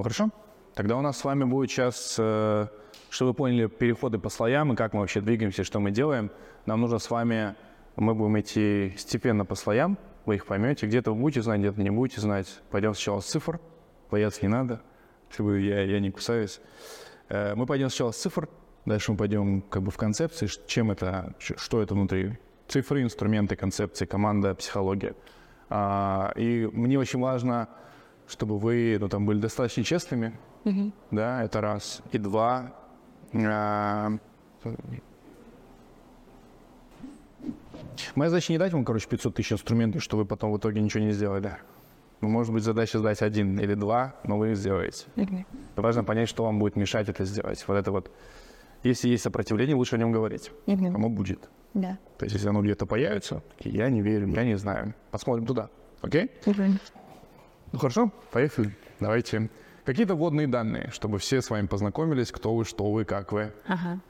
Ну 0.00 0.04
хорошо. 0.04 0.30
Тогда 0.74 0.96
у 0.96 1.02
нас 1.02 1.18
с 1.18 1.24
вами 1.24 1.44
будет 1.44 1.70
сейчас, 1.70 2.16
э, 2.18 2.68
чтобы 3.10 3.32
вы 3.32 3.34
поняли 3.34 3.66
переходы 3.66 4.18
по 4.18 4.30
слоям 4.30 4.72
и 4.72 4.74
как 4.74 4.94
мы 4.94 5.00
вообще 5.00 5.20
двигаемся, 5.20 5.62
что 5.62 5.78
мы 5.78 5.90
делаем. 5.90 6.30
Нам 6.64 6.80
нужно 6.80 6.98
с 6.98 7.10
вами, 7.10 7.54
мы 7.96 8.14
будем 8.14 8.40
идти 8.40 8.94
степенно 8.96 9.44
по 9.44 9.56
слоям, 9.56 9.98
вы 10.24 10.36
их 10.36 10.46
поймете. 10.46 10.86
Где-то 10.86 11.12
вы 11.12 11.20
будете 11.20 11.42
знать, 11.42 11.60
где-то 11.60 11.82
не 11.82 11.90
будете 11.90 12.22
знать. 12.22 12.46
Пойдем 12.70 12.94
сначала 12.94 13.20
с 13.20 13.26
цифр, 13.26 13.60
бояться 14.10 14.40
не 14.40 14.48
надо, 14.48 14.80
чтобы 15.28 15.60
я, 15.60 15.82
я 15.82 16.00
не 16.00 16.10
кусаюсь. 16.10 16.62
Э, 17.28 17.54
мы 17.54 17.66
пойдем 17.66 17.90
сначала 17.90 18.12
с 18.12 18.16
цифр, 18.16 18.48
дальше 18.86 19.12
мы 19.12 19.18
пойдем 19.18 19.60
как 19.60 19.82
бы 19.82 19.90
в 19.90 19.98
концепции, 19.98 20.48
чем 20.66 20.90
это, 20.90 21.34
что 21.38 21.82
это 21.82 21.92
внутри. 21.92 22.38
Цифры, 22.68 23.02
инструменты, 23.02 23.54
концепции, 23.54 24.06
команда, 24.06 24.54
психология. 24.54 25.14
А, 25.68 26.32
и 26.36 26.66
мне 26.72 26.98
очень 26.98 27.20
важно, 27.20 27.68
чтобы 28.30 28.58
вы 28.58 28.96
ну, 29.00 29.08
там, 29.08 29.26
были 29.26 29.40
достаточно 29.40 29.84
честными, 29.84 30.32
да, 31.10 31.42
это 31.42 31.60
раз. 31.60 32.02
И 32.12 32.18
два, 32.18 32.72
а, 33.34 34.12
моя 38.14 38.30
задача 38.30 38.52
не 38.52 38.58
дать 38.58 38.72
вам, 38.72 38.84
короче, 38.84 39.08
500 39.08 39.34
тысяч 39.34 39.52
инструментов, 39.52 40.02
что 40.02 40.16
вы 40.16 40.24
потом 40.24 40.52
в 40.52 40.58
итоге 40.58 40.80
ничего 40.80 41.02
не 41.04 41.12
сделали. 41.12 41.56
Ну, 42.20 42.28
Может 42.28 42.52
быть, 42.52 42.62
задача 42.62 42.98
сдать 42.98 43.22
один 43.22 43.58
или 43.58 43.74
два, 43.74 44.14
но 44.24 44.36
вы 44.36 44.50
их 44.50 44.56
сделаете. 44.56 45.06
Важно 45.76 46.04
понять, 46.04 46.28
что 46.28 46.44
вам 46.44 46.58
будет 46.58 46.76
мешать 46.76 47.08
это 47.08 47.24
сделать. 47.24 47.64
Вот 47.66 47.74
это 47.76 47.90
вот. 47.90 48.10
Если 48.82 49.08
есть 49.08 49.22
сопротивление, 49.22 49.74
лучше 49.74 49.96
о 49.96 49.98
нем 49.98 50.12
говорить. 50.12 50.50
Оно 50.94 51.08
будет. 51.08 51.48
Да. 51.74 51.98
То 52.18 52.24
есть, 52.24 52.34
если 52.34 52.48
оно 52.48 52.62
где-то 52.62 52.84
появится, 52.86 53.42
я 53.60 53.88
не 53.88 54.02
верю, 54.02 54.26
я 54.28 54.44
не 54.44 54.56
знаю. 54.56 54.94
Посмотрим 55.10 55.46
туда. 55.46 55.70
Окей? 56.02 56.30
Ну 57.72 57.78
хорошо, 57.78 58.10
поехали. 58.32 58.76
Давайте. 58.98 59.48
Какие-то 59.84 60.14
вводные 60.14 60.46
данные, 60.46 60.90
чтобы 60.92 61.18
все 61.18 61.40
с 61.40 61.50
вами 61.50 61.66
познакомились, 61.66 62.32
кто 62.32 62.54
вы, 62.54 62.64
что 62.64 62.90
вы, 62.90 63.04
как 63.04 63.32
вы. 63.32 63.52
Ага. 63.66 64.00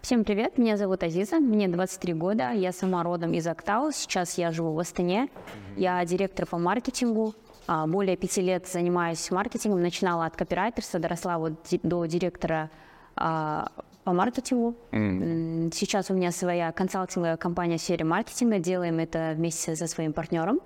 Всем 0.00 0.24
привет, 0.24 0.58
меня 0.58 0.76
зовут 0.76 1.04
Азиза, 1.04 1.38
мне 1.38 1.68
23 1.68 2.14
года, 2.14 2.50
я 2.50 2.72
сама 2.72 3.04
родом 3.04 3.32
из 3.34 3.46
Актау, 3.46 3.92
сейчас 3.92 4.36
я 4.36 4.50
живу 4.50 4.72
в 4.72 4.78
Астане, 4.80 5.28
я 5.76 6.04
директор 6.04 6.44
по 6.44 6.58
маркетингу, 6.58 7.34
А, 7.68 7.86
более 7.86 8.16
пяти 8.16 8.40
лет 8.42 8.66
занимаюсь 8.66 9.30
маркетингом, 9.30 9.80
начинала 9.80 10.26
от 10.26 10.34
копирайтерства, 10.34 10.98
доросла 10.98 11.38
вот 11.38 11.52
до 11.84 12.06
директора 12.06 12.68
а, 13.14 13.70
по 14.04 14.12
маркетингу. 14.12 14.74
М, 14.90 15.70
Сейчас 15.72 16.10
у 16.10 16.14
меня 16.14 16.32
своя 16.32 16.72
консалтинговая 16.72 17.36
компания 17.36 17.78
в 17.78 17.80
сфере 17.80 18.04
маркетинга, 18.04 18.58
делаем 18.58 18.98
это 18.98 19.32
вместе 19.36 19.76
со 19.76 19.86
своим 19.86 20.12
партнером. 20.12 20.60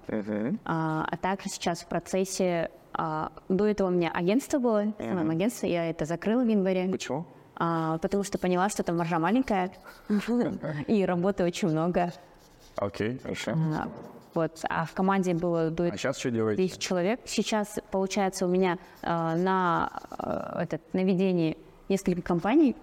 А, 0.65 1.07
а 1.11 1.17
также 1.17 1.49
сейчас 1.51 1.81
в 1.83 1.87
процессе, 1.87 2.71
а, 2.95 3.31
до 3.49 3.67
этого 3.67 3.89
у 3.89 3.91
меня 3.91 4.11
агентство 4.11 4.59
было, 4.59 4.93
самое 4.99 5.31
агентство, 5.31 5.67
я 5.67 5.89
это 5.91 6.07
закрыла 6.07 6.43
в 6.43 6.49
январе. 6.49 6.89
Почему? 6.91 7.27
А, 7.57 7.99
потому 7.99 8.23
что 8.23 8.39
поняла, 8.39 8.69
что 8.69 8.83
там 8.83 8.97
маржа 8.99 9.19
маленькая 9.19 9.71
и 10.87 11.05
работы 11.05 11.45
очень 11.45 11.69
много. 11.69 12.13
Окей, 12.77 13.19
хорошо. 13.23 13.55
Вот, 14.35 14.61
а 14.69 14.85
в 14.85 14.93
команде 14.93 15.33
было 15.33 15.71
до 15.71 15.85
А 15.85 15.97
сейчас 15.97 16.19
что 16.19 16.31
делаете? 16.31 16.63
10 16.63 16.79
человек. 16.79 17.21
Сейчас, 17.25 17.79
получается, 17.91 18.45
у 18.45 18.49
меня 18.51 18.79
а, 19.03 19.35
на, 19.35 19.91
а, 20.11 20.63
этот, 20.63 20.83
на 20.93 21.03
ведении 21.05 21.57
несколько 21.89 22.21
компаний. 22.21 22.77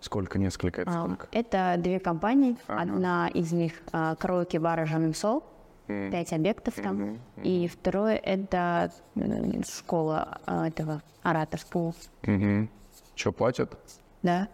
Сколько, 0.00 0.38
несколько, 0.38 0.82
это 0.82 0.90
А, 0.90 1.04
сколько? 1.04 1.28
Это 1.32 1.74
две 1.78 2.00
компании. 2.00 2.56
Ага. 2.66 2.82
Одна 2.82 3.28
из 3.28 3.52
них 3.52 3.74
а, 3.92 4.14
караоке-бара 4.16 4.86
Жаным 4.86 5.14
Сол. 5.14 5.44
Пять 5.86 6.32
объектов 6.32 6.74
там. 6.76 7.18
И 7.42 7.66
второе 7.66 8.14
это 8.16 8.92
м, 9.16 9.64
школа 9.64 10.38
а, 10.46 10.68
этого 10.68 11.02
ораторского. 11.22 11.94
Угу. 12.22 12.68
Что, 13.16 13.32
платят? 13.32 13.76
Да. 14.22 14.48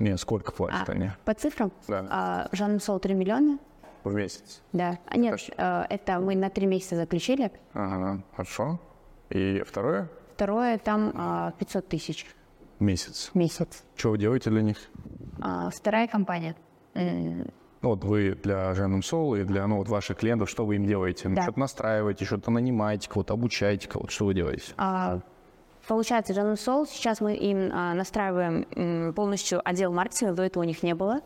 Не, 0.00 0.16
сколько 0.16 0.50
платят 0.52 0.88
А, 0.88 0.92
они 0.92 1.10
по 1.26 1.34
цифрам? 1.34 1.70
Да. 1.86 2.06
А, 2.10 2.48
Жаным 2.52 2.80
Сол 2.80 2.98
3 2.98 3.12
миллиона. 3.14 3.58
в 4.04 4.14
месяц? 4.14 4.62
Да. 4.72 4.98
А 5.06 5.16
нет, 5.18 5.32
Хорошо. 5.32 5.52
э, 5.56 5.86
это 5.90 6.18
мы 6.18 6.34
на 6.34 6.48
три 6.50 6.66
месяца 6.66 6.96
заключили. 6.96 7.52
Ага, 7.74 8.22
хорошо. 8.34 8.80
И 9.30 9.62
второе? 9.66 10.08
Второе 10.34 10.78
там 10.78 11.12
а, 11.14 11.52
500 11.58 11.88
тысяч 11.88 12.26
Месяц. 12.80 13.30
месяц. 13.34 13.84
Что 13.96 14.10
вы 14.10 14.18
делаете 14.18 14.50
для 14.50 14.62
них? 14.62 14.76
А, 15.40 15.70
вторая 15.70 16.06
компания. 16.08 16.54
Ну, 16.94 17.90
вот 17.90 18.04
вы 18.04 18.34
для 18.42 18.72
Женум 18.74 19.00
Soul 19.00 19.40
и 19.40 19.44
для 19.44 19.66
ну, 19.66 19.76
вот 19.76 19.88
ваших 19.88 20.16
клиентов, 20.18 20.48
что 20.48 20.64
вы 20.64 20.76
им 20.76 20.86
делаете? 20.86 21.28
Ну, 21.28 21.36
Да. 21.36 21.42
Что-то 21.42 21.60
настраиваете, 21.60 22.24
что-то 22.24 22.50
нанимаете, 22.50 23.08
кого-то 23.10 23.34
обучаете, 23.34 23.88
кого-то, 23.88 24.10
что 24.10 24.26
вы 24.26 24.34
делаете? 24.34 24.72
а, 24.76 25.20
Получается, 25.86 26.32
Жану 26.32 26.56
Сол, 26.56 26.86
сейчас 26.86 27.20
мы 27.20 27.34
им 27.36 27.68
а, 27.72 27.92
настраиваем 27.94 28.66
м, 28.74 29.12
полностью 29.12 29.60
отдел 29.68 29.92
маркетинга, 29.92 30.32
до 30.34 30.42
этого 30.44 30.62
у 30.62 30.66
них 30.66 30.82
не 30.82 30.94
было. 30.94 31.20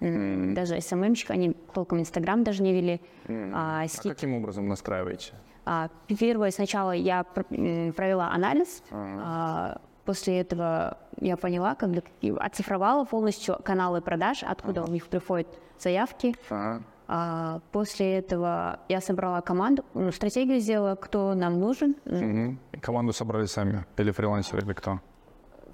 М, 0.00 0.54
Даже 0.54 0.80
СММщик, 0.80 1.30
они 1.30 1.52
толком 1.72 1.98
Инстаграм 1.98 2.44
даже 2.44 2.62
не 2.62 2.72
вели. 2.72 3.00
А, 3.28 3.82
А 3.82 3.88
ски- 3.88 4.08
каким 4.10 4.34
образом 4.34 4.68
настраиваете? 4.68 5.32
А, 5.64 5.88
Первое, 6.20 6.52
сначала 6.52 6.92
я 6.92 7.24
пр- 7.24 7.46
м, 7.50 7.92
провела 7.92 8.30
анализ, 8.30 8.84
а, 8.92 9.80
после 10.04 10.40
этого 10.40 10.98
я 11.20 11.36
поняла, 11.36 11.76
и 12.20 12.30
оцифровала 12.30 13.04
полностью 13.04 13.58
каналы 13.64 14.00
продаж, 14.00 14.42
откуда 14.42 14.82
у 14.82 14.88
них 14.88 15.06
приходят 15.06 15.48
заявки. 15.78 16.34
Ага. 16.50 16.82
А, 17.06 17.60
После 17.72 18.18
этого 18.18 18.80
я 18.88 19.00
собрала 19.00 19.40
команду, 19.40 19.84
ну, 19.94 20.10
стратегию 20.10 20.60
сделала, 20.60 20.94
кто 20.94 21.34
нам 21.34 21.60
нужен. 21.60 21.96
И 22.06 22.78
команду 22.80 23.12
собрали 23.12 23.46
сами? 23.46 23.84
Или 23.98 24.10
фрилансеры, 24.10 24.62
или 24.62 24.72
кто? 24.72 25.00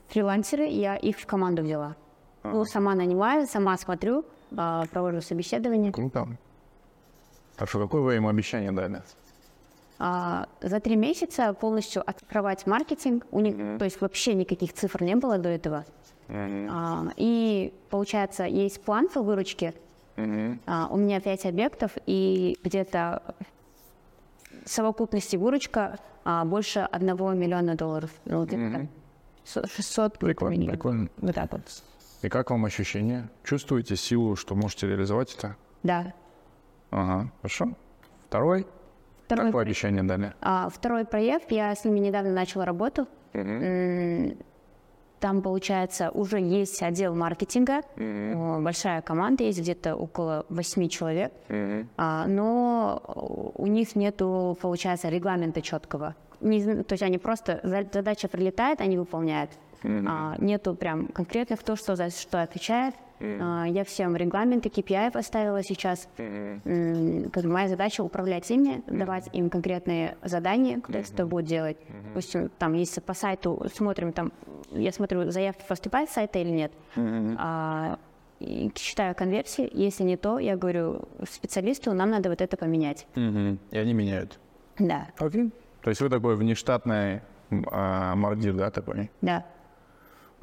Фрилансеры, 0.09 0.67
я 0.67 0.97
их 0.97 1.19
в 1.19 1.27
команду 1.27 1.63
взяла. 1.63 1.95
Ну, 2.43 2.65
сама 2.65 2.95
нанимаю, 2.95 3.47
сама 3.47 3.77
смотрю, 3.77 4.25
а, 4.57 4.85
провожу 4.93 5.21
собеседование. 5.21 5.93
Круто. 5.93 6.27
Хорошо, 7.57 7.79
какое 7.81 8.01
вы 8.01 8.17
им 8.17 8.27
обещание 8.27 8.73
дали? 8.73 9.03
А, 10.03 10.49
За 10.63 10.81
три 10.81 10.97
месяца 10.97 11.53
полностью 11.53 12.03
открывать 12.09 12.67
маркетинг. 12.67 13.27
У 13.31 13.41
них, 13.41 13.79
то 13.79 13.85
есть 13.85 14.01
вообще 14.01 14.33
никаких 14.35 14.73
цифр 14.73 15.03
не 15.03 15.15
было 15.15 15.37
до 15.39 15.51
этого. 15.51 15.85
А, 16.29 17.07
И 17.17 17.73
получается, 17.91 18.45
есть 18.45 18.81
план 18.83 19.09
по 19.09 19.21
выручке. 19.23 19.75
А, 20.67 20.89
У 20.91 20.97
меня 20.97 21.21
пять 21.21 21.45
объектов 21.45 21.93
и 22.07 22.59
где-то 22.65 23.35
в 24.65 24.69
совокупности 24.71 25.37
выручка 25.37 25.99
а, 26.25 26.45
больше 26.47 26.81
одного 26.81 27.33
миллиона 27.33 27.75
долларов. 27.77 28.11
Ну. 28.25 28.47
Со- 29.45 29.67
600 29.67 30.19
Прикольно, 30.19 30.53
миллионов. 30.55 30.73
прикольно. 30.77 31.09
Вот 31.19 31.35
так 31.35 31.53
вот. 31.53 31.63
И 32.23 32.29
как 32.29 32.51
вам 32.51 32.65
ощущение? 32.65 33.29
Чувствуете 33.45 33.97
силу, 33.97 34.37
что 34.37 34.55
можете 34.55 34.87
реализовать 34.87 35.35
это? 35.35 35.57
Да. 35.83 36.13
Ага, 36.91 37.31
хорошо. 37.43 37.73
Второй? 38.29 38.67
Второй 39.31 39.47
Какое 39.47 39.63
обещание 39.63 40.03
дали? 40.03 40.33
А, 40.41 40.69
второй 40.69 41.05
проект, 41.05 41.53
я 41.53 41.73
с 41.73 41.85
ними 41.85 42.01
недавно 42.01 42.33
начала 42.33 42.65
работу. 42.65 43.07
Там, 45.21 45.43
получается, 45.43 46.11
уже 46.11 46.41
есть 46.41 46.83
отдел 46.83 47.15
маркетинга, 47.15 47.83
О, 47.97 48.59
большая 48.61 49.03
команда 49.03 49.45
есть, 49.45 49.61
где-то 49.61 49.95
около 49.95 50.47
восьми 50.49 50.89
человек, 50.91 51.33
А, 51.97 52.27
но 52.27 53.53
у 53.55 53.67
них 53.69 53.95
нету, 53.95 54.59
получается, 54.61 55.11
регламента 55.11 55.61
четкого. 55.63 56.17
Не 56.41 56.83
то 56.83 56.95
есть 56.95 57.03
они 57.03 57.19
просто, 57.19 57.61
за- 57.63 57.87
задача 57.93 58.27
прилетает, 58.29 58.81
они 58.81 58.99
выполняют. 58.99 59.51
А, 59.85 60.35
нету 60.39 60.75
прям 60.75 61.07
конкретно 61.07 61.57
кто 61.57 61.77
что 61.77 61.95
за 61.97 62.11
что 62.11 62.43
отвечает. 62.43 62.95
А, 63.21 63.65
я 63.67 63.85
всем 63.85 64.17
регламенты 64.17 64.69
KPI 64.69 65.13
поставила 65.13 65.63
сейчас. 65.63 66.09
М, 66.19 67.31
как 67.31 67.45
бы 67.45 67.51
моя 67.51 67.69
задача 67.69 68.03
управлять 68.03 68.51
ими, 68.51 68.83
давать 68.87 69.29
им 69.33 69.51
конкретные 69.51 70.17
задания, 70.23 70.81
кто 70.81 71.03
что 71.03 71.27
будет 71.27 71.47
делать. 71.47 71.77
Допустим, 72.09 72.51
там, 72.59 72.75
если 72.75 73.01
по 73.01 73.15
сайту 73.15 73.67
смотрим, 73.75 74.13
там, 74.13 74.33
я 74.71 74.93
смотрю, 74.93 75.31
заявки 75.31 75.65
поступают 75.69 76.11
с 76.11 76.15
сайта 76.15 76.39
или 76.39 76.51
нет. 76.51 76.73
А, 76.97 77.99
и 78.39 78.73
считаю 78.75 79.15
конверсии. 79.15 79.69
Если 79.73 80.03
не 80.03 80.17
то, 80.17 80.39
я 80.39 80.57
говорю 80.57 81.09
специалисту, 81.31 81.93
нам 81.93 82.11
надо 82.11 82.31
вот 82.31 82.41
это 82.41 82.57
поменять. 82.57 83.07
И 83.15 83.77
они 83.79 83.93
меняют. 83.93 84.39
Да, 84.79 85.09
Окей. 85.19 85.51
То 85.83 85.91
есть 85.91 86.01
вы 86.01 86.09
такой 86.09 86.37
внештатный 86.37 87.21
а, 87.71 88.15
мордир, 88.15 88.55
да, 88.55 88.71
такой? 88.71 89.11
да. 89.21 89.45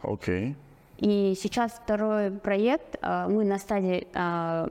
Окей. 0.03 0.55
И 0.97 1.35
сейчас 1.37 1.73
второй 1.73 2.31
проект. 2.31 2.97
а, 3.01 3.27
Мы 3.27 3.45
на 3.45 3.59
стадии 3.59 4.07
а, 4.13 4.69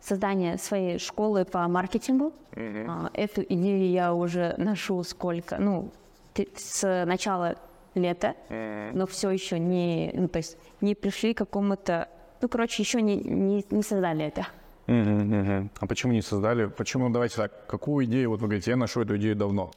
создания 0.00 0.56
своей 0.58 0.98
школы 0.98 1.44
по 1.44 1.66
маркетингу. 1.68 2.32
А, 2.56 3.10
Эту 3.14 3.42
идею 3.42 3.90
я 3.90 4.14
уже 4.14 4.54
ношу 4.56 5.02
сколько, 5.04 5.58
ну, 5.58 5.90
с 6.56 7.04
начала 7.06 7.56
лета, 7.94 8.34
но 8.94 9.06
все 9.06 9.30
еще 9.30 9.58
не, 9.58 10.12
ну, 10.14 10.28
то 10.28 10.38
есть 10.38 10.56
не 10.80 10.94
пришли 10.94 11.34
к 11.34 11.38
какому-то, 11.38 12.08
ну, 12.40 12.48
короче, 12.48 12.82
еще 12.82 13.02
не, 13.02 13.16
не, 13.16 13.66
не 13.70 13.82
создали 13.82 14.24
это. 14.24 14.46
А 14.86 15.86
почему 15.86 16.12
не 16.12 16.22
создали? 16.22 16.66
Почему, 16.66 17.10
давайте 17.10 17.36
так, 17.36 17.66
какую 17.66 18.06
идею, 18.06 18.30
вот 18.30 18.40
вы 18.40 18.46
говорите, 18.46 18.70
я 18.70 18.76
ношу 18.76 19.02
эту 19.02 19.16
идею 19.16 19.36
давно. 19.36 19.70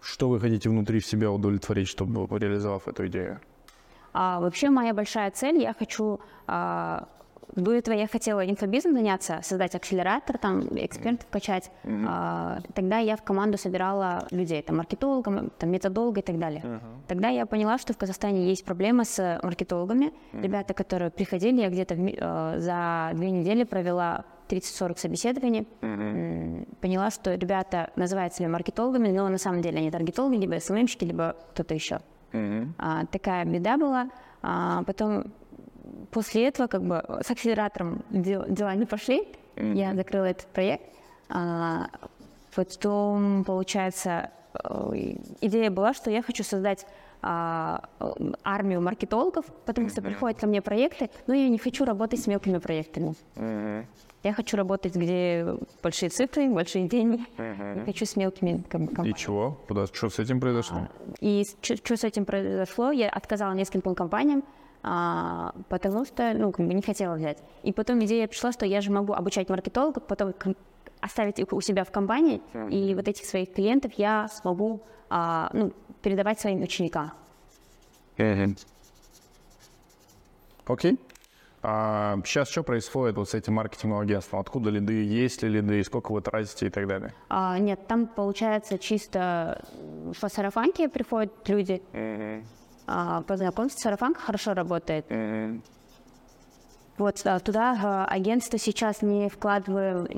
Что 0.00 0.28
вы 0.28 0.40
хотите 0.40 0.68
внутри 0.68 0.98
в 0.98 1.06
себя 1.06 1.30
удовлетворить, 1.30 1.88
чтобы 1.88 2.26
реализовав 2.38 2.88
эту 2.88 3.06
идею? 3.06 3.38
А, 4.12 4.40
вообще 4.40 4.70
моя 4.70 4.94
большая 4.94 5.30
цель, 5.30 5.60
я 5.60 5.74
хочу 5.74 6.20
а, 6.46 7.08
до 7.54 7.72
этого 7.72 7.94
я 7.94 8.06
хотела 8.06 8.48
инфобизом 8.48 8.94
заняться, 8.94 9.40
создать 9.42 9.74
акселератор, 9.74 10.38
там, 10.38 10.62
экспертов 10.72 11.26
качать. 11.30 11.70
Mm-hmm. 11.84 12.06
А, 12.08 12.58
тогда 12.74 12.98
я 12.98 13.16
в 13.16 13.22
команду 13.22 13.58
собирала 13.58 14.26
людей, 14.30 14.62
там, 14.62 14.78
маркетологов, 14.78 15.50
там, 15.58 15.70
методолога 15.70 16.20
и 16.20 16.22
так 16.22 16.38
далее. 16.38 16.62
Uh-huh. 16.62 16.80
Тогда 17.08 17.28
я 17.28 17.44
поняла, 17.46 17.78
что 17.78 17.92
в 17.92 17.98
Казахстане 17.98 18.48
есть 18.48 18.64
проблема 18.64 19.04
с 19.04 19.40
маркетологами. 19.42 20.06
Mm-hmm. 20.06 20.42
Ребята, 20.42 20.74
которые 20.74 21.10
приходили, 21.10 21.60
я 21.60 21.68
где-то 21.68 21.94
э, 21.94 22.58
за 22.58 23.10
две 23.14 23.30
недели 23.30 23.64
провела 23.64 24.24
30-40 24.48 24.98
собеседований. 24.98 25.68
Mm-hmm. 25.82 26.76
Поняла, 26.80 27.10
что 27.10 27.34
ребята 27.34 27.90
называют 27.96 28.34
себя 28.34 28.48
маркетологами, 28.48 29.08
но 29.08 29.28
на 29.28 29.38
самом 29.38 29.60
деле 29.60 29.78
они 29.78 29.90
таргетологи, 29.90 30.36
либо 30.36 30.58
СММщики, 30.58 31.04
либо 31.04 31.36
кто-то 31.50 31.74
еще. 31.74 32.00
Mm-hmm. 32.32 32.68
А, 32.78 33.06
такая 33.06 33.44
беда 33.44 33.76
была. 33.76 34.10
А, 34.42 34.82
потом 34.84 35.32
после 36.10 36.48
этого 36.48 36.66
как 36.66 36.82
бы 36.82 37.04
с 37.22 37.30
акселератором 37.30 38.02
дел, 38.10 38.44
дела 38.48 38.74
не 38.74 38.86
пошли. 38.86 39.28
Mm-hmm. 39.56 39.74
Я 39.74 39.94
закрыла 39.94 40.26
этот 40.26 40.46
проект. 40.46 40.84
А, 41.28 41.88
потом, 42.54 43.44
получается, 43.44 44.30
э, 44.62 45.14
идея 45.40 45.70
была, 45.70 45.94
что 45.94 46.10
я 46.10 46.22
хочу 46.22 46.44
создать 46.44 46.86
а, 47.22 47.84
армию 48.42 48.80
маркетологов, 48.80 49.46
потому 49.64 49.88
что 49.88 50.02
приходят 50.02 50.40
ко 50.40 50.46
мне 50.46 50.60
проекты, 50.60 51.08
но 51.28 51.34
я 51.34 51.48
не 51.48 51.58
хочу 51.58 51.84
работать 51.84 52.20
с 52.20 52.26
мелкими 52.26 52.58
проектами. 52.58 53.14
Mm-hmm. 53.36 53.84
Я 54.22 54.32
хочу 54.32 54.56
работать, 54.56 54.94
где 54.94 55.56
большие 55.82 56.08
цифры, 56.08 56.48
большие 56.48 56.86
деньги. 56.86 57.24
Uh-huh. 57.36 57.80
Не 57.80 57.84
хочу 57.84 58.06
с 58.06 58.14
мелкими 58.14 58.62
компаниями. 58.68 59.14
И 59.14 59.18
чего? 59.18 59.58
Куда? 59.66 59.86
Что 59.86 60.10
с 60.10 60.18
этим 60.20 60.38
произошло? 60.40 60.88
И 61.20 61.44
что 61.60 61.96
с 61.96 62.04
этим 62.04 62.24
произошло? 62.24 62.92
Я 62.92 63.08
отказала 63.10 63.52
нескольким 63.52 63.96
компаниям, 63.96 64.44
а, 64.84 65.52
потому 65.68 66.04
что, 66.04 66.34
ну, 66.34 66.52
как 66.52 66.66
бы 66.66 66.72
не 66.72 66.82
хотела 66.82 67.16
взять. 67.16 67.38
И 67.64 67.72
потом 67.72 68.02
идея 68.04 68.28
пришла, 68.28 68.52
что 68.52 68.64
я 68.64 68.80
же 68.80 68.92
могу 68.92 69.12
обучать 69.12 69.48
маркетологов, 69.48 70.06
потом 70.06 70.34
оставить 71.00 71.40
их 71.40 71.52
у 71.52 71.60
себя 71.60 71.82
в 71.84 71.90
компании, 71.90 72.40
и 72.70 72.94
вот 72.94 73.08
этих 73.08 73.24
своих 73.24 73.52
клиентов 73.52 73.92
я 73.94 74.28
смогу, 74.28 74.82
а, 75.10 75.50
ну, 75.52 75.72
передавать 76.00 76.38
своим 76.38 76.62
ученикам. 76.62 77.10
Окей. 80.66 80.92
Okay. 80.92 80.98
А 81.62 82.18
сейчас 82.24 82.48
что 82.50 82.62
происходит 82.62 83.16
вот 83.16 83.28
с 83.28 83.34
этим 83.34 83.54
маркетинговым 83.54 84.02
агентством? 84.02 84.40
Откуда 84.40 84.70
лиды, 84.70 85.04
есть 85.04 85.42
ли 85.42 85.48
лиды, 85.48 85.82
сколько 85.84 86.12
вы 86.12 86.20
тратите 86.20 86.66
и 86.66 86.70
так 86.70 86.88
далее? 86.88 87.14
А, 87.28 87.58
нет, 87.58 87.86
там 87.86 88.06
получается 88.06 88.78
чисто 88.78 89.64
по 90.20 90.28
сарафанке 90.28 90.88
приходят 90.88 91.32
люди. 91.48 91.82
Mm-hmm 91.92 92.44
а, 92.86 93.22
познакомиться. 93.22 93.78
Сарафанка 93.78 94.20
хорошо 94.20 94.54
работает. 94.54 95.10
Mm-hmm. 95.10 95.60
Вот 96.98 97.20
да, 97.24 97.38
туда 97.38 97.78
а, 97.82 98.06
агентство 98.06 98.58
сейчас 98.58 99.02
не 99.02 99.28
вкладываю 99.28 100.08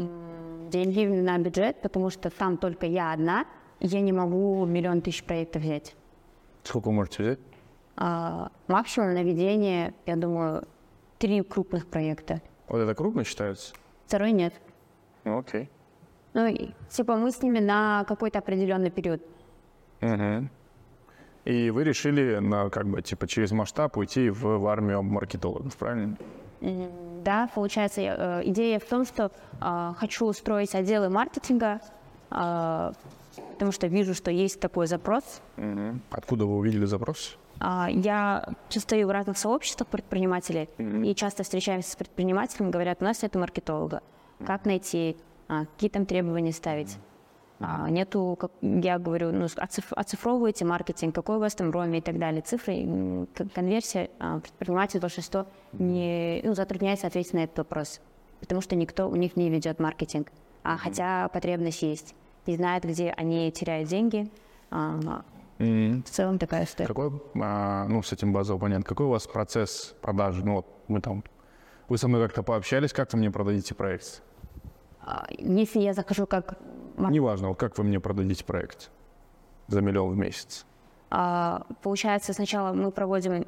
деньги 0.70 1.06
на 1.06 1.38
бюджет, 1.38 1.81
потому 1.82 2.11
что 2.11 2.31
там 2.31 2.56
только 2.56 2.87
я 2.87 3.12
одна, 3.12 3.44
и 3.81 3.87
я 3.87 4.00
не 4.00 4.12
могу 4.12 4.64
миллион 4.67 5.02
тысяч 5.02 5.25
проектов 5.25 5.62
взять. 5.62 5.94
Сколько 6.62 6.88
вы 6.88 6.94
можете 6.94 7.23
взять? 7.23 7.38
А, 7.97 8.50
максимум 8.67 9.14
на 9.14 9.23
ведение, 9.23 9.94
я 10.06 10.17
думаю, 10.17 10.67
три 11.19 11.43
крупных 11.43 11.87
проекта. 11.87 12.40
Вот 12.69 12.78
это 12.78 12.94
крупно 12.94 13.25
считается? 13.25 13.75
Второй 14.06 14.32
нет. 14.32 14.55
Ну, 15.25 15.38
окей. 15.38 15.70
Ну, 16.34 16.55
типа 16.90 17.16
мы 17.16 17.31
с 17.31 17.43
ними 17.43 17.61
на 17.61 18.05
какой-то 18.05 18.40
определенный 18.40 18.90
период. 18.90 19.22
Угу. 20.02 20.49
И 21.44 21.70
вы 21.70 21.84
решили, 21.84 22.38
на, 22.38 22.70
как 22.70 22.87
бы, 22.87 23.02
типа, 23.02 23.26
через 23.26 23.52
масштаб 23.52 23.96
уйти 23.96 24.31
в, 24.31 24.43
в 24.43 24.66
армию 24.66 25.02
маркетологов, 25.02 25.76
правильно? 25.76 26.16
Да, 26.61 27.49
получается, 27.55 28.00
э, 28.00 28.43
идея 28.46 28.78
в 28.78 28.84
том, 28.84 29.05
что 29.05 29.31
э, 29.61 29.93
хочу 29.99 30.26
устроить 30.26 30.75
отделы 30.75 31.11
маркетинга, 31.11 31.81
э, 32.31 32.93
потому 33.52 33.72
что 33.72 33.87
вижу, 33.87 34.14
что 34.14 34.31
есть 34.31 34.58
такой 34.61 34.87
запрос. 34.87 35.43
Угу. 35.58 36.00
Откуда 36.11 36.46
вы 36.46 36.56
увидели 36.56 36.87
запрос? 36.87 37.37
Uh, 37.60 37.88
я 37.88 38.48
стою 38.68 39.06
в 39.06 39.10
разных 39.10 39.38
сообществах 39.38 39.88
предпринимателей 39.88 40.68
mm-hmm. 40.76 41.06
и 41.06 41.14
часто 41.14 41.44
встречаемся 41.44 41.92
с 41.92 41.96
предпринимателями, 41.96 42.70
говорят, 42.70 43.00
у 43.00 43.04
нас 43.04 43.22
нет 43.22 43.34
маркетолога. 43.36 44.02
Как 44.44 44.64
найти, 44.64 45.16
а, 45.48 45.66
какие 45.66 45.88
там 45.90 46.06
требования 46.06 46.52
ставить? 46.52 46.98
А, 47.60 47.88
нету, 47.88 48.36
как 48.38 48.50
я 48.60 48.98
говорю, 48.98 49.32
ну, 49.32 49.46
оцифровывайте 49.56 50.64
маркетинг, 50.64 51.14
какой 51.14 51.36
у 51.36 51.40
вас 51.40 51.54
там 51.54 51.70
роми 51.70 51.98
и 51.98 52.02
так 52.02 52.18
далее. 52.18 52.42
Цифры, 52.42 53.26
конверсия, 53.54 54.10
а, 54.18 54.40
предприниматель 54.40 55.00
большинство 55.00 55.46
не, 55.72 56.42
ну, 56.44 56.54
затрудняется 56.54 57.06
ответить 57.06 57.32
на 57.32 57.44
этот 57.44 57.58
вопрос, 57.58 58.00
потому 58.40 58.60
что 58.60 58.74
никто 58.76 59.08
у 59.08 59.16
них 59.16 59.36
не 59.36 59.48
ведет 59.50 59.78
маркетинг. 59.78 60.32
А 60.62 60.76
хотя 60.76 61.28
потребность 61.28 61.82
есть. 61.82 62.14
Не 62.46 62.56
знает, 62.56 62.84
где 62.84 63.10
они 63.10 63.50
теряют 63.52 63.88
деньги. 63.88 64.30
Mm-hmm. 65.58 66.04
В 66.04 66.10
целом 66.10 66.38
такая 66.38 66.64
история. 66.64 66.88
Какой, 66.88 67.12
а, 67.40 67.86
ну, 67.88 68.02
с 68.02 68.12
этим 68.12 68.32
базовый 68.32 68.60
понятно. 68.60 68.84
Какой 68.84 69.06
у 69.06 69.10
вас 69.10 69.26
процесс 69.26 69.94
продажи? 70.00 70.44
Ну, 70.44 70.56
вот 70.56 70.66
мы 70.88 71.00
там, 71.00 71.22
вы 71.88 71.98
со 71.98 72.08
мной 72.08 72.22
как-то 72.22 72.42
пообщались, 72.42 72.92
как 72.92 73.12
вы 73.12 73.18
мне 73.18 73.30
продадите 73.30 73.74
проект? 73.74 74.22
А, 75.00 75.26
если 75.38 75.80
я 75.80 75.94
захожу 75.94 76.26
как 76.26 76.58
Неважно, 76.96 77.48
вот 77.48 77.58
как 77.58 77.76
вы 77.76 77.84
мне 77.84 77.98
продадите 77.98 78.44
проект 78.44 78.90
за 79.66 79.80
миллион 79.80 80.12
в 80.12 80.16
месяц? 80.16 80.64
А, 81.10 81.66
получается, 81.82 82.32
сначала 82.32 82.72
мы 82.72 82.90
проводим 82.90 83.44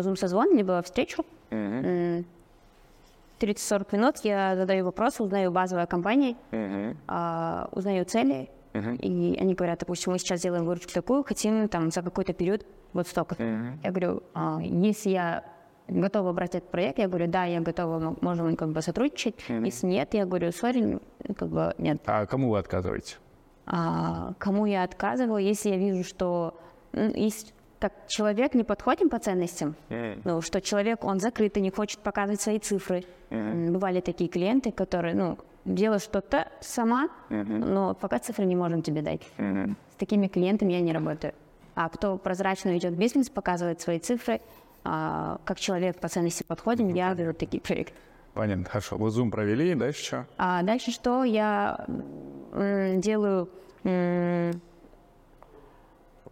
зум-созвон, 0.00 0.56
либо 0.56 0.82
встречу. 0.82 1.24
Mm-hmm. 1.50 2.24
30-40 3.38 3.86
минут 3.92 4.16
я 4.22 4.56
задаю 4.56 4.84
вопросы, 4.84 5.22
узнаю 5.22 5.50
базовые 5.50 5.86
компании, 5.86 6.36
mm-hmm. 6.52 6.96
а, 7.06 7.68
узнаю 7.72 8.04
цели, 8.04 8.48
mm-hmm. 8.76 8.96
и 8.98 9.38
они 9.38 9.54
говорят, 9.54 9.80
допустим, 9.80 10.12
мы 10.12 10.18
сейчас 10.18 10.40
делаем 10.40 10.64
выручку 10.64 10.92
такую, 10.92 11.24
хотим 11.24 11.68
там 11.68 11.90
за 11.90 12.02
какой-то 12.02 12.32
период 12.32 12.66
вот 12.92 13.06
столько. 13.06 13.34
Mm-hmm. 13.34 13.78
Я 13.84 13.90
говорю, 13.90 14.22
а, 14.34 14.58
если 14.62 15.10
я 15.10 15.44
готова 15.88 16.32
брать 16.32 16.54
этот 16.54 16.70
проект, 16.70 16.98
я 16.98 17.08
говорю, 17.08 17.26
да, 17.28 17.44
я 17.44 17.60
готова, 17.60 18.16
можем 18.20 18.56
как 18.56 18.70
бы 18.70 18.82
сотрудничать. 18.82 19.36
Mm-hmm. 19.48 19.64
Если 19.64 19.86
нет, 19.86 20.14
я 20.14 20.26
говорю, 20.26 20.52
сори, 20.52 20.98
как 21.36 21.48
бы 21.48 21.74
нет. 21.78 22.00
А 22.06 22.26
кому 22.26 22.50
вы 22.50 22.58
отказываете? 22.58 23.16
А, 23.66 24.34
кому 24.38 24.66
я 24.66 24.84
отказываю, 24.84 25.42
если 25.42 25.70
я 25.70 25.76
вижу, 25.76 26.04
что 26.04 26.58
есть 26.92 27.52
как 27.78 27.92
человек 28.08 28.54
не 28.54 28.64
подходим 28.64 29.10
по 29.10 29.18
ценностям, 29.18 29.74
mm-hmm. 29.90 30.22
ну, 30.24 30.40
что 30.40 30.60
человек, 30.60 31.04
он 31.04 31.20
закрытый, 31.20 31.62
не 31.62 31.70
хочет 31.70 32.00
показывать 32.00 32.40
свои 32.40 32.58
цифры. 32.58 33.04
Mm-hmm. 33.30 33.70
Бывали 33.72 34.00
такие 34.00 34.30
клиенты, 34.30 34.72
которые, 34.72 35.14
ну, 35.14 35.38
делают 35.66 36.02
что-то 36.02 36.48
сама, 36.60 37.08
mm-hmm. 37.28 37.64
но 37.64 37.94
пока 37.94 38.18
цифры 38.18 38.44
не 38.44 38.56
можем 38.56 38.82
тебе 38.82 39.02
дать. 39.02 39.22
Mm-hmm. 39.36 39.74
С 39.92 39.94
такими 39.96 40.28
клиентами 40.28 40.72
я 40.72 40.80
не 40.80 40.92
работаю. 40.92 41.34
А 41.74 41.88
кто 41.88 42.16
прозрачно 42.16 42.70
ведет 42.70 42.96
бизнес, 42.96 43.28
показывает 43.28 43.80
свои 43.80 43.98
цифры, 43.98 44.40
а, 44.84 45.40
как 45.44 45.58
человек 45.60 45.98
по 45.98 46.08
ценности 46.08 46.42
подходим, 46.42 46.88
я 46.94 47.12
беру 47.14 47.32
такие 47.34 47.60
проекты. 47.60 47.92
Понятно, 48.32 48.64
хорошо. 48.64 48.96
Вы 48.96 49.08
Zoom 49.08 49.30
провели, 49.30 49.74
дальше 49.74 50.04
что? 50.04 50.26
А 50.38 50.62
дальше 50.62 50.90
что? 50.90 51.24
Я 51.24 51.86
делаю... 52.52 53.48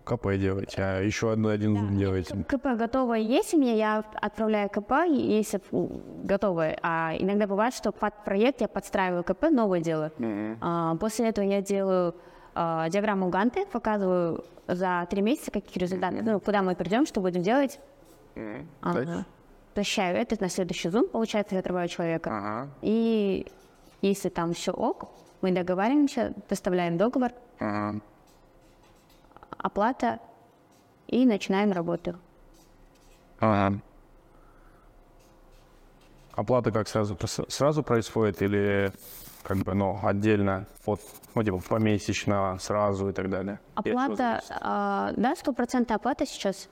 КП 0.04 0.36
делаете, 0.36 0.82
а 0.82 1.00
еще 1.00 1.32
одну, 1.32 1.48
один 1.48 1.74
да, 1.74 1.98
делаете. 1.98 2.44
КП 2.46 2.66
готовое 2.76 3.20
есть 3.20 3.54
у 3.54 3.58
меня, 3.58 3.74
я 3.74 4.04
отправляю 4.20 4.68
КП, 4.68 5.06
если 5.08 5.60
готовое. 6.22 6.78
А 6.82 7.14
иногда 7.18 7.46
бывает, 7.46 7.74
что 7.74 7.90
под 7.90 8.24
проект 8.24 8.60
я 8.60 8.68
подстраиваю 8.68 9.24
КП, 9.24 9.44
новое 9.50 9.80
делаю. 9.80 10.12
Mm-hmm. 10.18 10.58
А, 10.60 10.96
после 10.96 11.28
этого 11.28 11.44
я 11.46 11.62
делаю 11.62 12.14
а, 12.54 12.88
диаграмму 12.90 13.30
Ганты, 13.30 13.64
показываю 13.66 14.44
за 14.68 15.06
три 15.08 15.22
месяца, 15.22 15.50
какие 15.50 15.82
результаты, 15.82 16.16
mm-hmm. 16.16 16.32
ну, 16.32 16.40
куда 16.40 16.62
мы 16.62 16.74
придем, 16.74 17.06
что 17.06 17.20
будем 17.20 17.42
делать. 17.42 17.80
Mm. 18.34 18.66
Ага. 18.82 19.26
Прощаю 19.74 20.16
это 20.16 20.36
на 20.40 20.48
следующий 20.48 20.88
зум, 20.88 21.08
получается, 21.08 21.54
я 21.54 21.60
отрываю 21.60 21.88
человека. 21.88 22.30
Ага. 22.30 22.70
И 22.82 23.46
если 24.02 24.28
там 24.28 24.52
все 24.52 24.72
ок, 24.72 25.08
мы 25.40 25.52
договариваемся, 25.52 26.34
доставляем 26.48 26.96
договор, 26.96 27.32
ага. 27.58 28.00
Оплата 29.64 30.20
и 31.06 31.24
начинаем 31.24 31.72
работу. 31.72 32.18
Ага. 33.40 33.80
Оплата 36.32 36.70
как 36.70 36.86
сразу 36.86 37.16
сразу 37.48 37.82
происходит 37.82 38.42
или 38.42 38.92
как 39.42 39.56
бы, 39.58 39.74
ну, 39.74 39.98
отдельно, 40.02 40.66
вот, 40.84 41.00
ну, 41.34 41.42
типа, 41.42 41.60
помесячно, 41.68 42.58
сразу 42.60 43.08
и 43.08 43.12
так 43.12 43.30
далее? 43.30 43.58
Оплата, 43.74 44.42
а, 44.50 45.12
да, 45.16 45.34
стопроцентная 45.36 45.96
оплата 45.96 46.26
сейчас. 46.26 46.68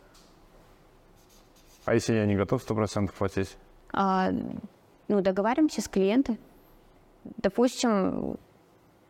А 1.85 1.95
если 1.95 2.15
я 2.15 2.27
не 2.27 2.37
готов 2.37 2.63
сто 2.63 2.75
процентов 2.75 3.15
платить? 3.17 3.57
А, 3.93 4.31
ну, 5.09 5.21
договариваемся 5.21 5.81
с 5.81 5.89
клиентом. 5.89 6.39
Допустим, 7.25 8.37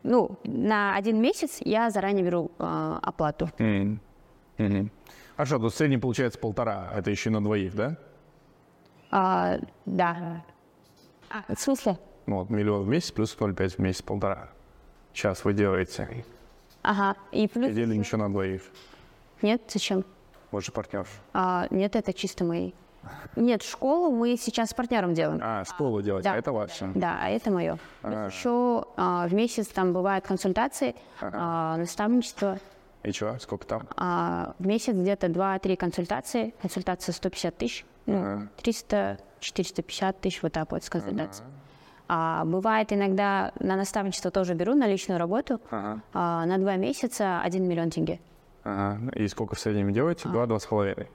ну, 0.03 0.37
на 0.43 0.95
один 0.95 1.21
месяц 1.21 1.57
я 1.61 1.89
заранее 1.89 2.23
беру 2.23 2.51
э, 2.59 2.99
оплату. 3.01 3.49
М. 3.57 3.99
Мгм. 4.57 4.91
Хорошо, 5.35 5.59
то 5.59 5.69
в 5.69 5.73
среднем 5.75 6.01
получается 6.01 6.37
полтора. 6.37 6.91
Это 6.95 7.09
еще 7.09 7.29
на 7.29 7.43
двоих, 7.43 7.75
да? 7.75 7.97
А, 9.09 9.59
да. 9.85 10.43
А, 11.29 11.53
в 11.53 11.59
смысле? 11.59 11.97
Ну, 12.25 12.39
вот 12.39 12.49
миллион 12.49 12.83
в 12.83 12.87
месяц 12.87 13.11
плюс 13.11 13.35
0,5 13.35 13.69
в 13.75 13.79
месяц, 13.79 14.01
полтора. 14.01 14.49
Сейчас 15.13 15.43
вы 15.45 15.53
делаете. 15.53 16.25
Ага. 16.83 17.15
И 17.31 17.47
плюс... 17.47 17.69
И 17.69 17.73
делим 17.73 17.99
еще 17.99 18.17
на 18.17 18.29
двоих. 18.31 18.61
Нет, 19.41 19.61
зачем? 19.67 20.03
Больше 20.51 20.71
партнер. 20.71 21.07
А, 21.33 21.67
нет, 21.71 21.95
это 21.95 22.13
чисто 22.13 22.43
мои. 22.43 22.73
Нет, 23.35 23.63
школу 23.63 24.11
мы 24.15 24.37
сейчас 24.37 24.69
с 24.69 24.73
партнером 24.73 25.13
делаем. 25.13 25.39
А, 25.41 25.63
школу 25.65 26.01
делать, 26.01 26.23
да. 26.23 26.33
а 26.33 26.37
это 26.37 26.51
ваше. 26.51 26.91
Да, 26.95 27.17
а 27.21 27.29
это 27.29 27.51
мое. 27.51 27.77
А. 28.03 28.27
Еще 28.27 28.85
а, 28.95 29.27
в 29.27 29.33
месяц 29.33 29.67
там 29.67 29.93
бывают 29.93 30.25
консультации, 30.25 30.95
а, 31.21 31.77
наставничество. 31.77 32.59
И 33.03 33.11
что, 33.11 33.37
сколько 33.39 33.65
там? 33.65 33.87
А, 33.97 34.53
в 34.59 34.65
месяц 34.65 34.93
где-то 34.93 35.27
2-3 35.27 35.75
консультации. 35.75 36.53
Консультация 36.61 37.11
150 37.13 37.57
тысяч. 37.57 37.85
Ну, 38.05 38.17
Ага. 38.17 38.47
300-450 38.61 40.15
тысяч 40.21 40.41
вот 40.41 40.53
так 40.53 40.71
вот 40.71 40.83
с 40.83 40.89
консультацией. 40.89 41.47
А, 42.07 42.45
бывает 42.45 42.93
иногда 42.93 43.51
на 43.59 43.75
наставничество 43.75 44.29
тоже 44.31 44.53
беру, 44.53 44.73
на 44.75 44.87
личную 44.87 45.19
работу. 45.19 45.59
Ага. 45.71 46.01
А, 46.13 46.45
на 46.45 46.57
два 46.57 46.75
месяца 46.75 47.41
1 47.41 47.67
миллион 47.67 47.89
тенге. 47.89 48.19
Ага. 48.63 49.11
И 49.15 49.27
сколько 49.27 49.55
в 49.55 49.59
среднем 49.59 49.91
делаете? 49.91 50.29
Два, 50.29 50.45
два 50.45 50.59
с 50.59 50.65
половиной. 50.65 51.07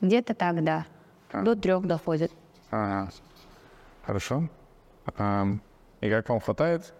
Где-то 0.00 0.34
так, 0.34 0.62
да. 0.64 0.86
А. 1.32 1.42
До 1.42 1.54
трех 1.54 1.86
доходит. 1.86 2.32
Ага. 2.70 3.10
Хорошо. 4.04 4.48
Ам, 5.16 5.60
И 6.00 6.08
как 6.10 6.28
вам 6.28 6.40
хватает? 6.40 6.92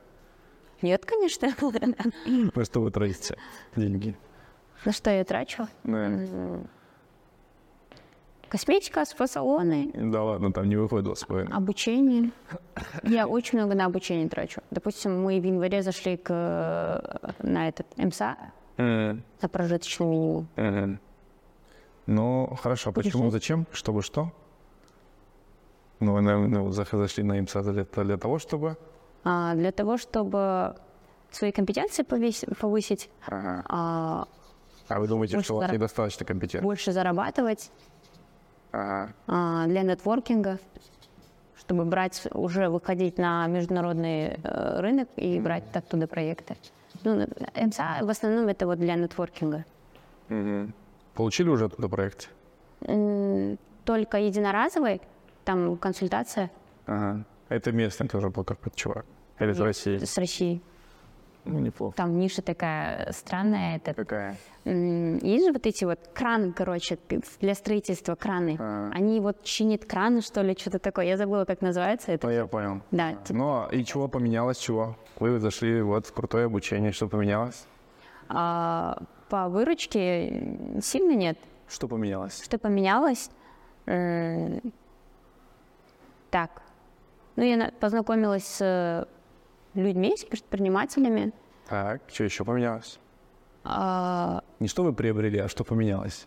Нет, 0.83 1.05
конечно. 1.05 1.49
На 2.55 2.65
что 2.65 2.81
вы 2.81 2.91
тратите 2.91 3.37
деньги? 3.77 4.17
На 4.85 4.93
что 4.93 5.11
я 5.11 5.25
трачу? 5.25 5.67
Да. 5.85 6.11
Косметика, 8.49 9.05
спа-салоны, 9.05 9.93
Да 9.95 10.25
ладно, 10.25 10.53
там 10.53 10.69
не 10.69 10.75
выходит 10.75 11.05
два 11.05 11.15
с 11.15 11.23
половиной. 11.23 11.53
обучение. 11.55 12.33
Я 13.05 13.29
очень 13.29 13.59
много 13.59 13.77
на 13.77 13.85
обучение 13.85 14.29
трачу. 14.29 14.61
Допустим, 14.73 15.23
мы 15.23 15.39
в 15.41 15.45
январе 15.45 15.83
зашли 15.83 16.17
к, 16.17 16.31
э, 16.31 17.31
на 17.47 17.69
этот 17.69 17.87
МСА, 17.97 18.37
на 18.77 19.49
прожиточный 19.53 20.07
минимум. 20.07 20.99
Ну, 22.15 22.57
хорошо. 22.61 22.93
Почему? 22.93 23.31
Зачем? 23.31 23.67
Чтобы 23.73 24.03
что? 24.03 24.33
Ну, 26.01 26.13
вы, 26.15 26.21
наверное, 26.23 26.49
ну, 26.61 26.71
зашли 26.73 27.23
на 27.23 27.39
ИМСА 27.39 27.63
для, 27.63 27.85
для 28.05 28.17
того, 28.17 28.39
чтобы... 28.41 28.77
А, 29.23 29.55
для 29.55 29.71
того, 29.71 29.97
чтобы 29.97 30.75
свои 31.31 31.53
компетенции 31.53 32.03
повесь- 32.03 32.45
повысить, 32.59 33.11
Ага. 33.27 33.65
а, 33.69 34.25
А 34.89 34.99
вы 34.99 35.07
думаете, 35.07 35.37
Больше 35.37 35.45
что 35.47 35.55
у 35.55 35.59
вас 35.59 35.69
зараб- 35.71 35.75
недостаточно 35.75 36.27
компетентны? 36.27 36.67
больше 36.67 36.91
зарабатывать 36.93 37.71
Ага. 38.73 39.13
а, 39.29 39.67
для 39.67 39.83
нетворкинга, 39.83 40.59
чтобы 41.59 41.85
брать, 41.85 42.27
уже 42.33 42.69
выходить 42.71 43.19
на 43.19 43.47
международный 43.47 44.41
э, 44.43 44.81
рынок 44.81 45.09
и 45.15 45.39
брать 45.39 45.63
оттуда 45.77 46.09
проекты. 46.09 46.57
Ну, 47.05 47.25
МСА 47.55 47.99
в 48.03 48.11
основном 48.11 48.49
это 48.49 48.67
вот 48.67 48.79
для 48.81 48.97
нетворкинга. 48.97 49.65
Мгм. 50.29 50.73
Получили 51.15 51.49
уже 51.49 51.67
оттуда 51.67 51.89
проект? 51.89 52.31
Только 53.85 54.19
единоразовый, 54.19 55.01
там 55.45 55.77
консультация 55.77 56.51
Ага. 56.87 57.25
Это 57.49 57.73
местный 57.73 58.09
тоже 58.09 58.31
был 58.31 58.45
какой-то 58.45 58.77
чувак. 58.77 59.05
Или 59.39 59.53
из 59.53 59.61
России? 59.61 59.99
с 59.99 60.19
России. 60.19 60.61
Ну, 61.45 61.59
неплохо. 61.59 61.97
Там 61.97 62.19
ниша 62.19 62.43
такая 62.43 63.11
странная. 63.13 63.77
Это, 63.77 63.95
Какая? 63.95 64.37
есть 64.65 65.47
же 65.47 65.53
вот 65.53 65.67
эти 65.67 65.85
вот 65.85 65.99
краны, 66.13 66.53
короче, 66.53 66.99
для 67.41 67.55
строительства 67.55 68.15
краны. 68.15 68.57
А. 68.61 68.91
Они 68.93 69.21
вот 69.21 69.43
чинят 69.43 69.85
краны, 69.87 70.21
что 70.21 70.43
ли, 70.43 70.55
что-то 70.59 70.79
такое. 70.79 71.07
Я 71.07 71.17
забыла, 71.17 71.45
как 71.47 71.63
называется 71.63 72.13
это. 72.13 72.27
Ну, 72.27 72.33
я 72.33 72.47
понял. 72.47 72.83
Да, 72.91 73.15
типа, 73.15 73.39
Ну, 73.39 73.69
и 73.71 73.85
чего 73.85 74.07
поменялось, 74.09 74.59
чего? 74.59 74.97
Вы 75.19 75.39
зашли 75.41 75.81
вот 75.81 76.07
в 76.07 76.13
крутое 76.13 76.45
обучение, 76.47 76.93
что 76.93 77.09
поменялось? 77.09 77.65
а, 78.29 79.03
по 79.31 79.49
выручке 79.49 80.59
сильно 80.83 81.15
нет. 81.15 81.39
Что 81.69 81.89
поменялось? 81.89 82.43
Что 82.43 82.59
поменялось? 82.59 83.31
М, 83.87 84.61
Так. 86.31 86.63
Ну, 87.37 87.43
я 87.45 87.57
на- 87.57 87.71
познакомилась 87.81 88.45
с 88.45 88.61
э, 88.61 89.05
людьми, 89.75 90.17
с 90.17 90.25
предпринимателями. 90.25 91.33
Так, 91.69 92.03
что 92.13 92.25
еще 92.25 92.45
поменялось? 92.45 92.99
А, 93.65 94.43
Не 94.59 94.69
что 94.69 94.83
вы 94.85 94.93
приобрели, 94.93 95.39
а 95.39 95.49
что 95.49 95.65
поменялось? 95.65 96.27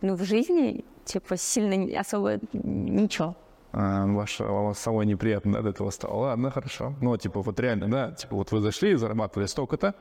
Ну, 0.00 0.14
в 0.14 0.22
жизни, 0.24 0.84
типа, 1.04 1.36
сильно 1.36 2.00
особо 2.00 2.38
ничего. 2.52 3.34
А, 3.72 4.06
ваше, 4.06 4.44
самое 4.74 5.06
неприятное 5.08 5.60
от 5.60 5.66
этого 5.66 5.90
стало. 5.90 6.14
Ладно, 6.14 6.50
хорошо. 6.50 6.94
Ну, 7.00 7.16
типа, 7.16 7.40
вот 7.42 7.60
реально, 7.60 7.88
да, 7.90 8.10
типа, 8.12 8.34
вот 8.36 8.52
вы 8.52 8.60
зашли, 8.60 8.94
зарабатывали 8.96 9.46
столько-то. 9.46 9.94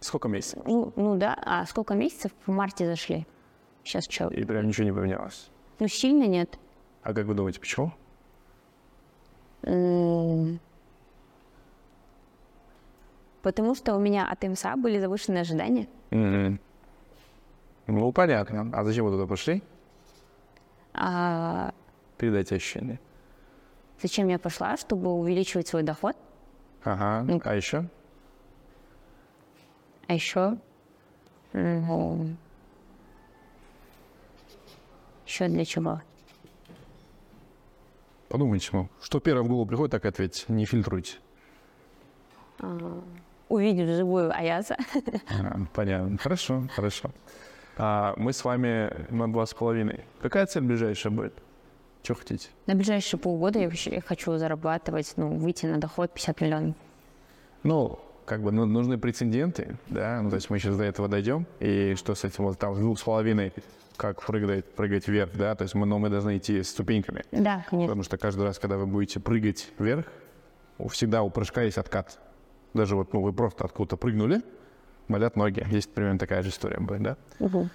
Сколько 0.00 0.28
месяцев? 0.28 0.62
Ну, 0.64 0.92
ну 0.96 1.16
да, 1.16 1.38
а 1.44 1.66
сколько 1.66 1.94
месяцев? 1.94 2.32
В 2.46 2.50
марте 2.50 2.86
зашли. 2.86 3.26
Сейчас 3.84 4.04
что? 4.08 4.28
И 4.28 4.44
прям 4.44 4.66
ничего 4.66 4.84
не 4.84 4.92
поменялось. 4.92 5.50
Ну, 5.78 5.88
сильно 5.88 6.24
нет. 6.26 6.58
А 7.02 7.12
как 7.14 7.26
вы 7.26 7.34
думаете, 7.34 7.60
почему? 7.60 7.92
Потому 13.42 13.74
что 13.74 13.94
у 13.94 14.00
меня 14.00 14.26
от 14.30 14.42
МСА 14.42 14.76
были 14.76 14.98
завышенные 14.98 15.42
ожидания. 15.42 15.88
Мгм. 16.10 16.60
Ну, 17.86 18.12
понятно. 18.12 18.70
А 18.72 18.84
зачем 18.84 19.06
вы 19.06 19.10
туда 19.12 19.26
пошли? 19.26 19.62
А 20.92 21.72
Передайте 22.18 22.56
ощущение. 22.56 23.00
зачем 24.02 24.28
я 24.28 24.38
пошла? 24.38 24.76
Чтобы 24.76 25.10
увеличивать 25.12 25.68
свой 25.68 25.82
доход. 25.82 26.16
Ага. 26.84 27.24
Ну. 27.26 27.40
А 27.44 27.54
еще? 27.54 27.86
А 30.10 30.14
еще... 30.14 30.56
Еще 35.24 35.46
для 35.46 35.64
чего? 35.64 36.00
Подумайте, 38.28 38.70
ну, 38.72 38.88
что 39.00 39.20
первое 39.20 39.44
в 39.44 39.46
голову 39.46 39.66
приходит, 39.66 39.92
так 39.92 40.04
и 40.04 40.08
ответьте. 40.08 40.46
Не 40.48 40.64
фильтруйте. 40.64 41.18
Увидеть 43.48 43.88
вживую 43.88 44.36
Аяза. 44.36 44.76
А, 45.30 45.60
понятно. 45.72 46.18
Хорошо, 46.18 46.64
хорошо. 46.74 47.12
А, 47.76 48.14
мы 48.16 48.32
с 48.32 48.44
вами 48.44 48.92
на 49.10 49.32
два 49.32 49.46
с 49.46 49.54
половиной. 49.54 50.00
Какая 50.20 50.46
цель 50.46 50.64
ближайшая 50.64 51.12
будет? 51.12 51.34
Что 52.02 52.16
хотите? 52.16 52.48
На 52.66 52.74
ближайшие 52.74 53.20
полгода 53.20 53.60
я 53.60 53.66
вообще 53.66 54.00
хочу 54.00 54.36
зарабатывать, 54.38 55.12
ну, 55.14 55.38
выйти 55.38 55.66
на 55.66 55.78
доход 55.78 56.12
50 56.12 56.40
миллионов. 56.40 56.74
Ну, 57.62 58.00
как 58.30 58.42
бы 58.42 58.52
ну, 58.52 58.64
нужны 58.64 58.96
прецеденты, 58.96 59.76
да, 59.88 60.20
ну, 60.22 60.30
то 60.30 60.36
есть 60.36 60.50
мы 60.50 60.60
сейчас 60.60 60.76
до 60.76 60.84
этого 60.84 61.08
дойдем, 61.08 61.48
и 61.58 61.96
что 61.96 62.14
с 62.14 62.22
этим 62.22 62.44
вот 62.44 62.56
там 62.60 62.76
с 62.76 62.78
двух 62.78 62.96
с 62.96 63.02
половиной, 63.02 63.52
как 63.96 64.22
прыгать, 64.22 64.64
прыгать 64.66 65.08
вверх, 65.08 65.32
да, 65.34 65.56
то 65.56 65.64
есть 65.64 65.74
мы, 65.74 65.84
но 65.84 65.98
мы 65.98 66.10
должны 66.10 66.36
идти 66.36 66.62
ступеньками, 66.62 67.24
Да, 67.32 67.66
конечно. 67.68 67.88
потому 67.88 68.04
что 68.04 68.18
каждый 68.18 68.42
раз, 68.44 68.60
когда 68.60 68.76
вы 68.76 68.86
будете 68.86 69.18
прыгать 69.18 69.72
вверх, 69.80 70.06
всегда 70.90 71.24
у 71.24 71.30
прыжка 71.30 71.62
есть 71.62 71.76
откат. 71.76 72.20
Даже 72.72 72.94
вот, 72.94 73.12
ну, 73.12 73.20
вы 73.20 73.32
просто 73.32 73.64
откуда-то 73.64 73.96
прыгнули, 73.96 74.42
болят 75.08 75.34
ноги. 75.34 75.66
Есть 75.68 75.92
примерно 75.92 76.20
такая 76.20 76.44
же 76.44 76.50
история 76.50 76.78
будет, 76.78 77.02
да? 77.02 77.16
Мгм. 77.40 77.68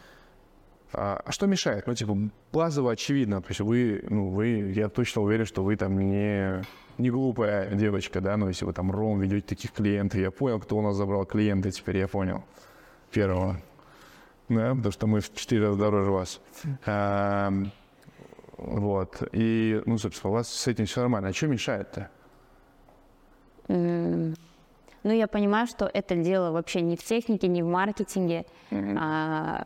А, 0.97 1.21
а 1.25 1.31
что 1.31 1.45
мешает? 1.47 1.87
Ну, 1.87 1.93
типа, 1.93 2.17
базово 2.53 2.91
очевидно. 2.93 3.41
То 3.41 3.49
есть 3.49 3.59
вы, 3.59 4.03
ну, 4.09 4.29
вы, 4.29 4.71
я 4.75 4.87
точно 4.89 5.21
уверен, 5.21 5.45
что 5.45 5.63
вы 5.63 5.75
там 5.75 5.97
не, 5.99 6.63
не 6.97 7.09
глупая 7.11 7.73
девочка, 7.75 8.21
да, 8.21 8.37
но 8.37 8.47
если 8.47 8.65
вы 8.65 8.73
там 8.73 8.91
ром 8.91 9.19
ведете 9.19 9.45
таких 9.47 9.71
клиентов, 9.73 10.19
я 10.19 10.31
понял, 10.31 10.59
кто 10.59 10.77
у 10.77 10.81
нас 10.81 10.95
забрал 10.95 11.25
клиента, 11.25 11.69
теперь 11.71 11.97
я 11.97 12.07
понял. 12.07 12.43
Первого. 13.11 13.57
Да, 14.47 14.69
потому 14.75 14.91
что 14.91 15.07
мы 15.07 15.19
в 15.19 15.33
четыре 15.33 15.65
раза 15.67 15.77
дороже 15.79 16.11
вас. 16.11 16.41
А, 16.85 17.51
вот. 18.57 19.21
И, 19.33 19.81
ну, 19.85 19.97
собственно, 19.97 20.31
у 20.31 20.33
вас 20.33 20.47
с 20.53 20.67
этим 20.67 20.85
все 20.85 21.01
нормально. 21.01 21.29
А 21.29 21.33
что 21.33 21.47
мешает-то? 21.47 22.09
М, 23.67 24.35
Ну, 25.03 25.11
я 25.11 25.27
понимаю, 25.27 25.67
что 25.67 25.85
это 25.93 26.15
дело 26.15 26.51
вообще 26.51 26.81
не 26.81 26.95
в 26.95 27.03
технике, 27.03 27.47
не 27.47 27.61
в 27.63 27.67
маркетинге, 27.67 28.45
а 28.71 29.61
э, 29.61 29.65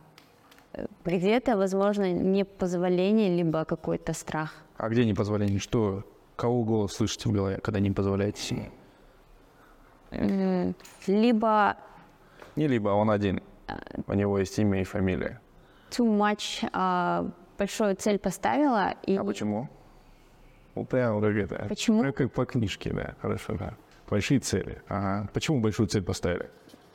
где-то, 1.06 1.58
возможно, 1.58 2.12
непозволение, 2.12 3.36
либо 3.36 3.66
какой-то 3.66 4.14
страх. 4.14 4.54
А 4.78 4.90
где 4.90 5.06
непозволение? 5.06 5.60
Что? 5.60 6.04
Кого 6.36 6.64
голос 6.64 6.94
слышите 6.94 7.30
в 7.30 7.32
голове, 7.32 7.58
когда 7.62 7.80
не 7.80 7.92
позволяете 7.92 8.42
себе? 8.42 8.72
Либо 11.08 11.78
Не 12.56 12.68
либо, 12.68 12.92
а 12.92 12.96
он 12.96 13.12
один. 13.12 13.42
У 14.08 14.14
него 14.14 14.40
есть 14.40 14.58
имя 14.60 14.82
и 14.82 14.84
фамилия. 14.84 15.40
too 15.92 16.06
much, 16.08 16.68
а, 16.74 17.30
большую 17.58 17.96
цель 17.96 18.18
поставила, 18.18 18.94
и 19.06 19.16
А 19.18 19.24
почему? 19.24 19.70
Ну, 20.76 20.86
прям 20.86 21.22
как 21.22 21.36
это. 21.36 21.66
Почему? 21.68 22.02
Прям 22.02 22.14
как 22.14 22.32
по 22.32 22.46
книжке, 22.46 22.94
да. 22.94 23.16
Хорошо, 23.22 23.56
да. 23.56 23.74
Большие 24.10 24.40
цели. 24.40 24.82
Ага. 24.88 25.30
Почему 25.34 25.62
большую 25.62 25.88
цель 25.88 26.04
поставили? 26.04 26.50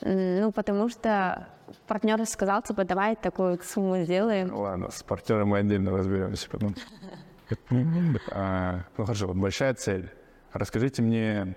М, 0.04 0.40
Ну, 0.40 0.52
потому 0.52 0.88
что 0.88 1.49
партнер 1.87 2.25
сказал, 2.26 2.62
типа, 2.62 2.84
давай 2.84 3.16
такую 3.16 3.52
вот 3.52 3.64
сумму 3.64 4.02
сделаем. 4.04 4.54
Ладно, 4.54 4.90
с 4.90 5.02
партнером 5.02 5.49
мы 5.49 5.58
отдельно 5.58 5.90
разберемся 5.96 6.49
потом. 6.50 6.75
А, 8.32 8.80
Ну 8.96 9.04
хорошо, 9.04 9.26
вот 9.28 9.37
большая 9.37 9.75
цель. 9.75 10.11
Расскажите 10.52 11.02
мне, 11.02 11.56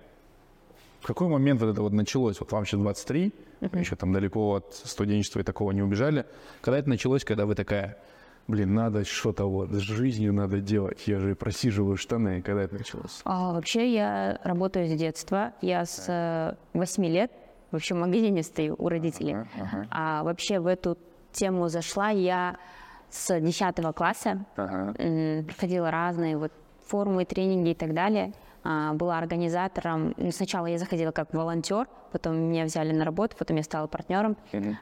в 1.02 1.08
какой 1.08 1.28
момент 1.28 1.62
вот 1.62 1.70
это 1.70 1.82
вот 1.82 1.94
началось? 1.94 2.40
Вот 2.40 2.52
вам 2.52 2.66
сейчас 2.66 2.80
23, 2.80 3.34
вы 3.62 3.80
еще 3.80 3.96
там 3.96 4.12
далеко 4.14 4.56
от 4.56 4.74
студенчества 4.74 5.40
и 5.40 5.44
такого 5.44 5.72
не 5.72 5.82
убежали. 5.82 6.26
Когда 6.62 6.80
это 6.80 6.90
началось, 6.90 7.24
когда 7.24 7.46
вы 7.46 7.54
такая, 7.56 7.98
блин, 8.48 8.74
надо 8.74 9.06
что-то 9.06 9.46
вот 9.46 9.70
с 9.72 9.78
жизнью 9.80 10.34
надо 10.34 10.60
делать, 10.60 11.04
я 11.08 11.20
же 11.20 11.36
просиживаю 11.36 11.96
штаны. 11.98 12.42
Когда 12.42 12.64
это 12.64 12.76
началось? 12.76 13.22
А, 13.26 13.54
вообще 13.54 13.94
я 13.94 14.40
работаю 14.44 14.88
с 14.88 14.94
детства. 14.98 15.54
Я 15.62 15.86
с 15.86 16.06
э, 16.08 16.56
8 16.74 17.06
лет 17.06 17.32
вообще 17.72 17.96
в 17.96 17.98
магазине 17.98 18.44
стою 18.44 18.76
у 18.78 18.90
родителей. 18.90 19.36
Ага, 19.36 19.48
ага. 19.62 19.88
А 19.92 20.24
вообще 20.24 20.60
в 20.60 20.68
эту 20.68 20.98
тему 21.32 21.68
зашла 21.70 22.10
я 22.10 22.58
с 23.10 23.40
10 23.40 23.94
класса. 23.94 24.46
М, 24.58 25.46
Проходила 25.46 25.92
разные 25.92 26.38
вот 26.38 26.52
форумы, 26.86 27.26
тренинги 27.26 27.70
и 27.70 27.76
так 27.76 27.94
далее. 27.94 28.34
А, 28.64 28.94
Была 28.94 29.18
организатором. 29.18 30.14
Ну, 30.18 30.32
Сначала 30.32 30.66
я 30.66 30.78
заходила 30.78 31.12
как 31.12 31.34
волонтер, 31.34 31.88
потом 32.12 32.38
меня 32.38 32.66
взяли 32.66 32.92
на 32.94 33.06
работу, 33.06 33.36
потом 33.38 33.58
я 33.58 33.64
стала 33.64 33.88
партнером. 33.88 34.36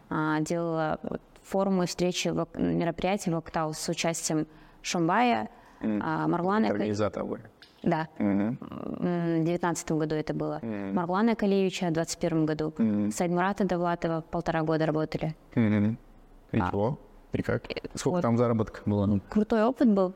А, 0.10 0.40
Делала 0.42 1.00
вот 1.04 1.22
форумы, 1.44 1.86
встречи, 1.86 2.30
мероприятия 2.58 3.32
вокал 3.32 3.74
с 3.74 3.88
участием 3.90 4.48
Шамбая, 4.82 5.50
а, 5.82 6.28
Марлана. 6.28 6.70
Организатор. 6.70 7.24
Да. 7.86 8.08
М, 8.18 8.58
в 8.60 9.44
девятнадцатом 9.46 10.00
году 10.00 10.16
это 10.16 10.34
было. 10.34 10.60
Марлана 10.64 11.36
Калиевича 11.36 11.88
в 11.90 11.94
двадцать 11.94 12.20
первом 12.20 12.46
году. 12.46 12.74
Сайдмурата 13.12 13.64
Давлатова 13.66 14.22
полтора 14.22 14.64
года 14.64 14.86
работали. 14.86 15.36
Мгм. 15.56 15.98
И 16.52 16.58
чего? 16.60 17.00
И 17.32 17.42
как? 17.42 17.64
Сколько 17.94 18.16
вот. 18.16 18.22
там 18.22 18.38
заработка 18.38 18.82
было? 18.86 19.20
Крутой 19.30 19.64
опыт 19.64 19.90
был. 19.90 20.14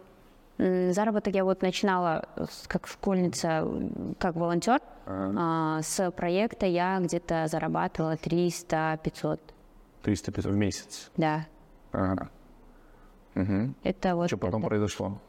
Заработок 0.57 1.33
я 1.35 1.45
вот 1.45 1.61
начинала 1.61 2.27
как 2.67 2.87
школьница, 2.87 3.65
как 4.19 4.35
волонтер. 4.35 4.79
А, 5.05 5.81
С 5.81 6.11
проекта 6.11 6.65
я 6.65 6.99
где-то 6.99 7.47
зарабатывала 7.47 8.15
300-500. 8.15 9.39
300 10.03 10.31
в 10.49 10.55
месяц. 10.57 11.11
Да, 11.17 11.45
Ага. 11.91 12.29
Мгм. 13.35 13.75
это 13.83 14.15
вот 14.15 14.27
Что 14.27 14.37
потом 14.37 14.61
это. 14.61 14.69
произошло? 14.69 15.19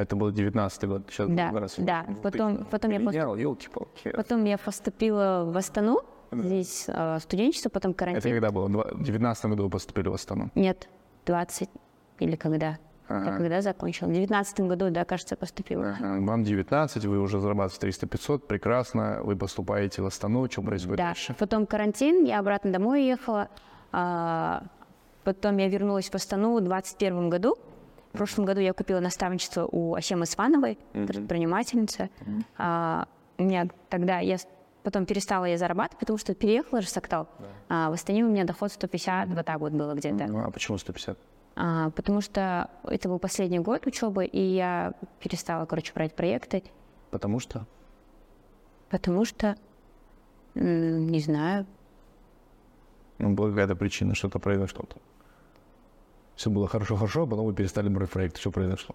Это 0.00 0.16
был 0.16 0.30
19 0.30 0.84
год. 0.88 1.02
Сейчас 1.10 1.28
Да, 1.28 1.50
вырос. 1.50 1.74
да. 1.78 2.04
Ну, 2.08 2.14
Потом- 2.16 2.64
потом 2.70 2.90
я 2.90 2.98
Менял, 2.98 3.36
елки-палки. 3.36 4.10
Потом 4.16 4.44
я 4.44 4.56
поступила 4.58 5.44
в 5.46 5.56
Астану, 5.56 6.00
здесь 6.32 6.84
э, 6.88 7.18
студенчество, 7.20 7.68
потом 7.68 7.90
Это 7.92 7.98
карантин. 7.98 8.30
когда 8.32 8.50
было? 8.50 8.66
В 8.68 9.02
19 9.02 9.44
году 9.50 9.64
вы 9.64 9.70
поступили 9.70 10.08
в 10.08 10.14
Астану. 10.14 10.50
Нет, 10.54 10.88
20 11.26 11.68
или 12.18 12.36
когда? 12.36 12.78
Я 13.08 13.16
Ага. 13.16 13.36
когда 13.38 13.60
закончила? 13.60 14.08
В 14.08 14.12
девятнадцатом 14.12 14.68
году, 14.68 14.88
да, 14.90 15.04
кажется, 15.04 15.34
поступила. 15.36 15.96
Ага. 15.98 16.20
Вам 16.20 16.44
19, 16.44 17.04
вы 17.06 17.18
уже 17.20 17.40
зарабатываете 17.40 17.80
300-500, 18.06 18.46
прекрасно. 18.46 19.20
Вы 19.24 19.34
поступаете 19.36 20.00
в 20.02 20.06
Астану, 20.06 20.48
что 20.48 20.62
происходит 20.62 20.98
Да, 20.98 21.06
дальше? 21.08 21.34
потом 21.38 21.66
карантин, 21.66 22.24
я 22.24 22.38
обратно 22.38 22.70
домой 22.72 23.04
ехала. 23.04 23.48
а, 23.92 24.62
потом 25.24 25.56
я 25.56 25.68
вернулась 25.68 26.08
в 26.08 26.14
Астану 26.14 26.56
в 26.56 26.60
двадцать 26.60 26.96
первом 26.96 27.28
году. 27.28 27.56
В 28.12 28.18
прошлом 28.18 28.44
году 28.44 28.60
я 28.60 28.72
купила 28.72 29.00
наставничество 29.00 29.68
у 29.70 29.94
Асемы 29.94 30.26
Свановой, 30.26 30.78
предпринимательница. 30.92 32.10
А, 32.58 33.06
у 33.38 33.44
меня 33.44 33.68
тогда 33.88 34.18
я 34.18 34.36
потом 34.82 35.06
перестала 35.06 35.44
я 35.44 35.56
зарабатывать, 35.58 36.00
потому 36.00 36.18
что 36.18 36.34
переехала 36.34 36.80
же 36.80 36.88
в 36.88 36.90
Сактал. 36.90 37.28
А 37.68 37.90
в 37.90 37.92
Астане 37.92 38.24
у 38.24 38.28
меня 38.30 38.44
доход 38.44 38.72
150, 38.72 39.28
вот 39.28 39.46
так 39.46 39.60
вот 39.60 39.72
было 39.72 39.94
где-то. 39.94 40.26
Ну, 40.26 40.44
а 40.44 40.50
почему 40.50 40.78
150? 40.78 41.18
А, 41.56 41.90
потому 41.90 42.20
что 42.20 42.70
это 42.84 43.08
был 43.08 43.18
последний 43.18 43.58
год 43.58 43.86
учебы, 43.86 44.24
и 44.24 44.40
я 44.40 44.94
перестала, 45.20 45.66
короче, 45.66 45.92
брать 45.94 46.14
проекты, 46.14 46.62
Потому 47.10 47.40
что? 47.40 47.66
потому 48.88 49.24
что, 49.24 49.56
не 50.54 51.20
знаю, 51.20 51.66
Ну, 53.18 53.34
была 53.34 53.50
какая-то 53.50 53.76
причина, 53.76 54.14
что-то 54.14 54.38
произошло. 54.38 54.84
Все 56.36 56.50
было 56.50 56.68
хорошо-хорошо, 56.68 57.22
а 57.22 57.26
потом 57.26 57.46
вы 57.46 57.54
перестали 57.54 57.88
брать 57.88 58.10
проект. 58.10 58.38
Что 58.38 58.50
произошло? 58.50 58.94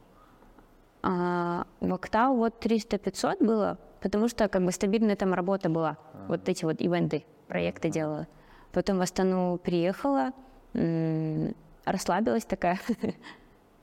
А, 1.03 1.67
в 1.79 1.93
Октау 1.93 2.35
вот 2.35 2.65
300-500 2.65 3.43
было, 3.45 3.77
потому 4.01 4.27
что 4.27 4.47
как 4.47 4.63
бы 4.65 4.71
стабильная 4.71 5.15
там 5.15 5.33
работа 5.33 5.69
была. 5.69 5.97
Вот 6.27 6.49
эти 6.49 6.65
вот 6.65 6.81
ивенты, 6.81 7.23
проекты 7.47 7.89
делала. 7.89 8.27
Потом 8.71 8.97
в 8.97 9.01
Астану 9.01 9.59
приехала, 9.63 10.31
м, 10.73 11.53
расслабилась 11.85 12.45
такая. 12.45 12.79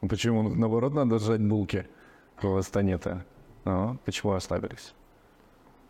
Ну, 0.00 0.08
Почему? 0.08 0.42
Ну, 0.42 0.54
Наоборот, 0.56 0.94
надо 0.94 1.20
сжать 1.20 1.40
булки 1.40 1.86
в 2.42 2.56
Астане-то. 2.56 3.24
Ну, 3.64 3.98
почему 4.04 4.32
ослабились? 4.32 4.94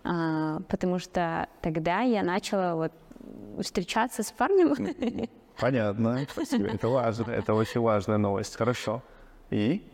А, 0.04 0.60
потому 0.68 0.98
что 0.98 1.48
тогда 1.62 2.00
я 2.00 2.22
начала 2.22 2.74
вот 2.74 2.92
встречаться 3.62 4.22
с 4.22 4.30
парнем. 4.32 5.28
Понятно. 5.62 6.26
Спасибо. 6.30 6.66
Это 6.66 6.88
важно. 6.88 7.30
Это 7.30 7.54
очень 7.54 7.80
важная 7.80 8.18
новость. 8.18 8.56
Хорошо. 8.56 9.00
И? 9.50 9.88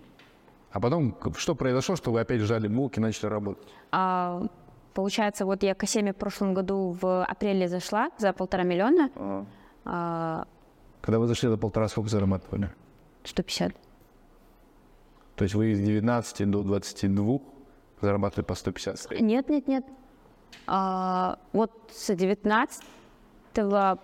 А 0.72 0.81
потом, 0.81 1.14
что 1.37 1.54
произошло, 1.54 1.94
что 1.94 2.11
вы 2.11 2.20
опять 2.20 2.40
сжали 2.40 2.68
булки 2.68 2.98
и 2.98 3.02
начали 3.02 3.26
работать? 3.26 3.68
А, 3.92 4.46
получается, 4.94 5.44
вот 5.44 5.62
я 5.62 5.74
к 5.74 5.83
Асеме 5.83 6.12
в 6.12 6.16
прошлом 6.16 6.54
году 6.54 6.96
в 7.00 7.24
апреле 7.24 7.68
зашла 7.68 8.11
за 8.18 8.33
полтора 8.33 8.64
миллиона, 8.64 9.46
а, 9.85 10.46
Когда 11.02 11.18
вы 11.18 11.26
зашли 11.26 11.48
за 11.48 11.59
полтора, 11.59 11.88
сколько 11.88 12.09
зарабатывали? 12.09 12.70
150. 13.24 13.74
То 15.37 15.44
есть 15.44 15.54
вы 15.54 15.72
из 15.72 15.81
19 15.81 16.50
до 16.50 16.62
22 16.62 17.40
зарабатывали 18.00 18.44
по 18.44 18.54
150 18.54 18.98
средний. 18.98 19.26
Нет, 19.26 19.48
нет, 19.48 19.68
нет. 19.68 19.85
А, 20.66 21.38
вот 21.52 21.72
с 21.92 22.14
19 22.14 22.83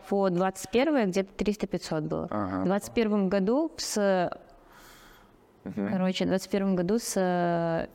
по 0.09 0.31
21 0.31 1.11
где-то 1.11 1.45
300-500 1.45 2.01
было. 2.01 2.29
Ага. 2.31 2.63
В 2.63 2.65
21 2.65 3.29
году 3.29 3.73
с... 3.77 4.31
Короче, 5.65 6.25
в 6.25 6.29
21 6.29 6.77
году 6.77 6.99
с 6.99 7.15
э, 7.17 7.89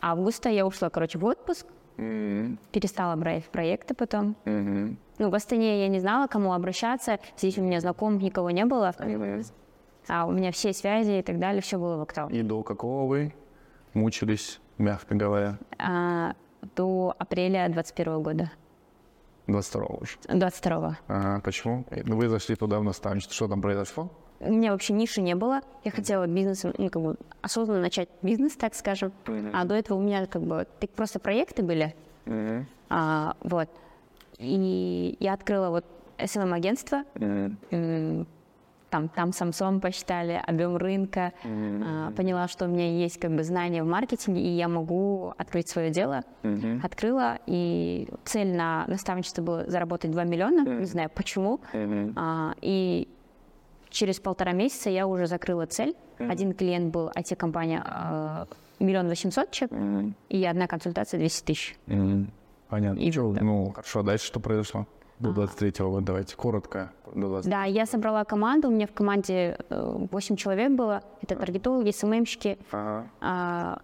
августа 0.00 0.48
я 0.48 0.64
ушла, 0.66 0.88
короче, 0.88 1.18
в 1.18 1.24
отпуск. 1.24 1.66
Перестала 1.96 3.16
брать 3.16 3.44
проекты 3.46 3.94
потом. 3.94 4.36
Ну, 4.44 5.30
в 5.30 5.34
Астане 5.34 5.80
я 5.80 5.88
не 5.88 5.98
знала, 5.98 6.28
к 6.28 6.30
кому 6.30 6.52
обращаться. 6.52 7.18
Здесь 7.36 7.58
у 7.58 7.62
меня 7.62 7.80
знакомых 7.80 8.22
никого 8.22 8.50
не 8.50 8.64
было. 8.64 8.94
А 10.06 10.26
у 10.26 10.30
меня 10.30 10.52
все 10.52 10.72
связи 10.72 11.18
и 11.18 11.22
так 11.22 11.38
далее, 11.38 11.60
все 11.60 11.76
было 11.76 11.96
в 11.96 12.02
Октау. 12.02 12.30
И 12.30 12.42
до 12.42 12.62
какого 12.62 13.06
вы 13.06 13.34
мучились, 13.94 14.60
мягко 14.78 15.14
говоря? 15.14 15.58
А, 15.78 16.34
до 16.76 17.14
апреля 17.18 17.68
21 17.68 18.22
года. 18.22 18.50
22 19.48 19.86
уже. 19.86 20.12
22 20.28 20.98
Ага, 21.08 21.40
почему? 21.42 21.84
Ну, 21.90 22.16
Вы 22.16 22.28
зашли 22.28 22.54
туда 22.54 22.78
в 22.78 22.84
наставничество. 22.84 23.34
Что 23.34 23.48
там 23.48 23.60
произошло? 23.60 24.10
У 24.40 24.52
меня 24.52 24.70
вообще 24.70 24.92
ниши 24.92 25.20
не 25.20 25.34
было. 25.34 25.62
Я 25.82 25.90
хотела 25.90 26.26
бизнес, 26.26 26.62
ну, 26.62 26.90
как 26.90 27.02
бы 27.02 27.16
осознанно 27.42 27.80
начать 27.80 28.08
бизнес, 28.22 28.52
так 28.54 28.74
скажем. 28.74 29.12
А 29.52 29.64
до 29.64 29.74
этого 29.74 29.98
у 29.98 30.02
меня 30.02 30.26
как 30.26 30.42
бы 30.42 30.66
так 30.78 30.90
просто 30.90 31.18
проекты 31.18 31.62
были. 31.62 31.94
А, 32.90 33.34
вот. 33.40 33.68
И 34.38 35.16
я 35.18 35.32
открыла 35.32 35.70
вот 35.70 35.84
SMM-агентство. 36.18 37.02
М, 37.16 38.26
Там, 38.90 39.08
там 39.08 39.32
Самсон 39.32 39.80
посчитали, 39.80 40.40
объем 40.46 40.76
рынка. 40.76 41.32
А, 41.44 42.10
поняла, 42.12 42.48
что 42.48 42.64
у 42.64 42.68
меня 42.68 42.90
есть 42.90 43.18
как 43.18 43.30
бы 43.32 43.42
знания 43.44 43.82
в 43.82 43.86
маркетинге, 43.86 44.40
и 44.40 44.48
я 44.48 44.68
могу 44.68 45.34
открыть 45.36 45.68
свое 45.68 45.90
дело. 45.90 46.22
Открыла, 46.82 47.38
и 47.46 48.08
цель 48.24 48.54
на 48.56 48.84
наставничество 48.86 49.42
была 49.42 49.64
заработать 49.66 50.10
2 50.10 50.24
миллиона. 50.24 50.78
Не 50.80 50.86
знаю 50.86 51.10
почему. 51.14 51.60
А, 52.16 52.54
и 52.60 53.08
через 53.90 54.20
полтора 54.20 54.52
месяца 54.52 54.90
я 54.90 55.06
уже 55.06 55.26
закрыла 55.26 55.66
цель. 55.66 55.94
Один 56.18 56.52
клиент 56.52 56.92
был 56.92 57.10
IT-компания 57.14 57.82
а, 57.84 58.46
миллион 58.80 59.08
восемьсот 59.08 59.50
чек, 59.50 59.70
и 60.28 60.44
одна 60.44 60.66
консультация 60.66 61.18
200 61.18 61.44
тысяч. 61.44 61.76
Понятно. 62.68 63.00
И 63.00 63.10
Чё, 63.10 63.28
вот 63.28 63.40
ну, 63.40 63.70
хорошо, 63.70 64.02
дальше 64.02 64.26
что 64.26 64.40
произошло? 64.40 64.86
До 65.20 65.30
23-го 65.30 65.90
года, 65.90 66.06
давайте, 66.06 66.36
коротко. 66.36 66.92
До 67.14 67.28
23 67.28 67.50
Да, 67.50 67.64
я 67.64 67.86
собрала 67.86 68.24
команду, 68.24 68.68
у 68.68 68.70
меня 68.70 68.86
в 68.86 68.92
команде 68.92 69.58
8 69.68 70.36
человек 70.36 70.72
было. 70.72 71.02
Это 71.22 71.34
таргетологи, 71.36 71.90
СММщики. 71.90 72.58
Ага. 72.70 73.06
А, 73.20 73.80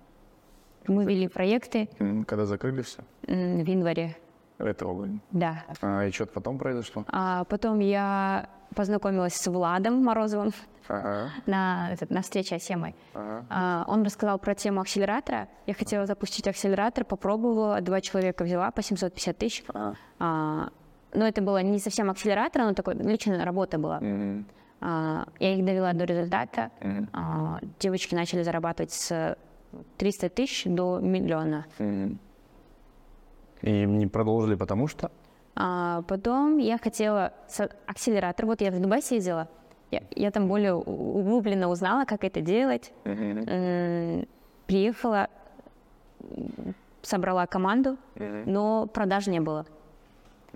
Мы 0.86 1.04
вели 1.04 1.28
проекты 1.28 1.88
Когда 2.26 2.46
закрыли 2.46 2.82
все? 2.82 3.02
в 3.26 3.30
январе. 3.66 4.16
Этого 4.58 4.94
года. 4.94 5.12
Да. 5.32 5.64
А, 5.82 6.04
и 6.06 6.12
что-то 6.12 6.32
потом 6.34 6.58
произошло? 6.58 7.04
А 7.08 7.44
потом 7.44 7.80
я 7.80 8.48
познакомилась 8.76 9.34
с 9.34 9.46
Владом 9.50 10.04
Морозовым 10.04 10.52
Ага. 10.86 11.30
на, 11.46 11.90
этот, 11.92 12.10
на 12.10 12.22
встрече 12.22 12.58
с 12.60 12.62
Семой. 12.62 12.94
Ага. 13.14 13.44
А, 13.50 13.84
он 13.88 14.04
рассказал 14.04 14.38
про 14.38 14.54
тему 14.54 14.80
акселератора. 14.82 15.48
Я 15.66 15.74
хотела 15.74 16.06
запустить 16.06 16.46
акселератор, 16.46 17.04
попробовала, 17.04 17.80
два 17.80 18.00
человека 18.00 18.44
взяла 18.44 18.70
по 18.70 18.82
750 18.82 19.36
тысяч. 19.38 19.64
Ага. 19.68 19.96
А, 20.20 20.68
но 21.14 21.26
это 21.26 21.40
было 21.42 21.62
не 21.62 21.78
совсем 21.78 22.10
акселератор, 22.10 22.62
но 22.62 22.72
такой 22.74 22.94
личная 22.94 23.44
работа 23.44 23.78
была. 23.78 24.00
Мгм. 24.00 24.46
А, 24.80 25.26
я 25.40 25.54
их 25.54 25.64
довела 25.64 25.92
до 25.92 26.04
результата. 26.04 26.70
Мгм. 26.80 27.08
А, 27.12 27.58
девочки 27.80 28.14
начали 28.14 28.42
зарабатывать 28.42 28.92
с 28.92 29.36
300 29.96 30.28
тысяч 30.28 30.64
до 30.66 30.98
миллиона. 31.00 31.64
Мгм. 31.78 32.18
И 33.62 33.84
не 33.86 34.06
продолжили, 34.06 34.56
потому 34.56 34.88
что? 34.88 35.10
А 35.56 36.02
потом 36.02 36.58
я 36.58 36.76
хотела 36.78 37.32
с- 37.48 37.70
акселератор. 37.86 38.44
Вот 38.46 38.60
я 38.60 38.70
в 38.70 38.80
Дубай 38.80 39.00
съездила. 39.00 39.48
Я, 39.90 40.02
я 40.16 40.30
там 40.30 40.48
более 40.48 40.74
углубленно 40.74 41.68
узнала, 41.68 42.04
как 42.04 42.24
это 42.24 42.40
делать. 42.40 42.92
М, 43.04 44.26
Приехала, 44.66 45.28
собрала 47.02 47.46
команду, 47.46 47.96
но 48.16 48.86
продаж 48.86 49.26
не 49.26 49.40
было. 49.40 49.66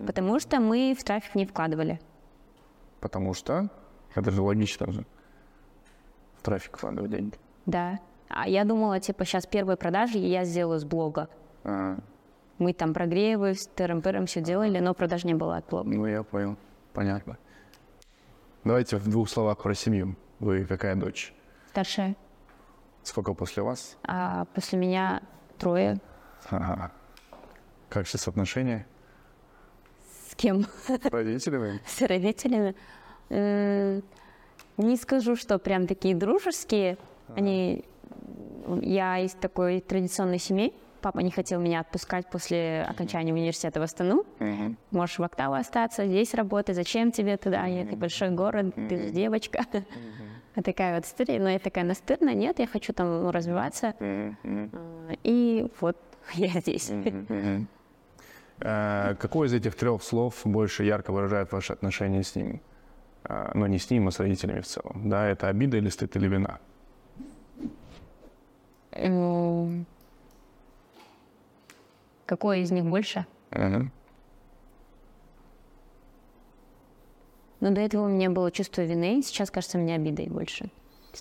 Потому 0.07 0.39
что 0.41 0.61
мы 0.61 0.95
в 0.99 1.05
трафик 1.05 1.35
не 1.35 1.47
вкладывали. 1.47 2.01
Потому 3.01 3.35
что? 3.35 3.69
Это 4.15 4.31
же 4.31 4.43
логично 4.43 4.91
же. 4.93 5.05
В 6.39 6.43
трафик 6.43 6.77
вкладывать 6.77 7.11
деньги. 7.11 7.37
Да. 7.67 7.99
А 8.29 8.49
я 8.49 8.65
думала, 8.65 9.01
типа, 9.01 9.25
сейчас 9.25 9.47
первые 9.47 9.77
продажи 9.77 10.19
я 10.19 10.45
сделаю 10.45 10.79
с 10.79 10.85
блога. 10.85 11.29
Ага. 11.65 12.01
Мы 12.59 12.73
там 12.73 12.93
прогревы 12.93 13.55
с 13.55 13.67
тырым 13.69 14.27
все 14.27 14.41
делали, 14.41 14.81
но 14.81 14.95
продаж 14.95 15.25
не 15.25 15.35
было 15.35 15.59
от 15.59 15.69
блога. 15.69 15.89
Ну, 15.89 16.07
я 16.07 16.23
понял. 16.23 16.57
Понятно. 16.93 17.39
Давайте 18.65 18.97
в 18.97 19.09
двух 19.09 19.29
словах 19.29 19.59
про 19.59 19.75
семью. 19.75 20.17
Вы 20.41 20.65
какая 20.65 20.97
дочь? 20.97 21.33
Старшая. 21.71 22.17
Сколько 23.03 23.33
после 23.35 23.63
вас? 23.63 23.97
А 24.03 24.45
после 24.47 24.79
меня 24.79 25.23
трое. 25.57 26.01
Ага. 26.51 26.93
Как 27.89 28.07
сейчас 28.07 28.29
отношения? 28.29 28.87
С 30.39 30.41
кем? 30.41 30.67
Родители 31.11 31.57
вы? 31.57 31.81
С 31.85 32.01
родителями. 32.03 32.77
М, 33.29 34.05
Не 34.77 34.97
скажу, 34.97 35.35
что 35.35 35.59
прям 35.59 35.89
такие 35.89 36.15
дружеские. 36.15 36.97
Они... 37.35 37.85
Я 38.81 39.19
из 39.19 39.33
такой 39.33 39.81
традиционной 39.81 40.39
семьи. 40.39 40.73
Папа 41.01 41.19
не 41.21 41.33
хотел 41.33 41.59
меня 41.61 41.81
отпускать 41.81 42.31
после 42.31 42.87
окончания 42.89 43.33
университета 43.33 43.81
в 43.81 43.83
Астану. 43.83 44.25
Можешь 44.93 45.19
в 45.19 45.23
Октаву 45.25 45.55
остаться, 45.55 46.07
здесь 46.07 46.33
работать. 46.35 46.77
Зачем 46.77 47.11
тебе 47.11 47.37
туда 47.37 47.67
ехать? 47.67 47.99
Большой 47.99 48.31
город, 48.31 48.73
ты 48.89 48.97
же 48.97 49.11
девочка. 49.11 49.65
Вот 50.55 50.65
такая 50.65 50.97
вот 50.97 51.05
история. 51.05 51.39
Но 51.39 51.49
я 51.51 51.59
такая 51.61 51.85
настырная. 51.85 52.35
Нет, 52.35 52.59
я 52.59 52.67
хочу 52.67 52.93
там 52.93 53.23
ну, 53.23 53.31
развиваться. 53.31 53.95
А, 54.01 54.33
И 55.23 55.71
вот 55.81 55.97
я 56.35 56.49
здесь. 56.61 56.91
Э, 58.61 59.15
Какое 59.19 59.47
из 59.49 59.53
этих 59.53 59.75
трех 59.77 60.03
слов 60.03 60.41
больше 60.45 60.85
ярко 60.85 61.13
выражает 61.13 61.53
ваши 61.53 61.73
отношения 61.73 62.23
с 62.23 62.35
ним? 62.37 62.61
Э, 63.25 63.51
Ну, 63.55 63.67
не 63.67 63.79
с 63.79 63.91
ним, 63.91 64.09
а 64.09 64.11
с 64.11 64.21
родителями 64.21 64.61
в 64.61 64.67
целом. 64.67 65.09
Да, 65.09 65.27
это 65.27 65.49
обида 65.49 65.77
или 65.77 65.89
стыд 65.91 66.17
или 66.17 66.29
вина? 66.29 66.59
М, 68.93 69.87
Какое 72.27 72.59
из 72.59 72.71
них 72.71 72.85
больше? 72.85 73.25
Ага. 73.51 73.91
Но 77.61 77.71
до 77.71 77.81
этого 77.81 78.05
у 78.05 78.09
меня 78.09 78.31
было 78.31 78.51
чувство 78.53 78.83
вины, 78.83 79.23
сейчас, 79.23 79.51
кажется, 79.51 79.79
мне 79.79 79.95
обидой 79.97 80.29
больше. 80.29 80.71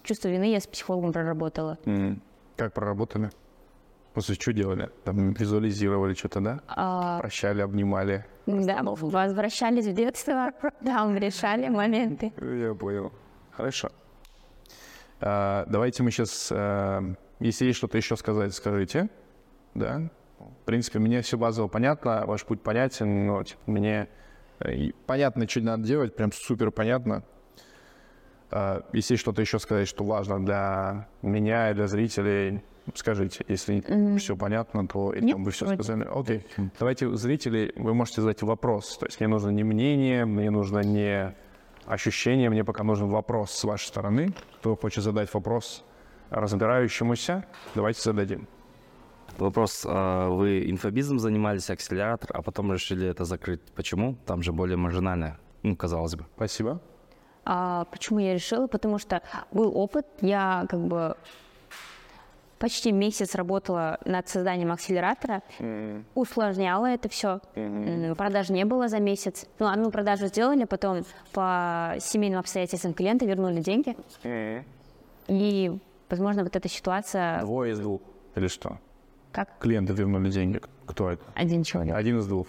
Чувство 0.04 0.28
вины 0.28 0.52
я 0.52 0.60
с 0.60 0.68
психологом 0.68 1.14
проработала. 1.14 1.78
Как 2.58 2.74
проработали? 2.74 3.30
После 4.18 4.34
что 4.34 4.52
делали? 4.52 4.90
Там 5.04 5.34
визуализировали 5.34 6.16
что-то, 6.16 6.42
да? 6.42 6.60
А, 6.70 7.20
Прощали, 7.20 7.62
обнимали. 7.62 8.26
да, 8.48 8.82
возвращались 8.82 9.86
в 9.86 9.94
детство, 9.94 10.54
там 10.84 11.16
решали 11.16 11.68
моменты. 11.68 12.34
Я 12.42 12.74
понял. 12.74 13.14
Хорошо. 13.52 13.92
А, 15.22 15.68
давайте 15.70 16.02
мы 16.02 16.10
сейчас, 16.10 16.52
если 17.40 17.66
есть 17.66 17.78
что-то 17.78 17.98
еще 17.98 18.18
сказать, 18.18 18.56
скажите. 18.56 19.08
Да. 19.76 20.10
В 20.40 20.66
принципе, 20.66 20.98
мне 20.98 21.22
все 21.22 21.38
базово 21.38 21.68
понятно, 21.68 22.24
ваш 22.26 22.44
путь 22.44 22.64
понятен, 22.64 23.28
но 23.28 23.44
типа, 23.44 23.62
мне 23.68 24.08
э, 24.62 24.94
понятно, 25.06 25.48
что 25.48 25.62
надо 25.62 25.84
делать, 25.84 26.16
прям 26.16 26.32
супер 26.32 26.72
понятно. 26.72 27.24
А, 28.50 28.84
если 28.94 29.14
есть 29.14 29.22
что-то 29.22 29.42
еще 29.42 29.60
сказать, 29.60 29.88
что 29.88 30.04
важно 30.04 30.44
для 30.44 31.08
меня 31.22 31.70
и 31.70 31.76
для 31.76 31.86
зрителей, 31.86 32.64
скажите. 32.96 33.44
Если 33.48 34.18
все 34.18 34.36
понятно, 34.36 34.88
то 34.88 35.14
или 35.14 35.26
Нет, 35.26 35.36
там 35.36 35.44
вы 35.44 35.52
все 35.52 35.66
вроде. 35.66 35.84
сказали. 35.84 36.08
Окей. 36.10 36.46
Давайте 36.80 37.16
зрители, 37.16 37.74
вы 37.76 37.94
можете 37.94 38.22
задать 38.22 38.42
вопрос. 38.42 38.98
То 38.98 39.06
есть 39.06 39.20
мне 39.20 39.28
нужно 39.28 39.50
не 39.50 39.64
мнение, 39.64 40.26
мне 40.26 40.50
нужно 40.50 40.80
не 40.80 41.36
ощущение, 41.86 42.50
мне 42.50 42.64
пока 42.64 42.84
нужен 42.84 43.10
вопрос 43.10 43.52
с 43.52 43.64
вашей 43.64 43.88
стороны. 43.88 44.34
Кто 44.60 44.76
хочет 44.76 45.04
задать 45.04 45.34
вопрос 45.34 45.84
разбирающемуся, 46.30 47.46
давайте 47.76 48.02
зададим. 48.02 48.48
Вопрос, 49.38 49.86
а 49.88 50.30
вы 50.30 50.70
инфобизом 50.70 51.20
занимались, 51.20 51.70
акселератор, 51.70 52.32
а 52.34 52.42
потом 52.42 52.74
решили 52.74 53.08
это 53.08 53.24
закрыть. 53.24 53.62
Почему? 53.76 54.18
Там 54.26 54.42
же 54.42 54.52
более 54.52 54.78
маржинально, 54.78 55.38
ну, 55.64 55.76
казалось 55.76 56.16
бы. 56.16 56.26
Спасибо. 56.36 56.82
А 57.46 57.86
почему 57.86 58.20
я 58.20 58.34
решила? 58.34 58.68
Потому 58.68 58.98
что 58.98 59.22
был 59.52 59.78
опыт, 59.78 60.06
я 60.22 60.66
как 60.68 60.82
бы 60.82 61.16
почти 62.60 62.92
месяц 62.92 63.36
работала 63.36 64.00
над 64.06 64.28
созданием 64.28 64.72
акселератора, 64.72 65.42
усложняла 66.16 66.88
это 66.88 67.10
все. 67.10 67.40
Продаж 68.18 68.50
не 68.50 68.66
было 68.66 68.88
за 68.88 69.00
месяц. 69.00 69.46
Ну, 69.60 69.68
одну 69.68 69.92
продажу 69.92 70.28
сделали, 70.28 70.66
потом 70.66 71.04
по 71.34 71.96
семейным 72.00 72.40
обстоятельствам 72.40 72.94
клиента 72.94 73.26
вернули 73.26 73.62
деньги. 73.62 73.96
И, 75.28 75.78
возможно, 76.10 76.44
вот 76.44 76.56
эта 76.56 76.70
ситуация, 76.70 77.42
Двое 77.42 77.74
из 77.74 77.80
двух. 77.80 78.02
Или 78.36 78.48
что? 78.48 78.78
как 79.32 79.60
Клиенты 79.60 79.94
вернули 79.94 80.30
деньги. 80.32 80.60
Кто 80.88 81.12
это? 81.12 81.24
один 81.36 81.64
человек. 81.64 81.96
Один 81.96 82.20
из 82.20 82.26
двух. 82.28 82.48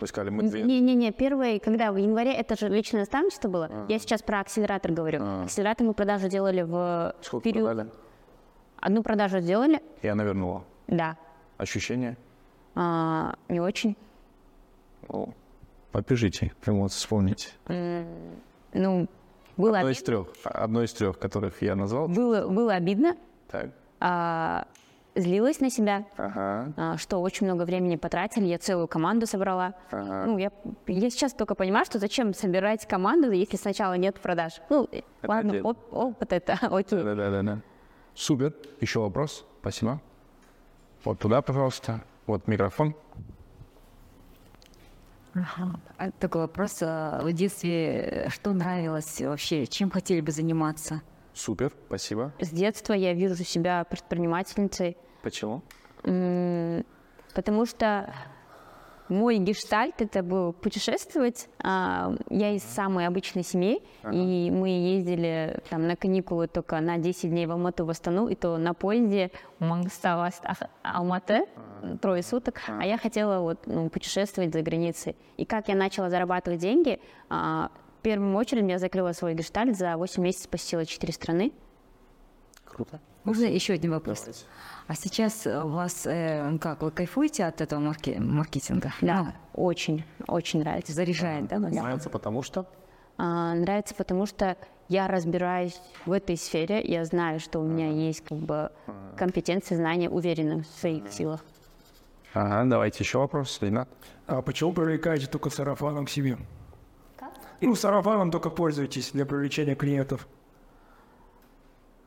Вы 0.00 0.06
сказали, 0.06 0.30
мы 0.30 0.44
две. 0.44 0.62
Не-не-не, 0.62 1.12
первый, 1.12 1.58
когда 1.58 1.92
в 1.92 1.96
январе, 1.96 2.32
это 2.32 2.56
же 2.56 2.68
личное 2.68 3.00
наставничество 3.00 3.48
было. 3.48 3.70
Я 3.88 3.98
сейчас 3.98 4.22
про 4.22 4.40
акселератор 4.40 4.92
говорю. 4.92 5.42
Акселератор 5.44 5.86
мы 5.86 5.94
продажу 5.94 6.28
делали 6.28 6.62
в 6.62 7.14
Сколько 7.20 7.44
период. 7.44 7.66
продали? 7.66 7.90
Одну 8.80 9.02
продажу 9.02 9.40
сделали, 9.40 9.80
И 10.02 10.08
она 10.08 10.24
вернула. 10.24 10.64
да. 10.86 11.16
Ощущение? 11.56 12.16
А, 12.74 13.34
не 13.48 13.60
очень. 13.60 13.96
О. 15.08 15.30
Попишите, 15.90 16.52
эмоции 16.66 16.96
вспомните. 16.98 17.48
Ну, 18.74 19.08
было, 19.56 19.78
Одно 19.78 19.90
обид- 19.90 19.92
из 19.96 20.02
трех. 20.02 20.28
Одно 20.44 20.82
из 20.84 20.92
трех, 20.92 21.18
которых 21.18 21.62
я 21.62 21.74
назвал. 21.74 22.06
было, 22.08 22.46
было 22.46 22.74
обидно, 22.74 23.16
Так. 23.50 23.70
а, 23.98 24.66
злилась 25.16 25.58
на 25.60 25.70
себя, 25.70 26.04
Ага. 26.16 26.72
а, 26.76 26.96
что 26.98 27.18
очень 27.20 27.46
много 27.46 27.62
времени 27.64 27.96
потратили, 27.96 28.44
я 28.44 28.58
целую 28.58 28.86
команду 28.86 29.26
собрала. 29.26 29.74
Ага. 29.90 30.26
Ну, 30.26 30.38
я, 30.38 30.52
я 30.86 31.10
сейчас 31.10 31.32
только 31.32 31.56
понимаю, 31.56 31.84
что 31.86 31.98
зачем 31.98 32.34
собирать 32.34 32.86
команду, 32.86 33.32
если 33.32 33.56
сначала 33.56 33.94
нет 33.94 34.20
продаж. 34.20 34.60
Ну, 34.70 34.86
э, 34.92 35.00
ладно, 35.24 35.60
оп- 35.64 35.92
опыт 35.92 36.32
это 36.32 36.52
окей. 36.70 37.02
Да, 37.02 37.14
да, 37.16 37.30
да, 37.30 37.42
да. 37.42 37.58
Супер. 38.18 38.52
Еще 38.80 38.98
вопрос? 38.98 39.46
Спасибо. 39.60 40.00
Вот 41.04 41.20
туда, 41.20 41.40
пожалуйста. 41.40 42.02
Вот 42.26 42.48
микрофон. 42.48 42.96
А 45.96 46.10
Такой 46.18 46.40
вопрос. 46.40 46.78
а, 46.82 47.20
В 47.22 47.32
детстве 47.32 48.00
э, 48.00 48.28
что 48.30 48.52
нравилось 48.52 49.20
вообще? 49.20 49.68
Чем 49.68 49.88
хотели 49.88 50.20
бы 50.20 50.32
заниматься? 50.32 51.00
Супер. 51.32 51.72
Спасибо. 51.86 52.32
С 52.40 52.50
детства 52.50 52.92
я 52.92 53.14
вижу 53.14 53.36
себя 53.44 53.84
предпринимательницей, 53.84 54.96
Почему? 55.22 55.62
Потому 56.02 57.66
что 57.66 58.12
мой 59.08 59.38
гештальт 59.38 60.00
это 60.00 60.22
был 60.22 60.52
путешествовать. 60.52 61.48
А, 61.62 62.14
Я 62.30 62.50
из 62.50 62.62
самой 62.62 63.06
обычной 63.06 63.42
семьи, 63.42 63.82
и 64.12 64.50
мы 64.50 64.68
ездили 64.68 65.60
там 65.70 65.86
на 65.86 65.96
каникулы 65.96 66.46
только 66.46 66.80
на 66.80 66.98
10 66.98 67.30
дней 67.30 67.46
в 67.46 67.52
Алмату, 67.52 67.84
в 67.84 67.90
Астану, 67.90 68.28
и 68.28 68.34
то 68.34 68.56
на 68.58 68.74
поезде 68.74 69.30
Мангстау, 69.58 70.30
Алматы, 70.82 71.46
трое 72.00 72.22
суток. 72.22 72.60
А 72.66 72.86
я 72.86 72.98
хотела 72.98 73.40
вот, 73.40 73.66
ну, 73.66 73.88
путешествовать 73.88 74.52
за 74.52 74.62
границей. 74.62 75.16
И 75.36 75.44
как 75.44 75.68
я 75.68 75.74
начала 75.74 76.10
зарабатывать 76.10 76.60
деньги, 76.60 77.00
а, 77.28 77.70
в 77.98 78.02
первую 78.02 78.34
очередь 78.36 78.68
я 78.68 78.78
закрыла 78.78 79.12
свой 79.12 79.34
гештальт, 79.34 79.76
за 79.76 79.96
8 79.96 80.22
месяцев 80.22 80.48
посетила 80.48 80.84
4 80.86 81.12
страны. 81.12 81.52
Круто. 82.64 83.00
Можно 83.28 83.44
еще 83.44 83.74
один 83.74 83.90
вопрос? 83.90 84.26
А 84.86 84.94
сейчас 84.94 85.46
э, 85.46 85.62
у 85.62 85.68
вас 85.68 86.06
э, 86.06 86.56
как, 86.58 86.80
вы 86.80 86.90
кайфуете 86.90 87.44
от 87.44 87.60
этого 87.60 87.78
марки- 87.78 88.16
маркетинга? 88.18 88.94
Да, 89.02 89.34
очень, 89.52 90.02
очень 90.26 90.60
нравится. 90.60 90.94
Заряжает, 90.94 91.46
да? 91.48 91.58
вас? 91.58 91.70
Нравится, 91.70 92.08
потому 92.08 92.42
что... 92.42 92.64
А, 93.18 93.52
нравится, 93.52 93.94
потому 93.94 94.24
что 94.24 94.56
я 94.88 95.08
разбираюсь 95.08 95.78
в 96.06 96.12
этой 96.12 96.38
сфере, 96.38 96.80
я 96.82 97.04
знаю, 97.04 97.38
что 97.38 97.60
у 97.60 97.64
меня 97.64 97.90
есть 97.90 98.24
как 98.24 98.38
бы 98.38 98.70
компетенции, 99.18 99.74
знания, 99.76 100.08
уверена 100.08 100.62
в 100.62 100.80
своих 100.80 101.12
силах. 101.12 101.44
Ага, 102.32 102.64
давайте 102.64 103.04
еще 103.04 103.18
вопрос, 103.18 103.58
Ренат. 103.60 103.90
А 104.26 104.40
почему 104.40 104.72
привлекаете 104.72 105.26
только 105.26 105.50
сарафаном 105.50 106.06
к 106.06 106.10
себе? 106.10 106.38
Ну, 107.60 107.74
сарафаном 107.74 108.30
только 108.30 108.48
пользуетесь 108.48 109.10
для 109.10 109.26
привлечения 109.26 109.74
клиентов. 109.74 110.26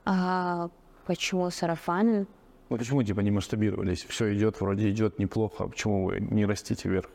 А 0.03 0.69
почему 1.11 1.49
сарафаны? 1.49 2.25
Ну 2.69 2.77
почему 2.77 3.03
типа 3.03 3.19
не 3.19 3.31
масштабировались? 3.31 4.05
Все 4.05 4.33
идет, 4.33 4.61
вроде 4.61 4.89
идет 4.89 5.19
неплохо. 5.19 5.67
Почему 5.67 6.05
вы 6.05 6.21
не 6.21 6.45
растите 6.45 6.87
вверх? 6.87 7.09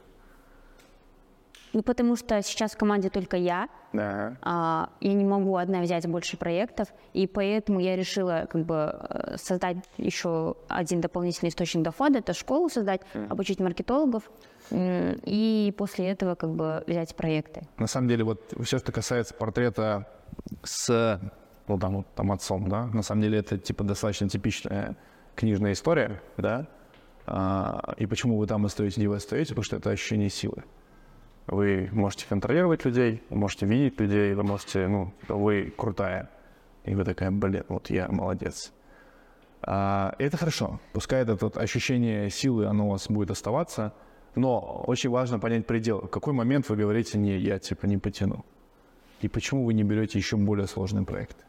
Ну, 1.72 1.82
потому 1.82 2.16
что 2.16 2.42
сейчас 2.42 2.72
в 2.72 2.76
команде 2.76 3.09
только 3.09 3.37
я, 3.38 3.68
Да. 3.94 4.37
а, 4.42 4.90
я 5.00 5.14
не 5.14 5.24
могу 5.24 5.56
одна 5.56 5.80
взять 5.80 6.06
больше 6.06 6.37
проектов, 6.37 6.88
и 7.14 7.26
поэтому 7.26 7.80
я 7.80 7.96
решила 7.96 8.46
как 8.50 8.64
бы 8.66 8.74
э, 8.74 9.37
создать 9.38 9.76
еще 9.98 10.56
один 10.68 11.00
дополнительный 11.00 11.48
источник 11.48 11.82
дохода, 11.82 12.18
это 12.18 12.35
школу 12.35 12.68
создать, 12.68 13.00
обучить 13.30 13.61
маркетологов, 13.61 14.30
и 14.70 15.74
после 15.78 16.09
этого 16.09 16.35
как 16.35 16.50
бы 16.50 16.85
взять 16.87 17.14
проекты. 17.16 17.66
На 17.78 17.87
самом 17.87 18.09
деле, 18.09 18.24
вот 18.24 18.52
все, 18.62 18.78
что 18.78 18.92
касается 18.92 19.35
портрета 19.35 20.06
с, 20.64 21.20
ну, 21.68 21.79
там, 21.79 21.96
вот, 21.96 22.07
там 22.14 22.33
отцом, 22.33 22.68
да, 22.68 22.87
на 22.87 23.02
самом 23.02 23.22
деле 23.22 23.38
это, 23.38 23.59
типа, 23.59 23.85
достаточно 23.85 24.29
типичная 24.29 24.96
книжная 25.35 25.72
история, 25.72 26.20
да, 26.37 26.66
А, 27.26 27.94
и 27.98 28.07
почему 28.07 28.38
вы 28.38 28.46
там 28.46 28.64
остаетесь, 28.64 28.96
где 28.96 29.09
вы 29.09 29.16
остаетесь, 29.16 29.48
потому 29.48 29.64
что 29.64 29.76
это 29.76 29.90
ощущение 29.90 30.31
силы. 30.31 30.62
Вы 31.48 31.88
можете 31.92 32.26
контролировать 32.29 32.85
людей, 32.85 33.22
вы 33.31 33.37
можете 33.37 33.66
видеть 33.66 34.00
людей, 34.00 34.35
вы 34.35 34.42
можете, 34.42 34.88
ну, 34.88 35.12
вы 35.29 35.72
крутая. 35.76 36.31
И 36.85 36.94
вы 36.94 37.05
такая, 37.05 37.31
блин, 37.31 37.64
вот 37.68 37.90
я 37.90 38.09
молодец. 38.09 38.72
А, 39.62 40.14
и 40.18 40.24
это 40.24 40.37
хорошо. 40.37 40.81
Пускай 40.92 41.22
это 41.22 41.37
вот 41.40 41.57
ощущение 41.57 42.31
силы, 42.31 42.66
оно 42.66 42.87
у 42.87 42.90
вас 42.90 43.09
будет 43.09 43.31
оставаться, 43.31 43.92
но 44.35 44.85
очень 44.87 45.11
важно 45.11 45.38
понять 45.38 45.66
предел. 45.66 46.00
В 46.00 46.09
какой 46.09 46.33
момент 46.33 46.68
вы 46.68 46.76
говорите, 46.76 47.18
не, 47.18 47.37
я 47.38 47.59
типа 47.59 47.87
не 47.87 47.98
потяну. 47.98 48.44
И 49.20 49.29
почему 49.29 49.64
вы 49.64 49.74
не 49.74 49.83
берете 49.83 50.18
еще 50.18 50.37
более 50.37 50.66
сложный 50.66 51.05
проект? 51.05 51.45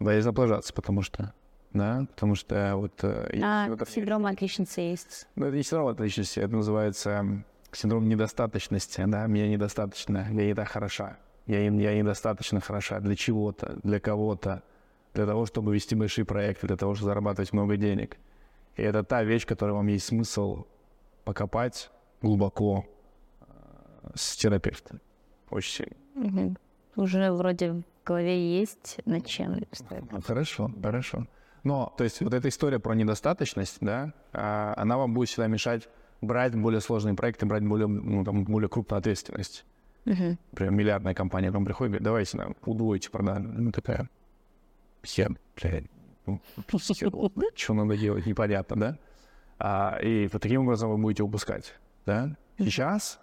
Да, 0.00 0.16
и 0.16 0.20
заблажаться, 0.20 0.72
потому 0.72 1.02
что, 1.02 1.34
да, 1.72 2.06
потому 2.14 2.34
что 2.34 2.72
вот... 2.76 2.92
э, 3.02 3.38
А, 3.42 3.68
вот 3.68 3.86
синдром 3.88 4.24
отличницы 4.26 4.80
есть. 4.80 5.28
ну, 5.36 5.46
это 5.46 5.56
не 5.56 5.62
синдром 5.62 5.88
отличности, 5.88 6.40
это 6.40 6.56
называется 6.56 7.44
синдром 7.72 8.08
недостаточности, 8.08 9.04
да, 9.06 9.28
мне 9.28 9.48
недостаточно, 9.48 10.26
я 10.30 10.46
не 10.46 10.54
так 10.54 10.68
хороша, 10.68 11.18
я, 11.46 11.60
я 11.60 11.98
недостаточно 11.98 12.60
хороша 12.60 13.00
для 13.00 13.14
чего-то, 13.14 13.78
для 13.82 14.00
кого-то, 14.00 14.62
для 15.14 15.26
того, 15.26 15.44
чтобы 15.46 15.74
вести 15.74 15.94
большие 15.94 16.24
проекты, 16.24 16.66
для 16.66 16.76
того, 16.76 16.94
чтобы 16.94 17.10
зарабатывать 17.10 17.52
много 17.52 17.76
денег. 17.76 18.16
И 18.76 18.82
это 18.82 19.04
та 19.04 19.22
вещь, 19.22 19.46
которой 19.46 19.72
вам 19.72 19.88
есть 19.88 20.06
смысл 20.06 20.64
покопать 21.24 21.90
глубоко 22.22 22.86
э, 22.86 22.99
с 24.14 24.36
терапевтом. 24.36 25.00
Очень 25.50 25.72
сильно. 25.72 25.96
Мгм. 26.14 26.56
Уже 26.96 27.30
вроде 27.32 27.72
в 27.72 27.82
голове 28.04 28.58
есть 28.58 29.00
над 29.04 29.26
чем 29.26 29.56
стоит. 29.72 30.10
Ну, 30.10 30.20
Хорошо, 30.20 30.70
хорошо. 30.82 31.26
Но, 31.62 31.92
то 31.96 32.04
есть, 32.04 32.20
вот 32.22 32.32
эта 32.32 32.48
история 32.48 32.78
про 32.78 32.94
недостаточность, 32.94 33.78
да, 33.80 34.14
а, 34.32 34.74
она 34.76 34.96
вам 34.96 35.12
будет 35.12 35.28
всегда 35.28 35.46
мешать 35.46 35.88
брать 36.20 36.54
более 36.54 36.80
сложные 36.80 37.14
проекты, 37.14 37.46
брать 37.46 37.66
более, 37.66 37.86
ну, 37.86 38.24
там, 38.24 38.44
более 38.44 38.68
крупную 38.68 38.98
ответственность. 38.98 39.64
Мгм. 40.04 40.38
Например, 40.52 40.72
миллиардная 40.72 41.14
компания 41.14 41.50
к 41.50 41.54
вам 41.54 41.64
приходит 41.64 41.90
говорит, 41.92 42.04
давайте 42.04 42.36
нам 42.36 42.56
удвоите 42.64 43.10
продажи. 43.10 43.40
Ну, 43.40 43.72
такая, 43.72 44.08
я, 45.04 45.28
блядь, 45.56 45.84
ну, 46.26 46.40
что 47.54 47.74
надо 47.74 47.96
делать, 47.96 48.26
непонятно, 48.26 48.76
да? 48.76 48.98
А, 49.58 49.98
и 50.02 50.28
таким 50.28 50.62
образом 50.62 50.90
вы 50.90 50.96
будете 50.96 51.22
упускать, 51.22 51.74
да? 52.06 52.36
Сейчас, 52.58 53.20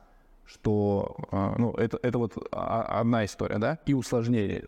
что, 0.48 1.18
а, 1.32 1.56
ну, 1.58 1.72
это, 1.74 2.00
это 2.02 2.18
вот 2.18 2.34
а- 2.52 3.00
одна 3.02 3.26
история, 3.26 3.58
да? 3.60 3.80
И 3.86 3.94
усложнение 3.94 4.64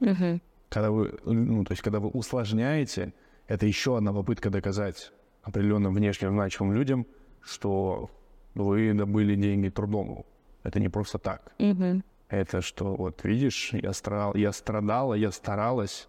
Мгм. 0.00 0.40
когда 0.70 0.90
вы, 0.90 1.14
ну, 1.24 1.64
то 1.64 1.72
есть, 1.72 1.82
когда 1.82 2.00
вы 2.00 2.08
усложняете, 2.08 3.12
это 3.46 3.66
еще 3.66 3.96
одна 3.98 4.12
попытка 4.12 4.50
доказать 4.50 5.12
определенным 5.42 5.94
внешне 5.94 6.28
значимым 6.30 6.72
людям, 6.72 7.06
что 7.42 8.10
вы 8.54 8.94
добыли 8.94 9.34
деньги 9.36 9.68
трудом. 9.68 10.24
Это 10.62 10.80
не 10.80 10.88
просто 10.88 11.18
так. 11.18 11.52
Мгм. 11.58 12.02
Это 12.28 12.62
что, 12.62 12.94
вот 12.94 13.24
видишь, 13.24 13.70
я, 13.74 13.92
страдал, 13.92 14.34
я 14.34 14.52
страдала, 14.52 15.14
я 15.14 15.30
старалась, 15.30 16.08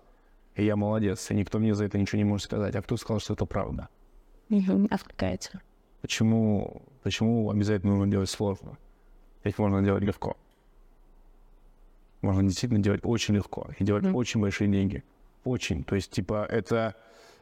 и 0.56 0.64
я 0.64 0.76
молодец, 0.78 1.30
и 1.32 1.36
никто 1.36 1.60
мне 1.60 1.74
за 1.76 1.86
это 1.86 1.98
ничего 1.98 2.18
не 2.20 2.24
может 2.24 2.46
сказать. 2.46 2.76
А 2.76 2.82
кто 2.82 2.96
сказал, 2.96 3.20
что 3.20 3.34
это 3.34 3.46
правда? 3.46 3.90
Мгм. 4.50 4.88
Откликается. 4.90 5.60
Почему, 6.02 6.84
почему 7.04 7.50
обязательно 7.50 7.94
нужно 7.94 8.12
делать 8.12 8.30
сложно? 8.30 8.78
Ведь 9.44 9.58
можно 9.58 9.82
делать 9.82 10.04
легко. 10.04 10.38
Можно 12.22 12.44
действительно 12.44 12.82
делать 12.82 13.02
очень 13.04 13.36
легко 13.36 13.68
и 13.78 13.84
делать 13.84 14.06
очень 14.14 14.40
большие 14.40 14.70
деньги. 14.72 15.04
Очень. 15.44 15.84
То 15.84 15.96
есть, 15.96 16.12
типа, 16.12 16.46
это... 16.50 16.96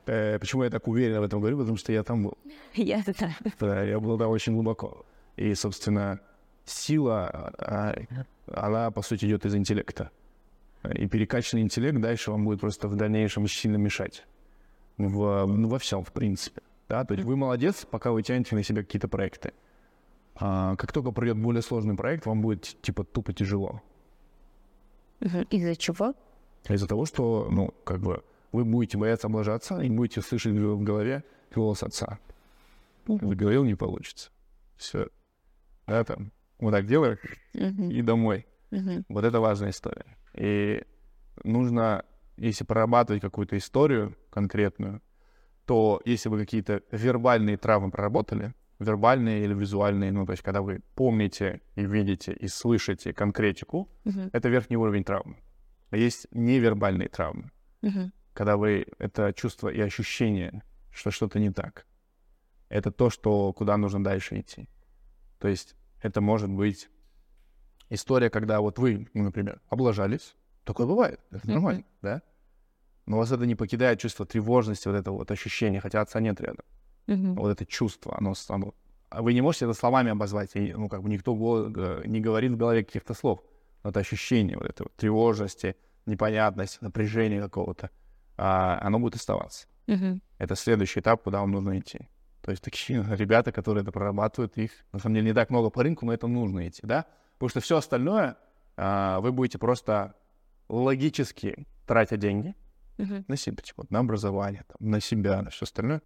э, 0.07 0.39
почему 0.39 0.63
я 0.63 0.71
так 0.71 0.87
уверенно 0.87 1.21
в 1.21 1.23
этом 1.23 1.39
говорю? 1.39 1.59
Потому 1.59 1.77
что 1.77 1.93
я 1.93 2.03
там 2.03 2.23
был. 2.23 2.37
Я 2.73 3.03
знаю. 3.03 3.35
Да, 3.59 3.83
я 3.83 3.99
был 3.99 4.17
там 4.17 4.29
очень 4.31 4.53
глубоко. 4.53 5.05
И, 5.37 5.53
собственно, 5.53 6.19
сила, 6.65 7.53
а, 7.59 7.93
она, 8.47 8.89
по 8.89 9.03
сути, 9.03 9.25
идет 9.25 9.45
из 9.45 9.55
интеллекта. 9.55 10.09
И 10.95 11.07
перекачанный 11.07 11.61
интеллект 11.61 11.99
дальше 11.99 12.31
вам 12.31 12.45
будет 12.45 12.61
просто 12.61 12.87
в 12.87 12.95
дальнейшем 12.95 13.47
сильно 13.47 13.77
мешать. 13.77 14.25
В, 14.97 15.45
ну, 15.45 15.67
во 15.67 15.77
всем, 15.77 16.03
в 16.03 16.11
принципе. 16.11 16.61
Да? 16.91 17.05
То 17.05 17.13
есть 17.13 17.25
вы 17.25 17.37
молодец, 17.37 17.87
пока 17.89 18.11
вы 18.11 18.21
тянете 18.21 18.53
на 18.53 18.63
себя 18.63 18.83
какие-то 18.83 19.07
проекты. 19.07 19.53
А 20.35 20.75
как 20.75 20.91
только 20.91 21.11
придет 21.11 21.37
более 21.37 21.61
сложный 21.61 21.95
проект, 21.95 22.25
вам 22.25 22.41
будет, 22.41 22.63
типа, 22.81 23.05
тупо 23.05 23.31
тяжело. 23.31 23.81
Из-за 25.21 25.75
чего? 25.77 26.13
Из-за 26.67 26.87
того, 26.87 27.05
что, 27.05 27.47
ну, 27.49 27.73
как 27.85 28.01
бы, 28.01 28.25
вы 28.51 28.65
будете 28.65 28.97
бояться 28.97 29.27
облажаться 29.27 29.79
и 29.79 29.89
будете 29.89 30.21
слышать 30.21 30.51
в 30.51 30.83
голове 30.83 31.23
голос 31.55 31.81
отца. 31.81 32.19
Заговорил, 33.07 33.63
не 33.63 33.75
получится. 33.75 34.29
Все. 34.75 35.07
Да, 35.87 36.03
там, 36.03 36.33
вот 36.59 36.71
так 36.71 36.87
делаешь 36.87 37.19
Мгм. 37.53 37.89
и 37.89 38.01
домой. 38.01 38.45
Вот 39.07 39.23
это 39.23 39.39
важная 39.39 39.69
история. 39.69 40.17
И 40.33 40.83
нужно, 41.45 42.03
если 42.35 42.65
прорабатывать 42.65 43.21
какую-то 43.21 43.57
историю 43.57 44.17
конкретную, 44.29 45.01
то 45.71 46.01
если 46.03 46.27
вы 46.27 46.39
какие-то 46.39 46.81
вербальные 46.91 47.55
травмы 47.55 47.91
проработали, 47.91 48.53
вербальные 48.79 49.45
или 49.45 49.53
визуальные, 49.53 50.11
ну, 50.11 50.25
то 50.25 50.33
есть 50.33 50.43
когда 50.43 50.61
вы 50.61 50.81
помните 50.95 51.61
и 51.77 51.85
видите 51.85 52.33
и 52.33 52.49
слышите 52.49 53.13
конкретику, 53.13 53.87
Мгм. 54.03 54.31
это 54.33 54.49
верхний 54.49 54.75
уровень 54.75 55.05
травмы. 55.05 55.37
А 55.89 55.95
есть 55.95 56.27
невербальные 56.31 57.07
травмы, 57.07 57.51
Мгм. 57.81 58.11
когда 58.33 58.57
вы 58.57 58.85
это 58.99 59.31
чувство 59.31 59.69
и 59.69 59.79
ощущение, 59.79 60.61
что 60.91 61.09
что-то 61.09 61.39
не 61.39 61.51
так. 61.51 61.85
Это 62.67 62.91
то, 62.91 63.09
что 63.09 63.53
куда 63.53 63.77
нужно 63.77 64.03
дальше 64.03 64.41
идти. 64.41 64.67
То 65.39 65.47
есть 65.47 65.77
это 66.01 66.19
может 66.19 66.49
быть 66.49 66.89
история, 67.89 68.29
когда 68.29 68.59
вот 68.59 68.77
вы, 68.77 69.07
ну, 69.13 69.23
например, 69.23 69.61
облажались. 69.69 70.35
Такое 70.65 70.85
бывает, 70.85 71.21
это 71.31 71.49
нормально, 71.49 71.85
да? 72.01 72.21
Но 73.11 73.17
вас 73.17 73.29
это 73.29 73.45
не 73.45 73.55
покидает 73.55 73.99
чувство 73.99 74.25
тревожности, 74.25 74.87
вот 74.87 74.95
этого 74.95 75.17
вот 75.17 75.31
ощущения, 75.31 75.81
хотя 75.81 75.99
отца 75.99 76.21
нет 76.21 76.39
рядом. 76.39 76.63
Мгм. 77.07 77.35
Вот 77.35 77.49
это 77.49 77.65
чувство, 77.65 78.15
оно 78.17 78.33
само... 78.35 78.73
А 79.09 79.21
Вы 79.21 79.33
не 79.33 79.41
можете 79.41 79.65
это 79.65 79.73
словами 79.73 80.11
обозвать, 80.11 80.55
и, 80.55 80.71
ну, 80.71 80.87
как 80.87 81.03
бы 81.03 81.09
никто 81.09 81.33
не 82.05 82.21
говорит 82.21 82.53
в 82.53 82.55
голове 82.55 82.85
каких-то 82.85 83.13
слов. 83.13 83.41
Но 83.83 83.89
это 83.89 83.99
ощущение 83.99 84.55
вот 84.57 84.65
этого 84.65 84.89
тревожности, 84.95 85.75
непонятности, 86.05 86.77
напряжения 86.79 87.41
какого-то, 87.41 87.89
а, 88.37 88.79
оно 88.81 88.97
будет 88.97 89.15
оставаться. 89.15 89.67
Мгм. 89.87 90.21
Это 90.37 90.55
следующий 90.55 91.01
этап, 91.01 91.21
куда 91.23 91.41
вам 91.41 91.51
нужно 91.51 91.77
идти. 91.77 92.07
То 92.41 92.51
есть 92.51 92.63
такие 92.63 93.03
ребята, 93.17 93.51
которые 93.51 93.81
это 93.81 93.91
прорабатывают, 93.91 94.57
их 94.57 94.71
на 94.93 94.99
самом 94.99 95.15
деле 95.15 95.27
не 95.27 95.33
так 95.33 95.49
много 95.49 95.69
по 95.69 95.83
рынку, 95.83 96.05
но 96.05 96.13
это 96.13 96.27
нужно 96.27 96.65
идти, 96.65 96.83
да? 96.83 97.07
Потому 97.33 97.49
что 97.49 97.59
все 97.59 97.75
остальное 97.75 98.37
а, 98.77 99.19
вы 99.19 99.33
будете 99.33 99.57
просто 99.57 100.15
логически 100.69 101.67
тратя 101.85 102.15
деньги 102.15 102.55
Мгм. 102.97 103.25
на 103.27 103.35
себя, 103.35 103.61
типа, 103.63 103.85
на 103.89 103.99
образование, 103.99 104.63
там, 104.67 104.89
на 104.89 104.99
себя, 104.99 105.41
на 105.41 105.49
все 105.49 105.63
остальное. 105.65 106.01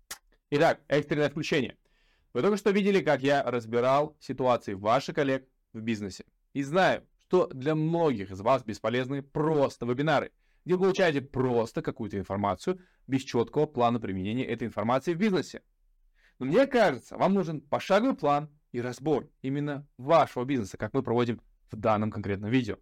Итак, 0.51 0.79
экстренное 0.87 1.29
включение. 1.29 1.77
Вы 2.33 2.41
только 2.41 2.57
что 2.57 2.71
видели, 2.71 3.01
как 3.01 3.21
я 3.21 3.43
разбирал 3.43 4.15
ситуации 4.19 4.73
ваших 4.73 5.15
коллег 5.15 5.47
в 5.73 5.81
бизнесе. 5.81 6.25
И 6.53 6.63
знаю, 6.63 7.05
что 7.19 7.47
для 7.47 7.75
многих 7.75 8.31
из 8.31 8.41
вас 8.41 8.63
бесполезны 8.63 9.21
просто 9.21 9.85
вебинары, 9.85 10.31
где 10.63 10.75
вы 10.75 10.81
получаете 10.83 11.21
просто 11.21 11.81
какую-то 11.81 12.17
информацию 12.17 12.79
без 13.07 13.21
четкого 13.23 13.65
плана 13.65 13.99
применения 13.99 14.45
этой 14.45 14.67
информации 14.67 15.13
в 15.13 15.17
бизнесе. 15.17 15.61
Но 16.39 16.45
мне 16.45 16.67
кажется, 16.67 17.17
вам 17.17 17.33
нужен 17.33 17.61
пошаговый 17.61 18.15
план 18.15 18.49
и 18.71 18.81
разбор 18.81 19.29
именно 19.41 19.87
вашего 19.97 20.43
бизнеса, 20.43 20.77
как 20.77 20.93
мы 20.93 21.01
проводим 21.01 21.41
в 21.71 21.75
данном 21.77 22.11
конкретном 22.11 22.49
видео. 22.49 22.77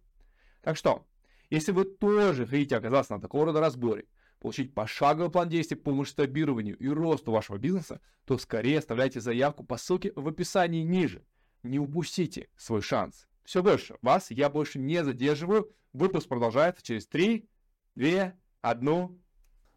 Так 0.62 0.76
что, 0.76 1.06
если 1.50 1.72
вы 1.72 1.84
тоже 1.84 2.46
хотите 2.46 2.76
оказаться 2.76 3.14
на 3.14 3.20
такого 3.20 3.46
рода 3.46 3.60
разборе, 3.60 4.06
получить 4.40 4.74
пошаговый 4.74 5.30
план 5.30 5.48
действий 5.48 5.76
по 5.76 5.92
масштабированию 5.92 6.76
и 6.76 6.88
росту 6.88 7.32
вашего 7.32 7.56
бизнеса, 7.56 8.00
то 8.24 8.36
скорее 8.38 8.78
оставляйте 8.78 9.20
заявку 9.20 9.64
по 9.64 9.76
ссылке 9.76 10.12
в 10.14 10.28
описании 10.28 10.82
ниже. 10.82 11.24
Не 11.62 11.78
упустите 11.78 12.48
свой 12.56 12.82
шанс. 12.82 13.26
Все 13.44 13.62
больше. 13.62 13.96
Вас 14.02 14.30
я 14.30 14.50
больше 14.50 14.78
не 14.78 15.02
задерживаю. 15.04 15.70
Выпуск 15.92 16.28
продолжается 16.28 16.82
через 16.82 17.06
3, 17.06 17.48
2, 17.94 18.32
1. 18.60 19.22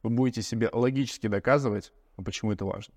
Вы 0.04 0.10
будете 0.10 0.42
себе 0.42 0.70
логически 0.72 1.28
доказывать, 1.28 1.92
почему 2.24 2.52
это 2.52 2.66
важно. 2.66 2.94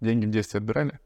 Деньги 0.00 0.26
в 0.26 0.30
детстве 0.30 0.58
отбирали? 0.58 0.98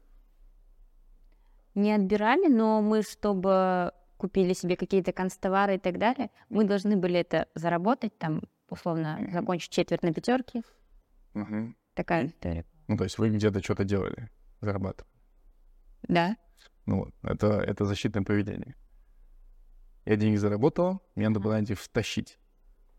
Не 1.75 1.93
отбирали, 1.93 2.47
но 2.47 2.81
мы, 2.81 3.03
чтобы 3.03 3.93
купили 4.21 4.53
себе 4.53 4.77
какие-то 4.77 5.13
констовары 5.13 5.75
и 5.75 5.79
так 5.79 5.97
далее, 5.97 6.29
мы 6.49 6.63
должны 6.63 6.95
были 6.95 7.19
это 7.19 7.47
заработать, 7.55 8.15
там, 8.19 8.43
условно, 8.69 9.19
закончить 9.33 9.71
четверть 9.71 10.03
на 10.03 10.13
пятерке. 10.13 10.61
Угу. 11.33 11.73
Такая 11.95 12.27
история. 12.27 12.63
Ну, 12.87 12.97
то 12.97 13.03
есть 13.05 13.17
вы 13.17 13.31
где-то 13.31 13.63
что-то 13.63 13.83
делали, 13.83 14.29
зарабатывали. 14.59 15.11
Да. 16.03 16.37
Ну 16.85 17.05
вот, 17.05 17.15
это, 17.23 17.47
это 17.61 17.85
защитное 17.85 18.21
поведение. 18.21 18.75
Я 20.05 20.17
деньги 20.17 20.35
заработал, 20.35 21.01
мне 21.15 21.27
надо 21.27 21.39
было 21.39 21.59
эти 21.59 21.73
втащить 21.73 22.37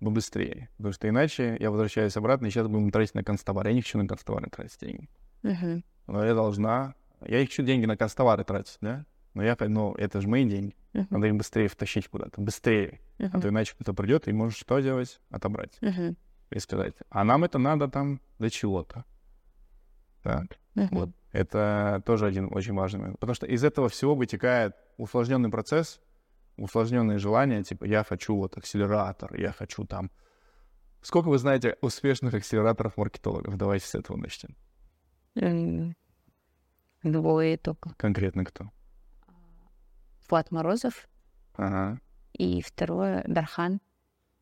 побыстрее. 0.00 0.70
Потому 0.76 0.92
что 0.92 1.08
иначе 1.08 1.56
я 1.60 1.70
возвращаюсь 1.70 2.16
обратно, 2.16 2.46
и 2.46 2.50
сейчас 2.50 2.66
будем 2.66 2.90
тратить 2.90 3.14
на 3.14 3.22
констовар. 3.22 3.68
Я 3.68 3.74
не 3.74 3.82
хочу 3.82 3.96
на 3.96 4.08
констовары 4.08 4.50
тратить 4.50 4.80
деньги. 4.80 5.08
Мгм. 5.44 5.84
Но 6.08 6.24
я 6.24 6.34
должна... 6.34 6.96
Я 7.24 7.38
их 7.38 7.50
хочу 7.50 7.62
деньги 7.62 7.86
на 7.86 7.96
констовары 7.96 8.42
тратить, 8.42 8.78
да? 8.80 9.06
Но 9.34 9.42
я, 9.42 9.56
ну, 9.60 9.94
это 9.94 10.20
же 10.20 10.28
мои 10.28 10.44
деньги. 10.44 10.76
Мгм. 10.92 11.06
Надо 11.10 11.26
их 11.26 11.34
быстрее 11.36 11.68
втащить 11.68 12.08
куда-то, 12.08 12.40
быстрее. 12.40 13.00
А 13.18 13.24
Мгм. 13.24 13.40
то 13.40 13.48
иначе 13.48 13.74
кто-то 13.74 13.94
придет 13.94 14.28
и 14.28 14.32
может 14.32 14.58
что 14.58 14.78
делать? 14.80 15.20
Отобрать. 15.30 15.78
Мгм. 15.80 16.16
И 16.50 16.58
сказать, 16.58 16.94
а 17.08 17.24
нам 17.24 17.44
это 17.44 17.58
надо 17.58 17.88
там 17.88 18.20
для 18.38 18.50
чего-то. 18.50 19.04
Так, 20.22 20.58
Мгм. 20.74 20.88
вот. 20.92 21.10
Это 21.32 22.02
тоже 22.04 22.26
один 22.26 22.48
очень 22.52 22.74
важный 22.74 23.00
момент. 23.00 23.18
Потому 23.18 23.34
что 23.34 23.46
из 23.46 23.64
этого 23.64 23.88
всего 23.88 24.14
вытекает 24.14 24.74
усложненный 24.98 25.50
процесс, 25.50 26.00
усложненные 26.58 27.18
желания, 27.18 27.62
типа 27.62 27.84
я 27.86 28.04
хочу 28.04 28.36
вот 28.36 28.58
акселератор, 28.58 29.34
я 29.34 29.52
хочу 29.52 29.84
там... 29.86 30.10
Сколько 31.00 31.28
вы 31.30 31.38
знаете 31.38 31.76
успешных 31.80 32.34
акселераторов-маркетологов? 32.34 33.56
Давайте 33.56 33.86
с 33.86 33.94
этого 33.94 34.16
начнем. 34.16 34.54
Двое 37.02 37.56
только. 37.56 37.94
Конкретно 37.96 38.44
кто? 38.44 38.70
Влад 40.32 40.50
Морозов 40.50 41.08
Ага. 41.56 42.00
и 42.32 42.62
второе 42.62 43.22
Дархан, 43.28 43.82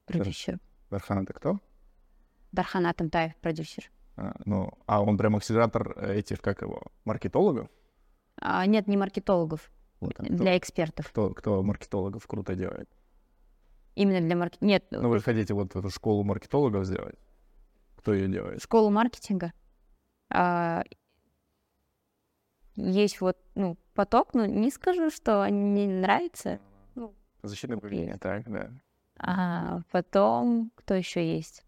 продюсер. 0.07 0.61
Дархан 0.89 1.25
это 1.25 1.33
кто? 1.33 1.59
Дархан 2.53 2.87
Атамтаев, 2.87 3.35
продюсер. 3.39 3.91
А, 4.17 4.37
ну, 4.45 4.71
а 4.87 5.03
он 5.03 5.19
прям 5.19 5.35
акселератор 5.35 5.99
этих, 5.99 6.41
как 6.41 6.63
его, 6.63 6.81
маркетологов? 7.05 7.69
А, 8.41 8.65
нет, 8.67 8.87
не 8.87 8.97
маркетологов, 8.97 9.69
Вот, 9.99 10.13
а 10.21 10.23
кто, 10.23 10.33
для 10.33 10.57
экспертов. 10.57 11.09
кто, 11.09 11.31
кто 11.35 11.61
маркетологов 11.61 12.25
круто 12.29 12.55
делает? 12.55 12.89
Именно 13.97 14.21
для 14.21 14.37
маркетинга. 14.37 14.67
Нет, 14.73 14.85
Ну, 14.93 15.09
вы 15.09 15.19
хотите 15.21 15.55
вот 15.55 15.75
эту 15.75 15.91
школу 15.91 16.23
маркетологов 16.23 16.87
сделать? 16.87 17.19
Кто 17.97 18.15
ее 18.15 18.29
делает? 18.29 18.63
школу 18.63 18.91
маркетинга. 18.91 19.53
А, 20.33 20.85
есть 22.77 23.21
вот, 23.21 23.37
ну, 23.57 23.77
поток, 24.01 24.33
но 24.33 24.47
не 24.47 24.71
скажу, 24.71 25.11
что 25.11 25.43
они 25.43 25.87
не 25.87 25.87
нравятся. 25.87 26.59
Защитное 27.43 27.77
поведение, 27.77 28.17
так, 28.17 28.51
да. 28.51 28.71
А 29.19 29.83
потом, 29.91 30.73
кто 30.75 30.95
еще 30.95 31.37
есть? 31.37 31.67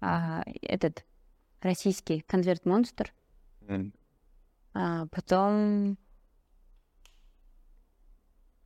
А, 0.00 0.42
этот 0.62 1.04
российский 1.60 2.20
конверт 2.20 2.64
монстр. 2.64 3.12
М. 3.66 3.92
А 4.72 5.08
потом... 5.08 5.98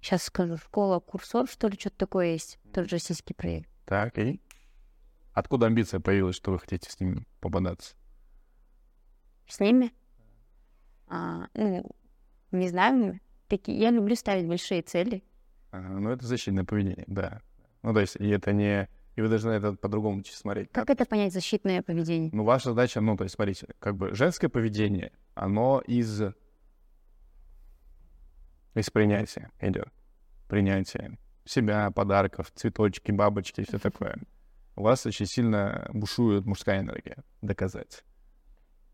Сейчас 0.00 0.22
скажу, 0.22 0.56
школа 0.56 1.00
курсор, 1.00 1.48
что 1.48 1.66
ли, 1.66 1.76
что-то 1.76 1.96
такое 1.96 2.34
есть. 2.34 2.60
Тоже 2.72 2.90
российский 2.90 3.34
проект. 3.34 3.68
Так, 3.84 4.16
и? 4.16 4.40
Откуда 5.32 5.66
амбиция 5.66 5.98
появилась, 5.98 6.36
что 6.36 6.52
вы 6.52 6.60
хотите 6.60 6.88
с 6.88 7.00
ними 7.00 7.26
попадаться? 7.40 7.96
С 9.48 9.58
ними? 9.58 9.92
А, 11.08 11.48
ну, 11.54 11.84
не 12.52 12.68
знаю. 12.68 13.20
Такие, 13.48 13.78
я 13.78 13.90
люблю 13.90 14.14
ставить 14.16 14.46
большие 14.46 14.82
цели. 14.82 15.22
Ага, 15.70 15.88
ну, 15.88 16.10
это 16.10 16.26
защитное 16.26 16.64
поведение, 16.64 17.04
да. 17.06 17.40
Ну, 17.82 17.92
то 17.92 18.00
есть, 18.00 18.16
и 18.16 18.28
это 18.28 18.52
не... 18.52 18.88
И 19.16 19.20
вы 19.20 19.28
должны 19.28 19.50
это 19.50 19.74
по-другому 19.74 20.24
смотреть. 20.24 20.70
Как 20.72 20.88
это 20.88 21.04
понять 21.04 21.32
защитное 21.32 21.82
поведение? 21.82 22.30
Ну, 22.32 22.44
ваша 22.44 22.70
задача, 22.70 23.00
ну, 23.00 23.16
то 23.16 23.24
есть, 23.24 23.34
смотрите, 23.34 23.66
как 23.78 23.96
бы 23.96 24.14
женское 24.14 24.48
поведение, 24.48 25.12
оно 25.34 25.82
из... 25.86 26.22
Из 28.74 28.90
принятия 28.90 29.50
идет. 29.60 29.88
Принятие 30.48 31.18
себя, 31.44 31.90
подарков, 31.90 32.50
цветочки, 32.54 33.10
бабочки, 33.10 33.64
все 33.66 33.78
такое. 33.78 34.18
У 34.76 34.82
вас 34.82 35.04
очень 35.04 35.26
сильно 35.26 35.90
бушует 35.92 36.46
мужская 36.46 36.80
энергия. 36.80 37.22
Доказать. 37.42 38.04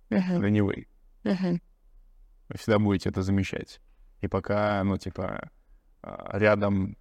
Это 0.09 0.51
не 0.51 0.62
вы. 2.49 2.59
всегда 2.59 2.79
будете 2.79 3.09
это 3.09 3.23
замещать. 3.23 3.81
И 4.21 4.29
пока, 4.29 4.83
ну, 4.85 4.99
типа, 4.99 5.51
а, 6.03 6.39
рядом... 6.39 6.97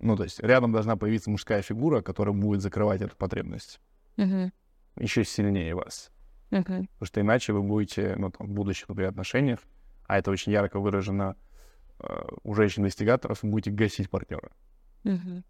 Ну, 0.00 0.16
то 0.16 0.24
есть, 0.24 0.40
рядом 0.40 0.72
должна 0.72 0.96
появиться 0.96 1.30
мужская 1.30 1.62
фигура, 1.62 2.02
которая 2.02 2.34
будет 2.34 2.60
закрывать 2.60 3.00
эту 3.00 3.16
потребность. 3.16 3.80
мгм, 4.16 4.52
Еще 4.98 5.24
сильнее 5.24 5.74
вас. 5.74 6.10
мгм, 6.50 6.86
Потому 6.86 7.06
что 7.06 7.20
иначе 7.20 7.52
вы 7.52 7.62
будете, 7.62 8.14
ну, 8.16 8.30
там, 8.30 8.46
в 8.46 8.50
будущих, 8.50 8.88
например, 8.88 9.10
отношениях, 9.10 9.60
а 10.06 10.18
это 10.18 10.30
очень 10.30 10.52
ярко 10.52 10.78
выражено 10.80 11.36
э, 11.98 12.24
у 12.42 12.54
женщин-достигаторов, 12.54 13.42
вы 13.42 13.50
будете 13.50 13.70
гасить 13.70 14.10
партнера. 14.10 14.50
мгм. 15.04 15.44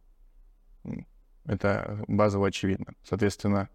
Это 1.44 2.04
базово 2.08 2.48
очевидно. 2.48 2.94
Соответственно, 3.04 3.68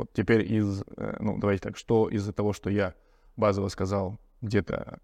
вот 0.00 0.12
теперь 0.12 0.50
из, 0.52 0.82
э, 0.96 1.16
ну, 1.20 1.38
давайте 1.38 1.62
так, 1.62 1.76
что 1.76 2.08
из-за 2.08 2.32
того, 2.32 2.52
что 2.52 2.70
я 2.70 2.94
базово 3.36 3.68
сказал, 3.68 4.18
где-то 4.40 5.00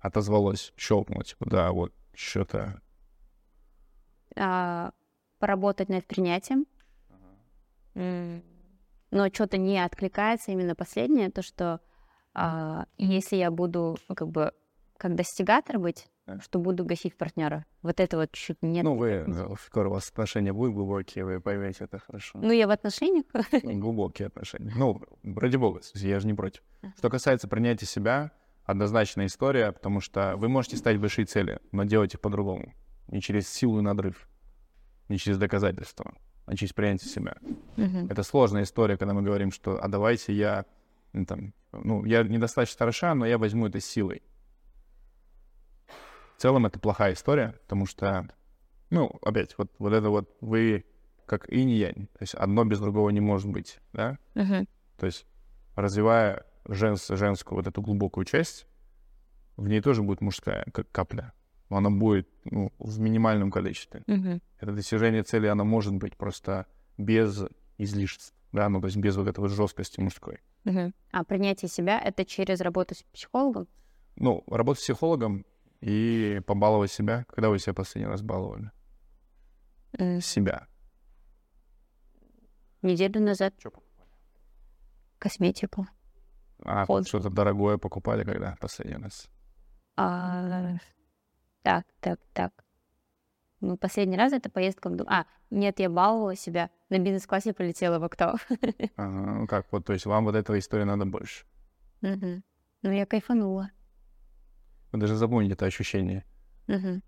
отозвалось, 0.00 0.72
щелкнуло, 0.76 1.24
типа, 1.24 1.48
да, 1.48 1.72
вот, 1.72 1.92
что-то... 2.14 2.80
А, 4.36 4.92
поработать 5.38 5.88
над 5.88 6.06
принятием. 6.06 6.66
М, 7.94 8.42
Но 9.10 9.28
что-то 9.28 9.56
не 9.56 9.78
откликается 9.78 10.50
именно 10.50 10.74
последнее, 10.74 11.30
то, 11.30 11.42
что 11.42 11.80
а, 12.34 12.86
если 12.98 13.36
я 13.36 13.50
буду 13.50 13.96
ну, 14.08 14.14
как 14.14 14.28
бы 14.28 14.52
как 14.96 15.14
достигатор 15.14 15.78
быть. 15.78 16.08
Что 16.40 16.58
буду 16.58 16.84
гасить 16.84 17.16
партнера. 17.16 17.66
Вот 17.82 18.00
это 18.00 18.16
вот 18.16 18.32
чуть 18.32 18.62
нет. 18.62 18.84
Ну, 18.84 18.96
вы, 18.96 19.24
э, 19.26 19.54
скоро 19.66 19.88
у 19.88 19.92
вас 19.92 20.08
отношения 20.08 20.52
будут 20.52 20.74
глубокие, 20.74 21.24
вы 21.24 21.40
поймете 21.40 21.84
это 21.84 21.98
хорошо. 21.98 22.38
Ну, 22.40 22.52
я 22.52 22.66
в 22.66 22.70
отношениях. 22.70 23.26
Ну, 23.62 23.78
глубокие 23.78 24.28
отношения. 24.28 24.72
Ну, 24.76 25.02
ради 25.24 25.56
бога, 25.56 25.80
я 25.94 26.20
же 26.20 26.26
не 26.26 26.34
против. 26.34 26.62
Что 26.96 27.10
касается 27.10 27.48
принятия 27.48 27.86
себя, 27.86 28.30
однозначная 28.64 29.26
история, 29.26 29.72
потому 29.72 30.00
что 30.00 30.34
вы 30.36 30.48
можете 30.48 30.76
ставить 30.76 31.00
большие 31.00 31.26
цели, 31.26 31.60
но 31.72 31.84
делать 31.84 32.14
их 32.14 32.20
по-другому. 32.20 32.72
Не 33.08 33.20
через 33.20 33.48
силу 33.48 33.80
и 33.80 33.82
надрыв, 33.82 34.28
не 35.08 35.18
через 35.18 35.36
доказательства, 35.38 36.14
а 36.46 36.56
через 36.56 36.72
принятие 36.72 37.10
себя. 37.10 37.36
Мгм. 37.76 38.06
Это 38.10 38.22
сложная 38.22 38.62
история, 38.62 38.96
когда 38.96 39.12
мы 39.12 39.22
говорим, 39.22 39.50
что 39.52 39.82
«а 39.82 39.88
давайте 39.88 40.32
я, 40.32 40.64
там, 41.26 41.52
ну, 41.72 42.04
я 42.06 42.22
недостаточно 42.22 42.78
хороша, 42.78 43.14
но 43.14 43.26
я 43.26 43.36
возьму 43.36 43.66
это 43.66 43.80
силой». 43.80 44.22
В 46.36 46.40
целом 46.42 46.66
это 46.66 46.78
плохая 46.78 47.14
история, 47.14 47.54
потому 47.62 47.86
что, 47.86 48.28
ну, 48.90 49.18
опять, 49.22 49.56
вот, 49.56 49.70
вот 49.78 49.92
это 49.92 50.10
вот 50.10 50.36
вы 50.40 50.84
как 51.26 51.50
инь 51.50 51.70
и 51.70 51.76
янь, 51.76 52.06
то 52.08 52.18
есть 52.20 52.34
одно 52.34 52.64
без 52.64 52.80
другого 52.80 53.10
не 53.10 53.20
может 53.20 53.48
быть, 53.50 53.78
да? 53.92 54.18
Мгм. 54.34 54.66
То 54.98 55.06
есть 55.06 55.26
развивая 55.74 56.44
женс, 56.66 57.08
женскую 57.08 57.56
вот 57.56 57.66
эту 57.66 57.80
глубокую 57.80 58.24
часть, 58.24 58.66
в 59.56 59.68
ней 59.68 59.80
тоже 59.80 60.02
будет 60.02 60.20
мужская, 60.20 60.64
как 60.72 60.90
капля. 60.90 61.32
Но 61.70 61.78
она 61.78 61.90
будет 61.90 62.28
ну, 62.44 62.72
в 62.78 63.00
минимальном 63.00 63.50
количестве. 63.50 64.02
Мгм. 64.06 64.42
Это 64.58 64.72
достижение 64.72 65.22
цели, 65.22 65.46
оно 65.46 65.64
может 65.64 65.94
быть 65.94 66.16
просто 66.16 66.66
без 66.98 67.44
излишеств, 67.78 68.34
да, 68.52 68.68
ну, 68.68 68.80
то 68.80 68.86
есть 68.86 68.98
без 68.98 69.16
вот 69.16 69.28
этой 69.28 69.40
вот 69.40 69.50
жесткости 69.50 70.00
мужской. 70.00 70.40
Мгм. 70.64 70.94
А 71.10 71.24
принятие 71.24 71.68
себя 71.68 71.98
это 71.98 72.24
через 72.24 72.60
работу 72.60 72.94
с 72.94 73.02
психологом? 73.02 73.66
ну, 74.16 74.44
работать 74.46 74.80
с 74.80 74.84
психологом 74.84 75.44
и 75.84 76.40
побаловать 76.46 76.90
себя. 76.90 77.24
Когда 77.28 77.50
вы 77.50 77.58
себя 77.58 77.74
последний 77.74 78.08
раз 78.10 78.22
баловали? 78.22 78.70
М, 79.98 80.20
Себя. 80.20 80.66
Неделю 82.82 83.20
назад 83.20 83.54
Чё 83.58 83.70
косметику. 85.18 85.86
А 86.64 86.84
что-то 87.04 87.30
дорогое 87.30 87.78
покупали 87.78 88.24
когда 88.24 88.56
последний 88.60 89.02
раз? 89.02 89.28
А, 89.96 90.76
так, 91.62 91.86
так, 92.00 92.18
так. 92.32 92.52
Ну, 93.60 93.76
последний 93.76 94.16
раз 94.16 94.32
это 94.32 94.50
поездка 94.50 94.88
в... 94.90 94.96
Ду- 94.96 95.06
А, 95.08 95.24
нет, 95.50 95.80
я 95.80 95.88
баловала 95.88 96.36
себя. 96.36 96.70
На 96.90 96.98
бизнес-классе 96.98 97.52
полетела 97.54 97.98
в 97.98 98.04
Октау. 98.04 98.36
Ага, 98.96 99.32
ну 99.40 99.46
как, 99.46 99.66
вот, 99.72 99.86
то 99.86 99.92
есть 99.92 100.06
вам 100.06 100.24
вот 100.24 100.34
этого 100.34 100.58
истории 100.58 100.84
надо 100.84 101.04
больше. 101.06 101.46
Мгм. 102.02 102.42
Ну, 102.82 102.90
я 102.90 103.06
кайфанула. 103.06 103.70
Вы 104.94 105.00
даже 105.00 105.16
запомните 105.16 105.54
это 105.54 105.66
ощущение. 105.66 106.24
Мгм. 106.68 107.02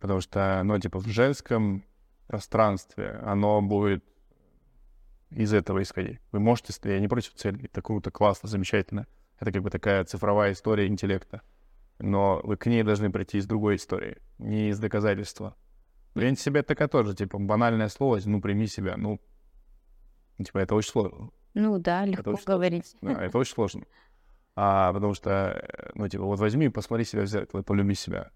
Потому 0.00 0.22
что, 0.22 0.62
ну, 0.64 0.78
типа, 0.78 0.98
в 0.98 1.06
женском 1.08 1.84
пространстве 2.26 3.20
оно 3.22 3.60
будет 3.60 4.02
из 5.28 5.52
этого 5.52 5.82
исходить. 5.82 6.20
Вы 6.32 6.40
можете, 6.40 6.72
я 6.84 6.98
не 6.98 7.06
против 7.06 7.34
цели, 7.34 7.66
это 7.66 7.82
круто, 7.82 8.10
классно, 8.10 8.48
замечательно. 8.48 9.06
Это 9.38 9.52
как 9.52 9.62
бы 9.62 9.68
такая 9.68 10.06
цифровая 10.06 10.52
история 10.52 10.86
интеллекта. 10.86 11.42
Но 11.98 12.40
вы 12.44 12.56
к 12.56 12.64
ней 12.64 12.82
должны 12.82 13.12
прийти 13.12 13.36
из 13.36 13.46
другой 13.46 13.76
истории, 13.76 14.16
не 14.38 14.70
из 14.70 14.78
доказательства. 14.78 15.54
Принять 16.14 16.40
себя 16.40 16.62
такая 16.62 16.88
тоже, 16.88 17.14
типа, 17.14 17.38
банальное 17.38 17.88
слово, 17.88 18.20
ну, 18.24 18.40
прими 18.40 18.66
себя, 18.66 18.96
ну, 18.96 19.20
типа, 20.42 20.56
это 20.56 20.74
очень 20.74 20.92
сложно. 20.92 21.30
Ну 21.52 21.78
да, 21.78 22.06
легко 22.06 22.30
очень 22.30 22.42
сложно. 22.42 22.54
говорить. 22.54 22.96
Да, 23.02 23.22
это 23.22 23.36
очень 23.36 23.52
сложно. 23.52 23.84
А, 24.60 24.92
потому 24.92 25.14
что, 25.14 25.30
э, 25.30 25.90
ну, 25.94 26.08
типа, 26.08 26.24
вот 26.24 26.40
возьми 26.40 26.66
и 26.66 26.68
посмотри 26.68 27.04
себя 27.04 27.22
в 27.22 27.26
зеркало, 27.26 27.60
и 27.60 27.62
полюби 27.62 27.94
себя. 27.94 28.32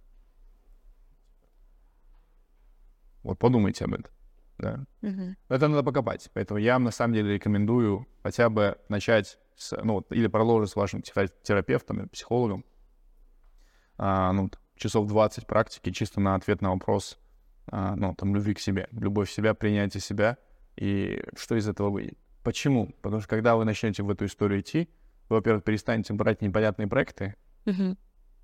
Вот 3.24 3.40
подумайте 3.40 3.86
об 3.86 3.94
этом. 3.94 4.12
Да. 4.56 4.84
Мгм. 5.00 5.36
Это 5.48 5.66
надо 5.66 5.82
покопать. 5.82 6.30
Поэтому 6.32 6.60
я 6.60 6.74
вам 6.74 6.84
на 6.84 6.92
самом 6.92 7.14
деле 7.14 7.34
рекомендую 7.34 8.06
хотя 8.22 8.48
бы 8.50 8.78
начать 8.88 9.40
с, 9.56 9.76
ну, 9.82 10.06
или 10.10 10.28
продолжить 10.28 10.70
с 10.70 10.76
вашим 10.76 11.02
те- 11.02 11.28
терапевтом 11.42 12.08
психологом. 12.10 12.64
А, 13.98 14.32
ну, 14.32 14.48
часов 14.76 15.08
20 15.08 15.48
практики 15.48 15.90
чисто 15.90 16.20
на 16.20 16.36
ответ 16.36 16.62
на 16.62 16.70
вопрос, 16.70 17.18
а, 17.66 17.96
ну, 17.96 18.14
там, 18.14 18.32
любви 18.32 18.54
к 18.54 18.60
себе, 18.60 18.86
любовь 18.92 19.28
в 19.28 19.32
себя, 19.32 19.54
принятие 19.54 20.00
себя 20.00 20.38
и 20.76 21.20
что 21.36 21.56
из 21.56 21.66
этого 21.66 21.90
выйдет. 21.90 22.16
Почему? 22.44 22.94
Потому 23.02 23.22
что 23.22 23.28
когда 23.28 23.56
вы 23.56 23.64
начнете 23.64 24.04
в 24.04 24.10
эту 24.10 24.26
историю 24.26 24.60
идти, 24.60 24.88
вы, 25.28 25.36
во-первых, 25.36 25.64
перестанете 25.64 26.12
брать 26.14 26.42
непонятные 26.42 26.88
проекты, 26.88 27.34
Мгм. 27.64 27.96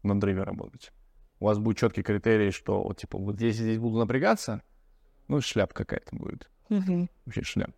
на 0.03 0.21
драйве 0.21 0.43
работать. 0.43 0.93
У 1.41 1.45
вас 1.47 1.59
будет 1.59 1.77
четкий 1.79 2.03
критерий, 2.03 2.51
что 2.51 2.83
вот 2.83 2.99
типа 2.99 3.19
вот 3.19 3.37
здесь 3.37 3.57
здесь 3.57 3.79
буду 3.79 3.99
напрягаться, 3.99 4.63
ну 5.29 5.41
шляп 5.41 5.73
какая-то 5.73 6.15
будет. 6.17 6.51
Мгм. 6.69 7.09
Вообще 7.27 7.43
шляп. 7.43 7.71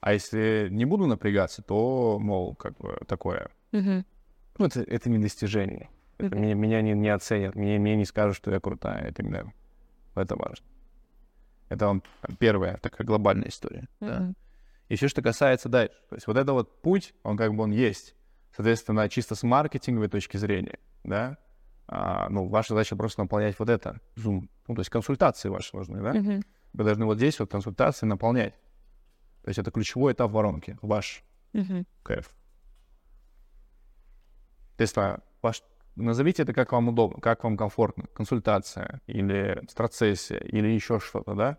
А 0.00 0.12
если 0.14 0.68
не 0.70 0.84
буду 0.84 1.06
напрягаться, 1.06 1.62
то, 1.62 2.18
мол, 2.18 2.54
как 2.54 2.76
бы 2.78 2.98
такое. 3.06 3.50
Мгм. 3.72 4.04
Ну, 4.58 4.66
это, 4.66 4.80
это 4.82 5.10
не 5.10 5.18
достижение. 5.18 5.90
Это 6.18 6.36
меня, 6.36 6.54
меня 6.54 6.82
не, 6.82 6.92
не 6.92 7.08
оценят, 7.08 7.54
мне, 7.54 7.78
мне 7.78 7.96
не 7.96 8.04
скажут, 8.04 8.36
что 8.36 8.50
я 8.50 8.60
крутая. 8.60 9.02
Это, 9.08 9.22
именно- 9.22 9.52
это 10.14 10.36
важно. 10.36 10.66
Это 11.68 11.86
вам 11.86 12.02
первая 12.38 12.76
такая 12.78 13.06
глобальная 13.06 13.48
история. 13.48 13.88
да. 14.00 14.20
Мгм. 14.20 14.36
И 14.88 14.96
все, 14.96 15.06
что 15.08 15.22
касается 15.22 15.68
дальше. 15.68 15.94
То 16.08 16.16
есть 16.16 16.26
вот 16.26 16.36
это 16.36 16.52
вот 16.52 16.82
путь, 16.82 17.14
он 17.22 17.36
как 17.36 17.54
бы 17.54 17.62
он 17.62 17.70
есть. 17.70 18.16
Соответственно, 18.54 19.08
чисто 19.08 19.34
с 19.34 19.42
маркетинговой 19.42 20.08
точки 20.08 20.36
зрения, 20.36 20.78
да, 21.04 21.38
а, 21.86 22.28
ну, 22.28 22.48
ваша 22.48 22.74
задача 22.74 22.94
просто 22.96 23.22
наполнять 23.22 23.58
вот 23.58 23.68
это, 23.68 24.00
Zoom. 24.16 24.48
Ну, 24.68 24.74
то 24.74 24.80
есть 24.80 24.90
консультации 24.90 25.48
ваши 25.48 25.76
нужны, 25.76 26.00
да? 26.00 26.14
Мгм. 26.14 26.42
Вы 26.72 26.84
должны 26.84 27.04
вот 27.04 27.16
здесь 27.16 27.40
вот 27.40 27.50
консультации 27.50 28.06
наполнять. 28.06 28.54
То 29.42 29.48
есть 29.48 29.58
это 29.58 29.70
ключевой 29.70 30.12
этап 30.12 30.30
воронки, 30.30 30.78
ваш 30.82 31.24
Мгм. 31.52 31.84
КФ. 32.04 32.28
То 34.76 34.82
есть 34.82 34.96
а, 34.96 35.20
ваш, 35.42 35.62
назовите 35.96 36.44
это 36.44 36.52
как 36.52 36.70
вам 36.72 36.88
удобно, 36.88 37.20
как 37.20 37.42
вам 37.42 37.56
комфортно. 37.56 38.04
Консультация 38.14 39.00
или 39.06 39.60
страцессия 39.68 40.38
или 40.38 40.68
еще 40.68 41.00
что-то, 41.00 41.34
да? 41.34 41.58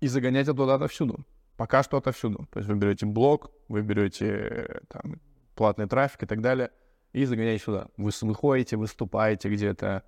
И 0.00 0.06
загонять 0.06 0.48
это 0.48 0.56
туда 0.56 0.76
отовсюду. 0.76 1.26
Пока 1.56 1.82
что 1.82 1.98
отовсюду. 1.98 2.48
То 2.52 2.60
есть 2.60 2.70
вы 2.70 2.76
берете 2.76 3.04
блог, 3.04 3.50
вы 3.68 3.82
берете 3.82 4.26
э, 4.28 4.80
там, 4.88 5.20
платный 5.58 5.86
трафик 5.88 6.22
и 6.22 6.26
так 6.26 6.40
далее, 6.40 6.70
и 7.12 7.24
загоняете 7.24 7.64
сюда. 7.64 7.88
Вы 7.96 8.12
с- 8.12 8.22
выходите, 8.22 8.76
выступаете 8.76 9.48
где-то, 9.50 10.04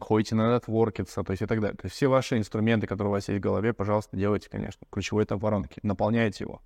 ходите 0.00 0.34
на 0.34 0.54
нетворкиться, 0.54 1.22
то 1.22 1.30
есть 1.32 1.42
и 1.42 1.46
так 1.46 1.60
далее. 1.60 1.76
То 1.76 1.86
есть 1.86 1.96
все 1.96 2.08
ваши 2.08 2.36
инструменты, 2.36 2.86
которые 2.86 3.08
у 3.08 3.12
вас 3.12 3.28
есть 3.28 3.40
в 3.40 3.42
голове, 3.42 3.72
пожалуйста, 3.72 4.16
делайте, 4.16 4.48
конечно. 4.50 4.86
Ключевой 4.90 5.24
этап 5.24 5.40
воронки. 5.42 5.78
Наполняйте 5.82 6.44
его. 6.44 6.60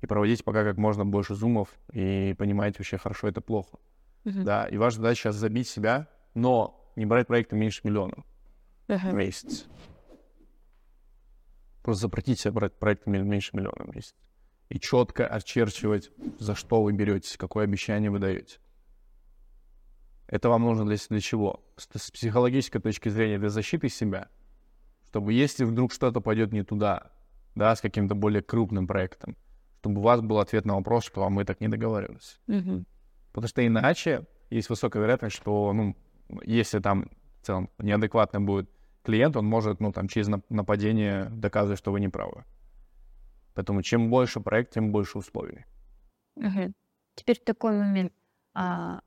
И 0.00 0.06
проводите 0.06 0.44
пока 0.44 0.62
как 0.64 0.76
можно 0.76 1.04
больше 1.04 1.34
зумов, 1.34 1.68
и 1.92 2.34
понимаете 2.38 2.78
вообще, 2.78 2.98
хорошо 2.98 3.26
это 3.28 3.40
плохо. 3.40 3.78
Мгм. 4.24 4.44
Да, 4.44 4.66
и 4.66 4.76
ваша 4.76 4.96
задача 4.98 5.22
сейчас 5.22 5.34
забить 5.36 5.66
себя, 5.68 6.06
но 6.34 6.90
не 6.96 7.06
брать 7.06 7.26
проекты 7.26 7.56
меньше 7.56 7.80
миллиона 7.84 8.22
в 8.86 8.92
Мгм. 8.92 9.16
месяц. 9.16 9.66
Просто 11.82 12.02
запретить 12.02 12.40
себе 12.40 12.52
брать 12.52 12.74
проекты 12.74 13.10
ме- 13.10 13.22
меньше 13.22 13.50
миллиона 13.56 13.84
в 13.84 13.94
месяц. 13.94 14.14
И 14.68 14.78
четко 14.80 15.26
очерчивать, 15.26 16.10
за 16.38 16.54
что 16.54 16.82
вы 16.82 16.92
беретесь, 16.92 17.36
какое 17.36 17.64
обещание 17.64 18.10
вы 18.10 18.18
даете. 18.18 18.58
Это 20.26 20.48
вам 20.48 20.62
нужно 20.62 20.86
для, 20.86 20.96
для 21.08 21.20
чего? 21.20 21.64
С, 21.76 21.86
с 21.98 22.10
психологической 22.10 22.80
точки 22.80 23.08
зрения, 23.08 23.38
для 23.38 23.50
защиты 23.50 23.88
себя. 23.88 24.28
Чтобы 25.06 25.32
если 25.32 25.64
вдруг 25.64 25.92
что-то 25.92 26.20
пойдет 26.20 26.52
не 26.52 26.64
туда, 26.64 27.12
да, 27.54 27.76
с 27.76 27.80
каким-то 27.80 28.14
более 28.14 28.42
крупным 28.42 28.86
проектом, 28.86 29.36
чтобы 29.80 30.00
у 30.00 30.02
вас 30.02 30.20
был 30.22 30.38
ответ 30.38 30.64
на 30.64 30.76
вопрос, 30.76 31.04
что 31.04 31.24
а 31.24 31.30
мы 31.30 31.44
так 31.44 31.60
не 31.60 31.68
договаривались. 31.68 32.40
Мгм. 32.46 32.86
Потому 33.32 33.48
что 33.48 33.66
иначе 33.66 34.26
есть 34.50 34.70
высокая 34.70 35.02
вероятность, 35.02 35.36
что, 35.36 35.72
ну, 35.72 35.96
если 36.44 36.78
там 36.78 37.10
в 37.42 37.46
целом 37.46 37.70
неадекватный 37.78 38.40
будет 38.40 38.70
клиент, 39.02 39.36
он 39.36 39.46
может, 39.46 39.80
ну, 39.80 39.92
там, 39.92 40.08
через 40.08 40.28
нап- 40.28 40.44
нападение 40.48 41.26
доказывать, 41.26 41.78
что 41.78 41.92
вы 41.92 42.00
не 42.00 42.08
правы. 42.08 42.44
Поэтому 43.54 43.82
чем 43.82 44.10
больше 44.10 44.40
проект, 44.40 44.72
тем 44.72 44.92
больше 44.92 45.18
условий. 45.18 45.64
Мгм. 46.36 46.74
Теперь 47.14 47.38
такой 47.38 47.72
момент. 47.72 48.12
А, 48.54 49.00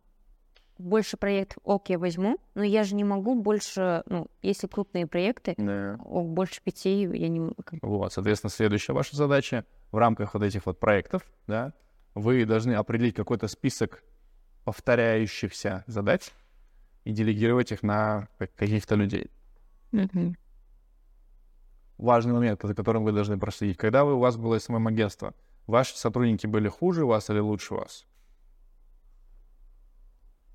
больше 0.77 1.17
проектов, 1.17 1.57
ок, 1.63 1.89
я 1.89 1.97
возьму, 1.97 2.37
но 2.53 2.63
я 2.63 2.83
же 2.83 2.95
не 2.95 3.03
могу 3.03 3.41
больше, 3.41 4.03
ну, 4.05 4.27
если 4.41 4.67
крупные 4.67 5.07
проекты, 5.07 5.55
ок, 6.05 6.29
больше 6.29 6.61
пяти 6.61 7.01
я 7.01 7.27
не 7.27 7.39
могу. 7.39 7.55
Вот, 7.81 8.13
соответственно, 8.13 8.51
следующая 8.51 8.93
ваша 8.93 9.15
задача 9.15 9.65
в 9.91 9.97
рамках 9.97 10.33
вот 10.33 10.43
этих 10.43 10.65
вот 10.65 10.79
проектов, 10.79 11.23
да, 11.47 11.73
вы 12.13 12.45
должны 12.45 12.73
определить 12.73 13.15
какой-то 13.15 13.47
список 13.47 14.03
повторяющихся 14.65 15.83
задач 15.87 16.29
и 17.05 17.11
делегировать 17.11 17.71
их 17.71 17.83
на 17.83 18.27
как- 18.37 18.53
каких-то 18.53 18.95
людей. 18.95 19.31
Мгм. 19.91 20.35
Важный 21.97 22.33
момент, 22.33 22.61
за 22.63 22.73
которым 22.75 23.03
вы 23.03 23.11
должны 23.11 23.37
проследить. 23.37 23.77
Когда 23.77 24.03
вы, 24.03 24.15
у 24.15 24.19
вас 24.19 24.37
было 24.37 24.59
СММ-агентство, 24.59 25.33
ваши 25.65 25.97
сотрудники 25.97 26.47
были 26.47 26.67
хуже 26.67 27.05
вас 27.05 27.29
или 27.29 27.39
лучше 27.39 27.73
вас? 27.73 28.05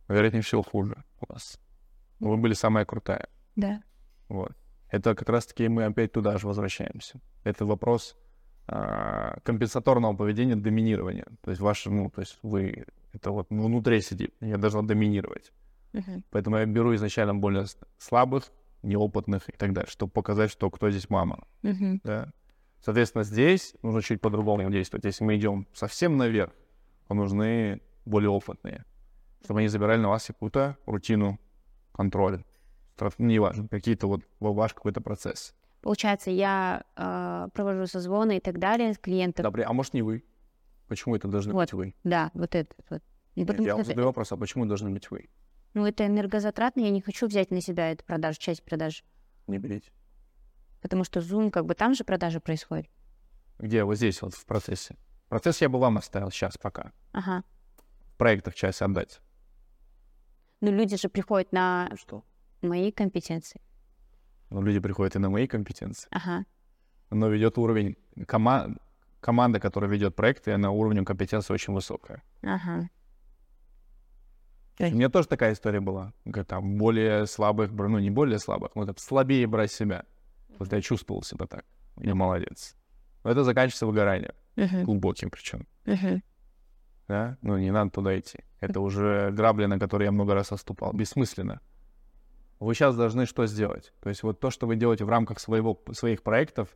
Вероятнее 0.09 0.43
всего, 0.43 0.63
хуже 0.63 1.05
вас. 1.21 1.59
Вы 2.21 2.37
были 2.37 2.55
самая 2.55 2.85
крутая. 2.85 3.29
Да. 3.57 3.83
Вот. 4.29 4.53
Это 4.91 5.15
как 5.15 5.29
раз-таки 5.29 5.69
мы 5.69 5.85
опять 5.85 6.13
туда 6.13 6.37
же 6.39 6.47
возвращаемся. 6.47 7.21
Это 7.45 7.65
вопрос 7.65 8.17
а, 8.67 9.39
компенсаторного 9.43 10.15
поведения, 10.15 10.55
доминирования. 10.55 11.27
То 11.43 11.51
есть 11.51 11.61
ваше, 11.61 11.91
ну, 11.91 12.11
то 12.11 12.21
есть 12.21 12.39
вы, 12.43 12.85
это 13.13 13.31
вот 13.31 13.49
внутри 13.51 14.01
сидит, 14.01 14.35
я 14.41 14.59
должна 14.59 14.83
доминировать. 14.83 15.53
Мгм. 15.93 16.25
Поэтому 16.31 16.59
я 16.59 16.67
беру 16.67 16.95
изначально 16.95 17.35
более 17.35 17.67
слабых, 17.99 18.53
неопытных 18.83 19.49
и 19.49 19.53
так 19.53 19.73
далее, 19.73 19.91
чтобы 19.91 20.13
показать, 20.13 20.51
что 20.51 20.71
кто 20.71 20.91
здесь 20.91 21.09
мама. 21.11 21.45
Мгм. 21.63 22.01
Да. 22.05 22.33
Соответственно, 22.81 23.25
здесь 23.25 23.75
нужно 23.83 24.03
чуть 24.03 24.21
по-другому 24.21 24.69
действовать. 24.71 25.05
Если 25.05 25.23
мы 25.25 25.37
идем 25.37 25.67
совсем 25.73 26.17
наверх, 26.17 26.53
то 27.09 27.15
нужны 27.15 27.81
более 28.05 28.31
опытные, 28.31 28.85
чтобы 29.45 29.61
они 29.61 29.69
забирали 29.69 30.01
на 30.01 30.09
вас 30.09 30.27
какую-то 30.27 30.77
рутину, 30.87 31.39
контроль. 31.93 32.43
Стра- 32.97 33.15
Неважно, 33.19 33.69
какие-то 33.69 34.07
вот 34.09 34.23
ва- 34.41 34.53
ваш 34.53 34.75
какой-то 34.75 35.01
процесс. 35.01 35.55
Получается, 35.81 36.31
я 36.31 36.85
а, 36.97 37.49
провожу 37.55 37.87
созвоны 37.87 38.37
и 38.37 38.41
так 38.41 38.59
далее 38.59 38.93
с 38.95 38.99
клиентом. 38.99 39.43
Добре, 39.45 39.65
а 39.65 39.73
может 39.73 39.95
не 39.95 40.03
вы? 40.03 40.25
Почему 40.89 41.17
это 41.17 41.29
должны 41.29 41.53
Вот. 41.55 41.61
быть 41.63 41.73
вы? 41.73 41.95
Да, 42.05 42.31
вот 42.35 42.55
это 42.55 42.75
вот. 42.91 43.03
Нет, 43.35 43.61
я 43.61 43.77
вам 43.77 43.85
задаю 43.85 44.07
вопрос, 44.09 44.31
а 44.33 44.37
почему 44.37 44.67
должны 44.67 44.91
быть 44.91 45.11
вы? 45.11 45.29
Ну, 45.75 45.87
это 45.87 46.07
энергозатратно, 46.07 46.81
я 46.81 46.91
не 46.91 47.01
хочу 47.01 47.27
взять 47.27 47.51
на 47.51 47.61
себя 47.61 47.91
эту 47.91 48.05
продажу, 48.05 48.39
часть 48.39 48.63
продаж. 48.63 49.05
Не 49.47 49.59
берите. 49.59 49.91
Потому 50.81 51.05
что 51.05 51.21
Zoom, 51.21 51.51
как 51.51 51.65
бы 51.67 51.75
там 51.75 51.95
же 51.95 52.05
продажи 52.05 52.41
происходят. 52.41 52.87
Где? 53.59 53.85
Вот 53.85 53.97
здесь, 53.97 54.21
вот 54.23 54.35
в 54.35 54.45
процессе. 54.45 54.97
Процесс 55.29 55.61
я 55.63 55.69
бы 55.69 55.79
вам 55.79 55.97
оставил 55.97 56.31
сейчас 56.31 56.59
пока. 56.59 56.93
Ага. 57.13 57.43
В 58.07 58.17
проектах 58.19 58.55
часть 58.55 58.83
отдать. 58.83 59.21
Но 60.61 60.71
люди 60.71 60.97
же 60.97 61.09
приходят 61.09 61.53
на 61.53 61.91
Что? 61.97 62.25
мои 62.61 62.93
компетенции. 62.93 63.61
Ну, 64.51 64.61
люди 64.63 64.81
приходят 64.81 65.17
и 65.17 65.19
на 65.19 65.31
мои 65.31 65.47
компетенции. 65.47 66.09
Ага. 66.11 66.45
Но 67.11 67.29
ведет 67.29 67.57
уровень... 67.59 67.97
Кома... 68.27 68.77
Команда, 69.21 69.61
которая 69.61 69.89
ведет 69.91 70.17
проекты, 70.17 70.51
она 70.53 70.71
уровнем 70.73 71.05
компетенции 71.05 71.55
очень 71.55 71.73
высокая. 71.73 72.23
Ага. 72.43 72.91
У 74.79 74.85
меня 74.85 75.09
тоже 75.09 75.29
такая 75.29 75.53
история 75.53 75.81
была. 75.81 76.13
Там 76.47 76.77
более 76.77 77.27
слабых, 77.27 77.71
ну 77.73 77.99
не 77.99 78.11
более 78.11 78.39
слабых, 78.39 78.75
но 78.75 78.87
так 78.87 78.99
слабее 78.99 79.47
брать 79.47 79.71
себя. 79.71 80.05
Вот 80.59 80.73
я 80.73 80.81
чувствовал 80.81 81.23
себя 81.23 81.47
так. 81.47 81.65
Я 81.99 82.15
молодец. 82.15 82.75
Но 83.25 83.31
это 83.31 83.45
заканчивается 83.45 83.87
выгоранием. 83.87 84.35
Мгм. 84.57 84.85
Глубоким 84.85 85.31
причем. 85.31 85.67
Мгм. 85.87 86.23
Да? 87.09 87.37
Ну 87.43 87.59
не 87.59 87.71
надо 87.71 87.91
туда 87.91 88.19
идти. 88.19 88.39
Это 88.61 88.81
уже 88.81 89.31
грабли, 89.33 89.67
на 89.67 89.79
которые 89.79 90.07
я 90.07 90.13
много 90.13 90.35
раз 90.35 90.53
наступал. 90.53 90.93
Бессмысленно. 90.93 91.61
Вы 92.61 92.75
сейчас 92.75 92.97
должны 92.97 93.27
что 93.27 93.47
сделать? 93.47 93.93
То 94.01 94.09
есть 94.09 94.23
вот 94.23 94.39
то, 94.39 94.51
что 94.51 94.67
вы 94.67 94.77
делаете 94.77 95.05
в 95.05 95.09
рамках 95.09 95.41
своего, 95.41 95.81
своих 95.93 96.23
проектов, 96.23 96.69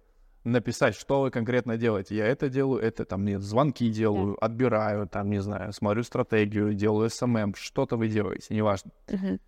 написать, 0.47 0.95
что 0.95 1.23
вы 1.23 1.31
конкретно 1.31 1.77
делаете. 1.77 2.17
Я 2.17 2.27
это 2.27 2.49
делаю, 2.49 2.81
это 2.83 3.05
там 3.05 3.25
нет, 3.25 3.43
звонки 3.43 3.91
делаю, 3.91 4.43
отбираю, 4.43 5.09
там, 5.09 5.29
не 5.29 5.41
знаю, 5.41 5.73
смотрю 5.73 6.03
стратегию, 6.03 6.73
делаю 6.75 7.11
SMM, 7.11 7.55
что-то 7.55 7.97
вы 7.97 8.09
делаете, 8.09 8.55
неважно. 8.55 8.93
Мгм. 9.09 9.41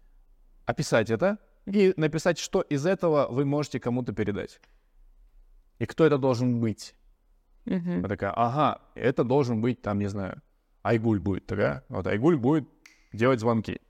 Описать 0.67 1.11
это 1.11 1.39
и 1.67 1.95
написать, 1.97 2.39
что 2.39 2.61
из 2.61 2.85
этого 2.85 3.29
вы 3.31 3.45
можете 3.45 3.81
кому-то 3.81 4.13
передать. 4.13 4.61
И 5.79 5.87
кто 5.87 6.05
это 6.05 6.19
должен 6.19 6.61
быть. 6.61 6.95
Мгм. 7.65 7.99
Она 7.99 8.09
такая, 8.09 8.33
ага, 8.33 8.83
это 8.95 9.25
должен 9.25 9.61
быть, 9.61 9.81
там, 9.83 9.99
не 9.99 10.09
знаю, 10.09 10.43
Айгуль 10.83 11.21
будет 11.21 11.47
такая. 11.47 11.85
Вот 11.89 12.07
Айгуль 12.07 12.37
будет 12.37 12.69
делать 13.13 13.41
звонки. 13.41 13.81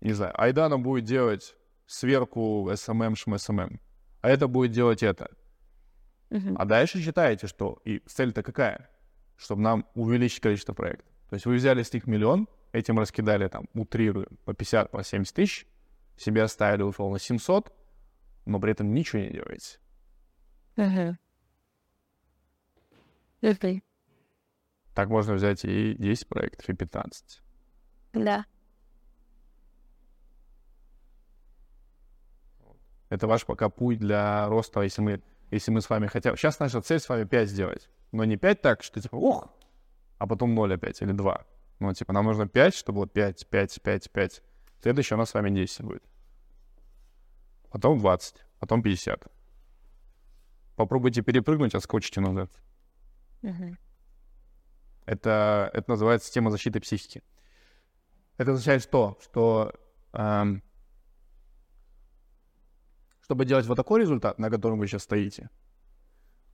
Не 0.00 0.12
знаю, 0.12 0.40
Айдана 0.40 0.78
будет 0.78 1.04
делать 1.04 1.56
сверку 1.86 2.70
СММ, 2.74 3.16
ШМ 3.16 3.43
СММ. 3.43 3.80
А 4.20 4.28
это 4.28 4.46
будет 4.46 4.72
делать 4.72 5.02
это. 5.02 5.30
Мгм. 6.30 6.56
А 6.58 6.64
дальше 6.64 7.00
считаете, 7.00 7.46
что 7.46 7.80
и 7.84 8.00
цель-то 8.06 8.42
какая? 8.42 8.90
Чтобы 9.36 9.62
нам 9.62 9.86
увеличить 9.94 10.40
количество 10.40 10.72
проектов. 10.72 11.06
То 11.28 11.34
есть 11.34 11.46
вы 11.46 11.56
взяли 11.56 11.82
с 11.82 11.92
них 11.92 12.06
миллион, 12.06 12.48
этим 12.72 12.98
раскидали 12.98 13.48
там, 13.48 13.68
утрируем, 13.74 14.38
по 14.44 14.54
50, 14.54 14.90
по 14.90 15.02
70 15.02 15.34
тысяч, 15.34 15.66
себе 16.16 16.42
оставили 16.42 16.82
условно 16.82 17.18
700, 17.18 17.72
но 18.46 18.60
при 18.60 18.72
этом 18.72 18.92
ничего 18.94 19.22
не 19.22 19.30
делаете. 19.30 19.78
Мгм. 20.76 21.18
Мгм. 23.42 23.82
Так 24.94 25.08
можно 25.08 25.34
взять 25.34 25.64
и 25.64 25.94
10 25.98 26.26
проектов, 26.26 26.68
и 26.68 26.72
15. 26.72 27.42
Да. 28.12 28.46
Это 33.08 33.26
ваш 33.26 33.44
пока 33.44 33.68
путь 33.68 33.98
для 33.98 34.48
роста, 34.48 34.80
если 34.80 35.02
мы, 35.02 35.22
если 35.50 35.70
мы 35.70 35.80
с 35.80 35.90
вами 35.90 36.06
хотя 36.06 36.34
Сейчас 36.36 36.58
наша 36.58 36.80
цель 36.80 37.00
с 37.00 37.08
вами 37.08 37.24
5 37.24 37.48
сделать. 37.48 37.88
Но 38.12 38.24
не 38.24 38.36
5 38.36 38.62
так, 38.62 38.82
что 38.82 39.00
типа, 39.00 39.16
ух, 39.16 39.48
а 40.18 40.26
потом 40.26 40.54
0 40.54 40.74
опять 40.74 41.02
или 41.02 41.12
2. 41.12 41.46
Ну, 41.78 41.92
типа, 41.92 42.12
нам 42.12 42.24
нужно 42.24 42.48
5, 42.48 42.74
чтобы 42.74 43.00
вот 43.00 43.12
5, 43.12 43.48
5, 43.48 43.82
5, 43.82 44.10
5. 44.10 44.42
Следующее 44.82 45.16
у 45.16 45.18
нас 45.18 45.30
с 45.30 45.34
вами 45.34 45.50
10 45.50 45.82
будет. 45.82 46.02
Потом 47.70 47.98
20, 47.98 48.44
потом 48.58 48.82
50. 48.82 49.26
Попробуйте 50.76 51.22
перепрыгнуть, 51.22 51.74
отскочите 51.74 52.20
назад. 52.20 52.50
Мгм. 53.42 53.78
Это, 55.04 55.70
это 55.72 55.90
называется 55.90 56.26
система 56.26 56.50
защиты 56.50 56.80
психики. 56.80 57.22
Это 58.38 58.52
означает 58.52 58.82
что? 58.82 59.18
Что 59.22 59.72
эм, 60.12 60.62
чтобы 63.26 63.44
делать 63.44 63.66
вот 63.66 63.74
такой 63.74 64.00
результат, 64.02 64.38
на 64.38 64.50
котором 64.50 64.78
вы 64.78 64.86
сейчас 64.86 65.02
стоите, 65.02 65.50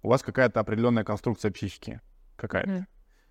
у 0.01 0.09
вас 0.09 0.23
какая-то 0.23 0.59
определенная 0.59 1.05
конструкция 1.05 1.51
психики. 1.51 2.01
Какая-то. 2.37 2.71
Мгм. 2.71 2.87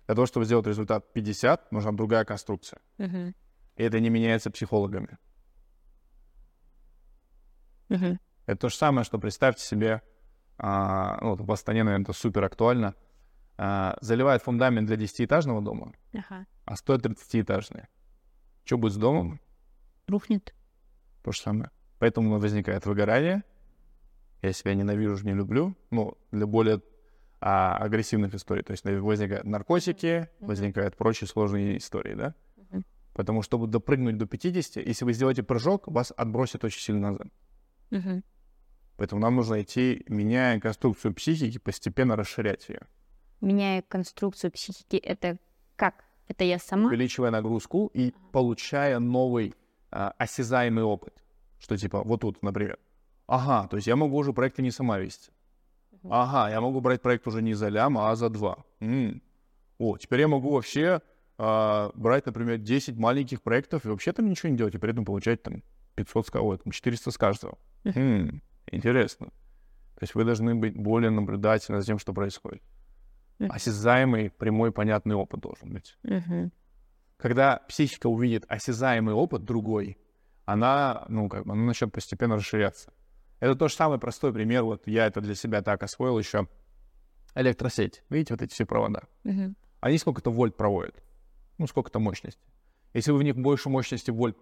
Для 0.06 0.14
того, 0.14 0.26
чтобы 0.26 0.44
сделать 0.44 0.66
результат 0.68 1.12
50, 1.12 1.72
нужна 1.72 1.90
другая 1.90 2.24
конструкция. 2.24 2.80
Мгм. 2.98 3.34
И 3.74 3.82
это 3.82 3.98
не 3.98 4.10
меняется 4.10 4.52
психологами. 4.52 5.18
Мгм. 7.88 8.20
Это 8.46 8.60
то 8.60 8.68
же 8.68 8.76
самое, 8.76 9.04
что 9.04 9.18
представьте 9.18 9.64
себе, 9.64 10.02
а, 10.56 11.18
ну, 11.20 11.30
вот 11.30 11.40
в 11.40 11.50
Астане, 11.50 11.82
наверное, 11.82 12.04
это 12.04 12.12
супер 12.12 12.44
актуально, 12.44 12.94
а, 13.58 13.98
заливают 14.00 14.44
фундамент 14.44 14.86
для 14.86 14.96
10-этажного 14.96 15.60
дома, 15.62 15.94
Ага. 16.14 16.46
а 16.64 16.76
стоит 16.76 17.02
30-этажный. 17.02 17.88
Что 18.64 18.78
будет 18.78 18.92
с 18.92 18.96
домом? 18.96 19.40
Рухнет. 20.06 20.54
То 21.24 21.32
же 21.32 21.40
самое. 21.40 21.70
Поэтому 22.02 22.36
возникает 22.40 22.84
выгорание. 22.84 23.44
Я 24.42 24.52
себя 24.52 24.74
ненавижу, 24.74 25.24
не 25.24 25.34
люблю. 25.34 25.76
Ну, 25.90 26.18
для 26.32 26.48
более 26.48 26.82
а, 27.40 27.76
агрессивных 27.76 28.34
историй. 28.34 28.64
То 28.64 28.72
есть 28.72 28.84
возникают 28.84 29.44
наркотики, 29.44 30.28
возникают 30.40 30.96
прочие 30.96 31.28
сложные 31.28 31.76
истории, 31.76 32.14
да? 32.14 32.34
Мгм. 32.56 32.84
Потому 33.14 33.42
чтобы 33.42 33.68
допрыгнуть 33.68 34.18
до 34.18 34.26
50, 34.26 34.84
если 34.84 35.04
вы 35.04 35.12
сделаете 35.12 35.44
прыжок, 35.44 35.86
вас 35.86 36.12
отбросит 36.16 36.64
очень 36.64 36.80
сильно 36.80 37.12
назад. 37.12 37.28
Мгм. 37.90 38.24
Поэтому 38.96 39.20
нам 39.20 39.36
нужно 39.36 39.62
идти, 39.62 40.04
меняя 40.08 40.58
конструкцию 40.58 41.14
психики, 41.14 41.58
постепенно 41.58 42.16
расширять 42.16 42.68
ее. 42.68 42.80
Меняя 43.40 43.80
конструкцию 43.82 44.50
психики, 44.50 44.96
это 44.96 45.38
как? 45.76 46.04
Это 46.26 46.42
я 46.42 46.58
сама? 46.58 46.88
увеличивая 46.88 47.30
нагрузку 47.30 47.92
и 47.94 48.12
получая 48.32 48.98
новый 48.98 49.54
а, 49.92 50.12
осязаемый 50.18 50.82
опыт. 50.82 51.21
Что 51.62 51.76
типа, 51.76 52.02
вот 52.02 52.20
тут, 52.22 52.42
например, 52.42 52.76
ага, 53.28 53.68
то 53.68 53.76
есть 53.76 53.86
я 53.86 53.94
могу 53.94 54.16
уже 54.16 54.32
проекты 54.32 54.62
не 54.62 54.72
сама 54.72 54.98
вести. 54.98 55.30
Ага, 56.10 56.50
я 56.50 56.60
могу 56.60 56.80
брать 56.80 57.00
проект 57.00 57.26
уже 57.28 57.40
не 57.40 57.54
за 57.54 57.68
лям, 57.68 57.96
а 57.98 58.16
за 58.16 58.28
два. 58.28 58.64
М. 58.80 59.22
О, 59.78 59.96
теперь 59.96 60.20
я 60.20 60.28
могу 60.28 60.50
вообще 60.50 61.00
а, 61.38 61.92
брать, 61.94 62.26
например, 62.26 62.58
10 62.58 62.96
маленьких 62.96 63.42
проектов 63.42 63.86
и 63.86 63.88
вообще 63.88 64.12
там 64.12 64.28
ничего 64.28 64.48
не 64.48 64.56
делать, 64.56 64.74
и 64.74 64.78
при 64.78 64.90
этом 64.90 65.04
получать 65.04 65.42
там 65.44 65.62
500 65.94 66.26
с 66.26 66.30
кого 66.30 66.56
там 66.56 66.72
400 66.72 67.12
с 67.12 67.16
каждого. 67.16 67.56
М, 67.84 68.42
Интересно. 68.72 69.26
То 69.26 70.02
есть 70.02 70.16
вы 70.16 70.24
должны 70.24 70.56
быть 70.56 70.76
более 70.76 71.10
наблюдательны 71.10 71.80
за 71.80 71.86
тем, 71.86 71.98
что 72.00 72.12
происходит. 72.12 72.62
Мгм. 73.38 73.52
Осязаемый, 73.52 74.30
прямой, 74.30 74.72
понятный 74.72 75.14
опыт 75.14 75.40
должен 75.40 75.72
быть 75.72 75.96
когда 77.16 77.58
психика 77.68 78.08
увидит 78.08 78.44
осязаемый 78.48 79.14
опыт 79.14 79.44
другой, 79.44 79.96
она, 80.44 81.04
ну, 81.08 81.28
как 81.28 81.46
бы, 81.46 81.52
она 81.52 81.62
начнет 81.62 81.92
постепенно 81.92 82.36
расширяться. 82.36 82.92
Это 83.40 83.54
тот 83.56 83.70
же 83.70 83.76
самый 83.76 83.98
простой 83.98 84.32
пример, 84.32 84.62
вот 84.62 84.86
я 84.86 85.06
это 85.06 85.20
для 85.20 85.34
себя 85.34 85.62
так 85.62 85.82
освоил 85.82 86.18
еще. 86.18 86.48
Электросеть. 87.34 88.04
Видите, 88.08 88.34
вот 88.34 88.42
эти 88.42 88.52
все 88.52 88.66
провода. 88.66 89.04
Мгм. 89.24 89.56
Они 89.80 89.98
сколько-то 89.98 90.30
вольт 90.30 90.56
проводят. 90.56 91.02
Ну, 91.58 91.66
сколько-то 91.66 91.98
мощности. 91.98 92.40
Если 92.92 93.10
вы 93.10 93.18
в 93.18 93.22
них 93.22 93.36
больше 93.36 93.68
мощности 93.68 94.10
вольт 94.10 94.36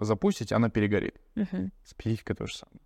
запустите, 0.00 0.54
она 0.54 0.68
перегорит. 0.68 1.20
Мгм. 1.36 1.72
С 1.84 1.94
психикой 1.94 2.36
то 2.36 2.46
же 2.46 2.56
самое. 2.56 2.80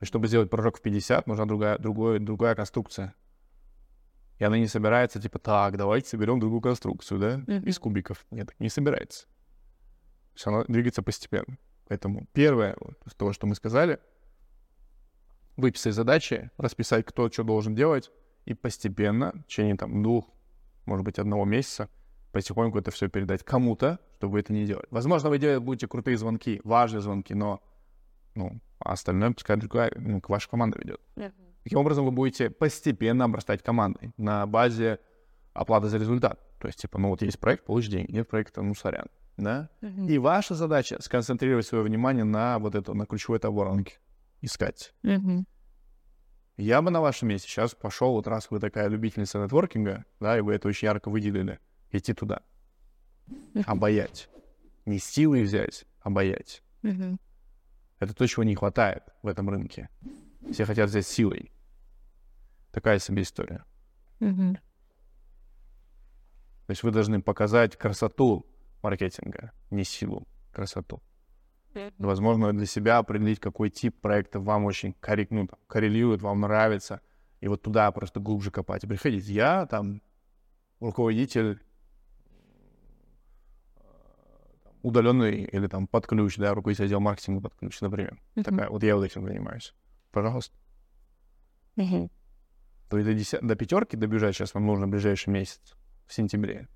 И 0.00 0.04
чтобы 0.04 0.26
сделать 0.26 0.50
прыжок 0.50 0.78
в 0.78 0.82
50, 0.82 1.26
нужна 1.28 1.46
другая, 1.46 1.78
другой, 1.78 2.18
другая 2.18 2.54
конструкция. 2.56 3.14
И 4.38 4.44
она 4.44 4.58
не 4.58 4.66
собирается, 4.66 5.20
типа, 5.20 5.38
так, 5.38 5.76
давайте 5.76 6.08
соберем 6.08 6.40
другую 6.40 6.60
конструкцию, 6.60 7.20
да? 7.20 7.38
Мгм. 7.46 7.64
Из 7.64 7.78
кубиков. 7.78 8.26
Нет, 8.32 8.52
не 8.58 8.68
собирается. 8.68 9.28
То 10.32 10.36
есть 10.36 10.46
она 10.46 10.64
двигается 10.64 11.02
постепенно. 11.02 11.58
Поэтому 11.88 12.26
первое, 12.32 12.76
вот, 12.80 12.96
из 13.06 13.14
того, 13.14 13.32
что 13.32 13.46
мы 13.46 13.54
сказали, 13.54 13.98
выписать 15.56 15.94
задачи, 15.94 16.50
расписать, 16.56 17.04
кто 17.04 17.30
что 17.30 17.44
должен 17.44 17.74
делать, 17.74 18.10
и 18.44 18.54
постепенно, 18.54 19.32
в 19.32 19.44
течение 19.44 19.76
там 19.76 20.02
двух, 20.02 20.26
может 20.86 21.04
быть, 21.04 21.18
одного 21.18 21.44
месяца, 21.44 21.88
потихоньку 22.32 22.78
это 22.78 22.90
все 22.90 23.08
передать 23.08 23.44
кому-то, 23.44 24.00
чтобы 24.16 24.40
это 24.40 24.52
не 24.52 24.64
делали. 24.64 24.86
Возможно, 24.90 25.28
вы 25.28 25.38
делаете, 25.38 25.60
будете 25.60 25.86
крутые 25.86 26.16
звонки, 26.16 26.60
важные 26.64 27.02
звонки, 27.02 27.34
но 27.34 27.60
ну, 28.34 28.60
а 28.78 28.92
остальное 28.92 29.32
пускай 29.32 29.56
другая, 29.56 29.92
ну, 29.96 30.20
к 30.20 30.28
ваша 30.28 30.48
команда 30.48 30.78
ведет. 30.78 31.00
Таким 31.62 31.78
образом, 31.78 32.04
вы 32.04 32.10
будете 32.10 32.50
постепенно 32.50 33.24
обрастать 33.24 33.62
командой 33.62 34.12
на 34.16 34.46
базе 34.46 34.98
оплаты 35.52 35.88
за 35.88 35.98
результат. 35.98 36.40
То 36.58 36.68
есть, 36.68 36.80
типа, 36.80 36.98
ну 36.98 37.10
вот 37.10 37.22
есть 37.22 37.38
проект, 37.38 37.64
получишь 37.64 37.90
деньги, 37.90 38.12
нет 38.12 38.28
проекта, 38.28 38.62
ну 38.62 38.74
сорян. 38.74 39.06
Да? 39.36 39.70
Мгм. 39.80 40.08
И 40.08 40.18
ваша 40.18 40.54
задача 40.54 41.00
сконцентрировать 41.00 41.66
свое 41.66 41.84
внимание 41.84 42.24
на 42.24 42.58
вот 42.58 42.74
это, 42.74 42.94
на 42.94 43.06
ключевой 43.06 43.38
таборонке. 43.38 43.98
Искать. 44.40 44.94
Мгм. 45.02 45.46
Я 46.56 46.82
бы 46.82 46.90
на 46.90 47.00
вашем 47.00 47.28
месте 47.28 47.48
сейчас 47.48 47.74
пошел, 47.74 48.12
вот 48.12 48.26
раз 48.26 48.50
вы 48.50 48.60
такая 48.60 48.88
любительница 48.88 49.38
нетворкинга, 49.42 50.04
да, 50.20 50.36
и 50.36 50.42
вы 50.42 50.54
это 50.54 50.68
очень 50.68 50.86
ярко 50.86 51.08
выделили, 51.08 51.58
идти 51.90 52.12
туда. 52.12 52.42
Обаять. 53.66 54.28
Не 54.84 54.98
силой 54.98 55.42
взять, 55.44 55.86
обаять. 56.00 56.62
Мгм. 56.82 57.18
Это 57.98 58.14
то, 58.14 58.26
чего 58.26 58.42
не 58.42 58.54
хватает 58.54 59.04
в 59.22 59.28
этом 59.28 59.48
рынке. 59.48 59.88
Все 60.50 60.64
хотят 60.64 60.90
взять 60.90 61.06
силой. 61.06 61.52
Такая 62.72 62.98
себе 62.98 63.22
история. 63.22 63.64
Мгм. 64.20 64.54
То 66.66 66.70
есть 66.70 66.82
вы 66.82 66.90
должны 66.90 67.22
показать 67.22 67.76
красоту 67.76 68.46
маркетинга, 68.82 69.52
не 69.70 69.84
силу. 69.84 70.26
красоту. 70.52 71.02
Возможно, 71.98 72.52
для 72.52 72.66
себя 72.66 72.98
определить, 72.98 73.40
какой 73.40 73.70
тип 73.70 73.98
проекта 74.00 74.38
вам 74.38 74.66
очень 74.66 74.94
коррек- 75.00 75.28
ну, 75.30 75.46
там, 75.46 75.58
коррелирует, 75.66 76.20
вам 76.20 76.40
нравится, 76.40 77.00
и 77.40 77.48
вот 77.48 77.62
туда 77.62 77.90
просто 77.92 78.20
глубже 78.20 78.50
копать. 78.50 78.84
И 78.84 78.86
приходить. 78.86 79.26
Я 79.26 79.66
там 79.66 80.02
руководитель 80.80 81.62
удаленный 84.82 85.44
или 85.44 85.66
там 85.68 85.86
под 85.86 86.06
ключ, 86.06 86.36
да, 86.36 86.52
руководитель 86.54 86.84
отдела 86.84 87.00
маркетинга 87.00 87.40
под 87.40 87.54
ключ, 87.54 87.80
например. 87.80 88.20
Такая, 88.44 88.68
вот 88.68 88.82
я 88.82 88.96
вот 88.96 89.04
этим 89.04 89.24
занимаюсь. 89.26 89.74
Пожалуйста. 90.10 90.54
Мгм. 91.76 92.10
То 92.90 92.98
есть 92.98 93.08
до, 93.08 93.14
деся- 93.14 93.40
до 93.40 93.56
пятерки 93.56 93.96
добежать 93.96 94.34
сейчас 94.34 94.52
вам 94.52 94.66
нужно 94.66 94.86
в 94.86 94.90
ближайший 94.90 95.30
месяц, 95.30 95.74
в 96.06 96.12
сентябре. 96.12 96.68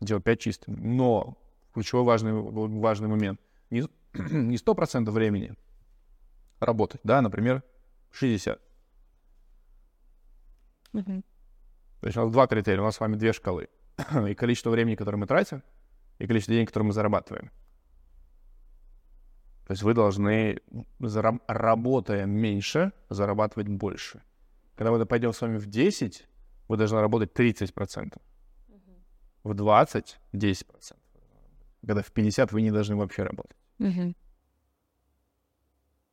Делать 0.00 0.24
пять 0.24 0.40
чистыми. 0.40 0.76
Но 0.76 1.36
ключевой 1.72 2.04
важный, 2.04 2.32
важный 2.32 3.08
момент. 3.08 3.40
Не, 3.70 3.82
не 4.14 4.56
100% 4.56 5.10
времени 5.10 5.54
работать, 6.60 7.00
да, 7.04 7.20
например, 7.20 7.62
60. 8.12 8.60
Мгм. 10.92 11.22
То 12.00 12.06
есть 12.06 12.16
у 12.16 12.20
нас 12.22 12.32
два 12.32 12.46
критерия, 12.46 12.80
у 12.80 12.84
нас 12.84 12.96
с 12.96 13.00
вами 13.00 13.16
две 13.16 13.32
шкалы. 13.32 13.68
и 14.28 14.34
количество 14.34 14.70
времени, 14.70 14.94
которое 14.94 15.18
мы 15.18 15.26
тратим, 15.26 15.62
и 16.18 16.26
количество 16.26 16.54
денег, 16.54 16.68
которые 16.68 16.88
мы 16.88 16.92
зарабатываем. 16.92 17.50
То 19.66 19.72
есть 19.72 19.82
вы 19.82 19.94
должны, 19.94 20.60
зараб- 21.00 21.42
работая 21.48 22.24
меньше, 22.24 22.92
зарабатывать 23.10 23.68
больше. 23.68 24.22
Когда 24.76 24.92
мы 24.92 25.04
пойдем 25.06 25.32
с 25.32 25.40
вами 25.40 25.58
в 25.58 25.66
10, 25.66 26.26
вы 26.68 26.76
должны 26.76 27.00
работать 27.00 27.32
30%. 27.32 28.16
В 29.46 29.54
20— 29.54 30.18
10%. 30.32 30.98
Когда 31.86 32.02
в 32.02 32.10
50 32.10 32.50
вы 32.50 32.62
не 32.62 32.72
должны 32.72 32.96
вообще 32.96 33.22
работать. 33.22 33.56
Мгм. 33.78 34.16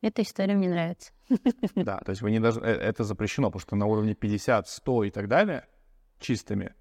Эта 0.02 0.22
история 0.22 0.54
мне 0.54 0.70
нравится. 0.70 1.12
Да, 1.76 1.98
то 2.00 2.12
есть 2.12 2.22
вы 2.22 2.30
не 2.30 2.40
должны, 2.40 2.64
э, 2.64 2.70
это 2.74 3.04
запрещено, 3.04 3.48
потому 3.50 3.62
что 3.62 3.76
на 3.76 3.88
уровне 3.88 4.14
50, 4.14 4.68
100 4.68 5.06
и 5.06 5.10
так 5.10 5.28
далее 5.28 5.66
чистыми 6.20 6.76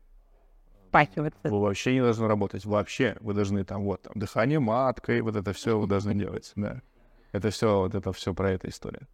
Впахиваться. 0.88 1.48
вы 1.48 1.59
вообще 1.61 1.94
не 1.94 2.03
должны 2.03 2.28
работать. 2.28 2.66
Вообще. 2.66 3.16
Вы 3.20 3.32
должны 3.32 3.64
там 3.64 3.84
вот 3.84 4.03
там, 4.03 4.12
дыхание 4.14 4.59
маткой, 4.59 5.22
вот 5.22 5.36
это 5.36 5.55
все 5.55 5.78
вы 5.78 5.86
должны 5.86 6.14
делать. 6.14 6.53
Да. 6.55 6.82
Это 7.30 7.48
все, 7.48 7.78
вот 7.78 7.94
это 7.94 8.12
все 8.12 8.34
про 8.34 8.50
эту 8.50 8.68
историю. 8.68 9.09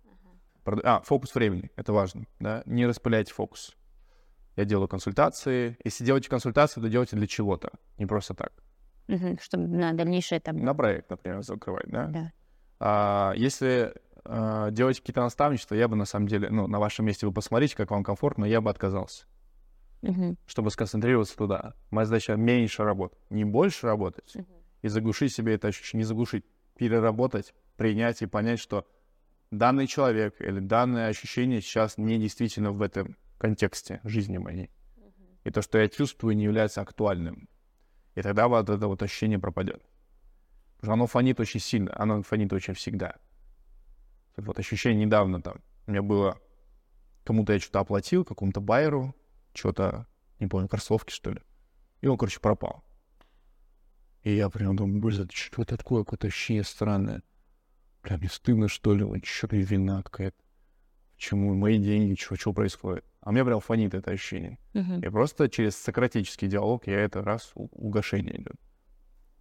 Про- 0.65 0.81
А, 0.83 1.01
фокус 1.03 1.33
времени. 1.37 1.71
Это 1.77 1.93
важно. 1.93 2.25
Да? 2.41 2.63
Не 2.67 2.85
распыляйте 2.87 3.33
фокус. 3.33 3.77
Я 4.59 4.65
делаю 4.65 4.89
консультации. 4.89 5.79
Если 5.85 6.05
делаете 6.05 6.29
консультации, 6.29 6.81
то 6.81 6.89
делайте 6.89 7.15
для 7.15 7.29
чего-то. 7.29 7.71
Не 7.97 8.07
просто 8.07 8.35
так. 8.35 8.53
Чтобы 9.41 9.69
на 9.69 9.93
дальнейшее 9.93 10.41
там... 10.41 10.57
На 10.57 10.75
проект, 10.75 11.09
например, 11.11 11.43
закрывать, 11.43 11.87
да? 11.87 12.07
Да. 12.09 12.33
А, 12.81 13.33
если 13.37 13.95
а, 14.25 14.73
делаете 14.73 15.01
какие-то 15.01 15.21
наставничества, 15.21 15.77
я 15.77 15.87
бы 15.87 15.95
на 15.95 16.07
самом 16.07 16.27
деле, 16.27 16.51
ну, 16.51 16.67
на 16.67 16.81
вашем 16.81 17.07
месте 17.07 17.25
вы 17.25 17.33
посмотрите, 17.33 17.77
как 17.77 17.93
вам 17.93 18.03
комфортно, 18.03 18.45
я 18.47 18.61
бы 18.61 18.69
отказался. 18.69 19.27
Мгм. 20.03 20.37
чтобы 20.47 20.71
сконцентрироваться 20.71 21.37
туда. 21.37 21.75
Моя 21.91 22.07
задача 22.07 22.35
меньше 22.37 22.85
работать, 22.85 23.19
не 23.31 23.45
больше 23.45 23.87
работать, 23.87 24.33
Мгм. 24.35 24.47
и 24.83 24.89
заглушить 24.89 25.33
себе 25.33 25.55
это 25.55 25.69
ощущение, 25.69 26.03
не 26.03 26.05
заглушить, 26.05 26.45
переработать, 26.77 27.53
принять 27.77 28.23
и 28.23 28.27
понять, 28.27 28.61
что 28.61 28.87
данный 29.51 29.87
человек 29.89 30.41
или 30.41 30.61
данное 30.61 31.09
ощущение 31.09 31.61
сейчас 31.61 31.99
не 31.99 32.17
действительно 32.19 32.71
в 32.71 32.83
этом 32.83 33.17
контексте 33.39 34.01
жизни 34.05 34.39
моей. 34.39 34.71
И 35.45 35.51
то, 35.51 35.63
что 35.63 35.79
я 35.79 35.89
чувствую, 35.89 36.37
не 36.37 36.45
является 36.45 36.81
актуальным. 36.81 37.49
И 38.15 38.23
тогда 38.23 38.49
вот 38.49 38.69
это 38.69 38.87
вот 38.87 39.03
ощущение 39.03 39.39
пропадет. 39.39 39.83
Потому 40.77 40.83
что 40.83 40.93
оно 40.93 41.07
фонит 41.07 41.41
очень 41.41 41.61
сильно, 41.61 41.93
оно 41.97 42.23
фонит 42.23 42.53
очень 42.53 42.75
всегда. 42.75 43.17
Вот 44.37 44.59
ощущение 44.59 45.07
недавно 45.07 45.43
там 45.43 45.63
у 45.89 45.91
меня 45.91 46.03
было, 46.03 46.39
кому-то 47.25 47.55
я 47.55 47.61
что-то 47.61 47.81
оплатил, 47.81 48.25
какому-то 48.25 48.61
байеру, 48.61 49.17
что-то, 49.55 50.07
не 50.39 50.47
помню, 50.47 50.69
кроссовки, 50.69 51.11
что 51.11 51.31
ли. 51.31 51.41
И 52.03 52.07
он, 52.07 52.19
короче, 52.19 52.41
пропал. 52.41 52.85
И 54.23 54.35
я 54.35 54.51
прям 54.51 54.77
думаю, 54.77 55.01
блин, 55.01 55.29
что 55.33 55.63
это 55.63 55.79
такое, 55.79 56.05
какое-то 56.05 56.27
ощущение 56.27 56.63
странное. 56.63 57.23
Бля, 58.03 58.19
мне 58.19 58.29
стыдно, 58.29 58.69
что 58.69 58.95
ли, 58.95 59.03
вот 59.03 59.25
что 59.25 59.47
ли 59.47 59.63
вина 59.63 60.03
какая-то. 60.03 60.37
Почему 61.19 61.53
мои 61.53 61.79
деньги, 61.79 62.15
что, 62.15 62.37
что 62.37 62.53
происходит? 62.53 63.05
А 63.23 63.33
мне 63.33 63.45
прям 63.45 63.59
фонит 63.59 63.93
это 63.93 64.13
ощущение. 64.13 64.57
Мгм. 64.73 65.01
И 65.01 65.09
просто 65.09 65.49
через 65.49 65.77
сократический 65.77 66.47
диалог 66.47 66.87
я 66.87 67.01
это 67.01 67.25
раз 67.25 67.51
угошение 67.55 68.41
идет. 68.41 68.55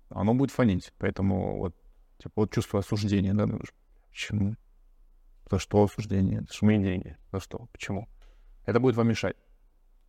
Оно 0.10 0.34
будет 0.34 0.50
фонить. 0.50 0.92
Поэтому 0.98 1.60
вот, 1.60 1.76
типа, 2.18 2.32
вот 2.42 2.52
чувство 2.52 2.80
осуждения, 2.80 3.36
да, 3.36 3.48
почему? 4.10 4.56
За 5.52 5.60
что 5.60 5.84
осуждение? 5.84 6.42
Это 6.42 6.52
же 6.52 6.66
мои 6.66 6.80
деньги. 6.80 7.16
За 7.32 7.40
что? 7.40 7.70
Почему? 7.72 8.10
Это 8.66 8.80
будет 8.80 8.96
вам 8.96 9.10
мешать. 9.10 9.38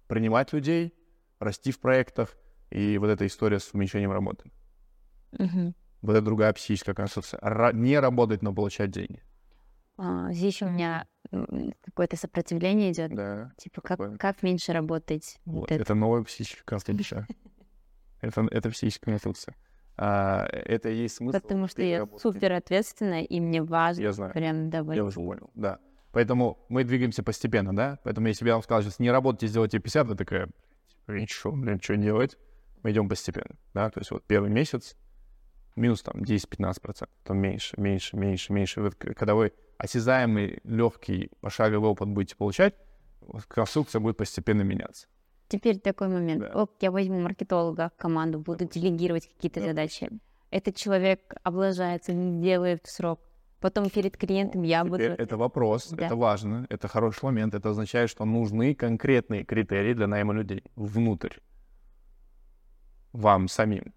Принимать 0.06 0.54
людей, 0.54 0.94
расти 1.38 1.70
в 1.70 1.80
проектах, 1.80 2.34
и 2.70 2.96
вот 2.96 3.08
эта 3.08 3.26
история 3.26 3.58
с 3.58 3.74
уменьшением 3.74 4.12
работы. 4.12 4.50
Мгм. 5.32 5.74
Вот 6.00 6.12
это 6.12 6.22
другая 6.22 6.54
психическая 6.54 6.94
конструкция. 6.94 7.40
Ра- 7.40 7.74
не 7.74 7.98
работать, 7.98 8.40
но 8.40 8.54
получать 8.54 8.90
деньги. 8.90 9.22
А, 9.98 10.32
Здесь 10.32 10.62
у 10.62 10.66
меня 10.68 11.06
какое-то 11.84 12.16
сопротивление 12.16 12.92
идет. 12.92 13.14
Да. 13.14 13.52
Типа, 13.58 13.80
как, 13.82 14.18
как 14.18 14.42
меньше 14.42 14.72
работать? 14.72 15.38
Вот 15.44 15.60
Вот, 15.62 15.70
это. 15.72 15.82
это 15.82 15.94
новая 15.94 16.22
психическая 16.22 16.64
конструкция. 16.64 17.26
Это, 18.20 18.48
это 18.50 18.70
психическая 18.70 19.12
конструкция. 19.14 19.54
А, 19.96 20.44
это 20.50 20.88
и 20.88 20.96
есть 21.02 21.16
смысл. 21.16 21.38
Потому 21.38 21.68
что 21.68 21.82
я 21.82 22.08
супер 22.18 22.52
ответственная, 22.52 23.22
и 23.22 23.38
мне 23.38 23.62
важно 23.62 24.02
Я 24.02 24.10
знаю. 24.12 24.32
прям 24.32 24.64
Я 24.64 24.70
давать. 24.70 24.98
уже 24.98 25.14
понял, 25.16 25.50
да. 25.54 25.78
Поэтому 26.10 26.58
мы 26.68 26.82
двигаемся 26.82 27.22
постепенно, 27.22 27.74
да? 27.76 28.00
Поэтому 28.02 28.26
если 28.26 28.44
бы 28.44 28.48
я 28.48 28.54
вам 28.54 28.62
сказал, 28.64 28.82
сейчас 28.82 28.98
не 28.98 29.10
работайте, 29.12 29.46
сделайте 29.46 29.78
50, 29.78 30.06
вы 30.08 30.14
такая, 30.16 30.48
«Блин, 31.06 31.28
что, 31.28 31.52
блин, 31.52 31.80
что 31.80 31.96
делать? 31.96 32.36
Мы 32.82 32.90
идем 32.90 33.08
постепенно, 33.08 33.56
да? 33.72 33.88
То 33.90 34.00
есть 34.00 34.10
вот 34.10 34.24
первый 34.26 34.50
месяц 34.50 34.96
минус 35.76 36.02
там 36.02 36.20
10-15%, 36.22 37.08
там 37.22 37.38
меньше, 37.38 37.80
меньше, 37.80 38.16
меньше, 38.16 38.52
меньше. 38.52 38.80
Вот 38.82 38.96
к- 38.96 39.14
когда 39.14 39.36
вы 39.36 39.52
осязаемый, 39.78 40.60
легкий, 40.64 41.30
пошаговый 41.40 41.88
опыт 41.88 42.08
будете 42.08 42.36
получать, 42.36 42.74
конструкция 43.48 44.00
будет 44.00 44.16
постепенно 44.16 44.62
меняться. 44.62 45.06
Теперь 45.48 45.78
такой 45.78 46.08
момент. 46.08 46.40
Да. 46.40 46.62
Ок, 46.62 46.72
я 46.80 46.90
возьму 46.90 47.20
маркетолога 47.20 47.90
в 47.94 48.00
команду, 48.00 48.38
буду 48.38 48.66
делегировать 48.66 49.28
какие-то 49.28 49.60
Да, 49.60 49.66
задачи. 49.66 50.10
Этот 50.50 50.76
человек 50.76 51.34
облажается, 51.42 52.12
не 52.12 52.42
делает 52.42 52.84
в 52.84 52.90
срок. 52.90 53.20
Потом 53.60 53.88
перед 53.90 54.16
клиентом 54.16 54.62
я 54.62 54.84
буду... 54.84 54.98
Теперь 54.98 55.12
это 55.12 55.36
вопрос, 55.36 55.88
Да. 55.88 56.06
это 56.06 56.16
важно, 56.16 56.66
это 56.68 56.86
хороший 56.86 57.24
момент. 57.24 57.54
Это 57.54 57.70
означает, 57.70 58.10
что 58.10 58.24
нужны 58.24 58.74
конкретные 58.74 59.44
критерии 59.44 59.94
для 59.94 60.06
найма 60.06 60.34
людей 60.34 60.62
внутрь. 60.76 61.38
Вам 63.12 63.48
самим. 63.48 63.94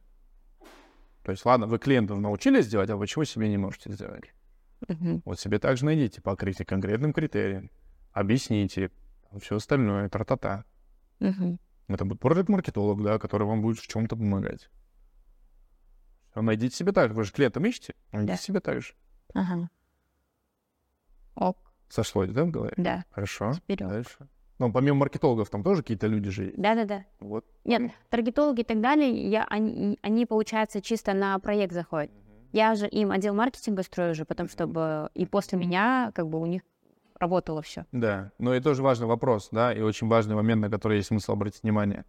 То 1.23 1.32
есть, 1.32 1.45
ладно, 1.45 1.67
вы 1.67 1.77
клиентов 1.77 2.19
научились 2.19 2.67
делать, 2.67 2.89
а 2.89 3.07
чего 3.07 3.23
себе 3.23 3.49
не 3.49 3.57
можете 3.57 3.91
сделать? 3.91 4.34
Мгм. 4.88 5.21
Вот 5.25 5.39
себе 5.39 5.59
также 5.59 5.86
найдите, 5.86 6.21
покрытие 6.21 6.65
конкретным 6.65 7.13
критериям, 7.13 7.69
объясните, 8.13 8.91
все 9.39 9.55
остальное, 9.57 10.09
тра-та-та. 10.09 10.65
Мгм. 11.19 11.59
Это 11.88 12.05
будет 12.05 12.19
проект-маркетолог, 12.19 13.03
да, 13.03 13.19
который 13.19 13.45
вам 13.47 13.61
будет 13.61 13.79
в 13.79 13.88
чем-то 13.88 14.15
помогать. 14.15 14.69
Найдите 16.34 16.75
себе 16.75 16.93
так 16.93 17.09
же. 17.09 17.13
Вы 17.15 17.25
же 17.25 17.34
клиентам 17.34 17.65
ищете? 17.65 17.93
Найдите 18.11 18.34
Да. 18.34 18.38
себе 18.38 18.59
так 18.61 18.82
же. 18.82 18.93
Ага. 19.34 19.69
Ок, 21.36 21.57
Сошлось, 21.89 22.29
да, 22.29 22.45
в 22.45 22.51
голове? 22.51 22.73
да. 22.77 23.03
Хорошо. 23.11 23.53
Теперь 23.53 23.84
ок. 23.84 23.89
Дальше. 23.91 24.27
Ну, 24.59 24.71
помимо 24.71 24.99
маркетологов, 24.99 25.49
там 25.49 25.63
тоже 25.63 25.82
какие-то 25.82 26.07
люди 26.07 26.29
же 26.29 26.45
есть. 26.45 26.57
Да-да-да. 26.57 27.03
Вот. 27.19 27.45
Нет, 27.65 27.91
таргетологи 28.09 28.61
и 28.61 28.63
так 28.63 28.79
далее, 28.79 29.29
я, 29.29 29.43
они, 29.45 29.97
они, 30.01 30.25
получается, 30.25 30.82
чисто 30.82 31.13
на 31.13 31.38
проект 31.39 31.73
заходят. 31.73 32.11
Я 32.51 32.75
же 32.75 32.87
им 32.87 33.11
отдел 33.11 33.33
маркетинга 33.33 33.83
строю 33.83 34.11
уже, 34.11 34.25
потом, 34.25 34.49
чтобы 34.49 35.09
и 35.13 35.25
после 35.25 35.57
меня, 35.57 36.11
как 36.13 36.27
бы, 36.27 36.39
у 36.39 36.45
них 36.45 36.61
работало 37.19 37.61
все. 37.61 37.85
Да. 37.91 38.31
Но 38.39 38.53
и 38.53 38.59
тоже 38.59 38.81
важный 38.81 39.07
вопрос, 39.07 39.49
да, 39.51 39.73
и 39.73 39.81
очень 39.81 40.07
важный 40.07 40.35
момент, 40.35 40.61
на 40.61 40.69
который 40.69 40.97
есть 40.97 41.07
смысл 41.07 41.33
обратить 41.33 41.63
внимание. 41.63 42.03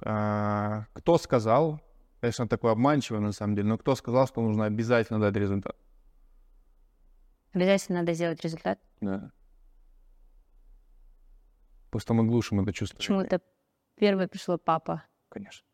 А, 0.00 0.86
кто 0.94 1.18
сказал, 1.18 1.80
конечно, 2.20 2.48
такой 2.48 2.72
обманчивый 2.72 3.20
на 3.20 3.32
самом 3.32 3.54
деле, 3.54 3.68
но 3.68 3.78
кто 3.78 3.94
сказал, 3.94 4.26
что 4.26 4.40
нужно 4.40 4.64
обязательно 4.64 5.20
дать 5.20 5.36
результат? 5.36 5.76
Обязательно 7.52 8.00
надо 8.00 8.14
сделать 8.14 8.42
результат. 8.42 8.78
Да. 9.00 9.30
Потому 11.86 12.00
что 12.00 12.14
мы 12.14 12.24
глушим 12.26 12.60
это 12.60 12.72
чувство. 12.72 12.96
вины. 12.96 13.24
Почему-то 13.24 13.40
первый 13.96 14.28
пришло 14.28 14.58
папа. 14.58 15.04
Конечно. 15.28 15.66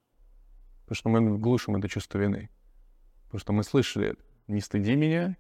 Потому 0.83 0.97
что 0.97 1.09
мы 1.09 1.39
глушим 1.39 1.77
это 1.77 1.89
чувство 1.89 2.19
вины. 2.19 2.51
Потому 3.35 3.41
что 3.41 3.53
мы 3.53 3.65
слышали. 3.65 4.17
Не 4.47 4.61
стыди 4.61 4.95
меня 4.95 5.37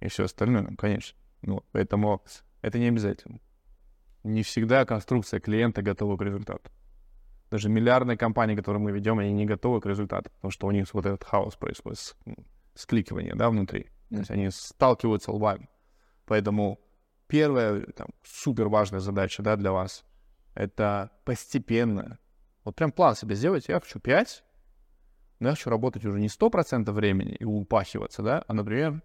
и 0.00 0.08
все 0.08 0.24
остальное, 0.24 0.74
конечно. 0.78 1.18
Ну, 1.42 1.62
поэтому 1.72 2.24
это 2.62 2.78
не 2.78 2.88
обязательно. 2.88 3.38
Не 4.22 4.42
всегда 4.42 4.86
конструкция 4.86 5.38
клиента 5.38 5.82
готова 5.82 6.16
к 6.16 6.22
результату. 6.22 6.70
Даже 7.50 7.68
миллиардные 7.68 8.16
компании, 8.16 8.56
которые 8.56 8.82
мы 8.82 8.92
ведем, 8.92 9.18
они 9.18 9.30
не 9.34 9.44
готовы 9.44 9.82
к 9.82 9.84
результату, 9.84 10.30
потому 10.30 10.50
что 10.50 10.68
у 10.68 10.70
них 10.70 10.86
вот 10.94 11.04
этот 11.04 11.22
хаос 11.22 11.54
происходит 11.56 12.16
скликивание, 12.74 13.34
да, 13.34 13.50
внутри. 13.50 13.90
То 14.08 14.16
есть 14.16 14.30
они 14.30 14.48
сталкиваются 14.48 15.30
лбами. 15.30 15.68
Поэтому 16.24 16.80
первая, 17.26 17.82
там, 17.94 18.08
супер 18.24 18.68
важная 18.68 19.00
задача, 19.00 19.42
да, 19.42 19.56
для 19.56 19.72
вас— 19.72 20.06
это 20.54 21.10
постепенно. 21.26 22.18
Вот 22.64 22.74
прям 22.74 22.90
план 22.90 23.14
себе 23.16 23.34
сделать. 23.34 23.68
Я 23.68 23.80
хочу 23.80 24.00
5, 24.00 24.44
но 25.40 25.48
я 25.48 25.54
хочу 25.54 25.70
работать 25.70 26.04
уже 26.04 26.20
не 26.20 26.28
100% 26.28 26.90
времени 26.90 27.34
и 27.34 27.44
упахиваться, 27.44 28.22
да, 28.22 28.44
а, 28.46 28.52
например, 28.52 29.02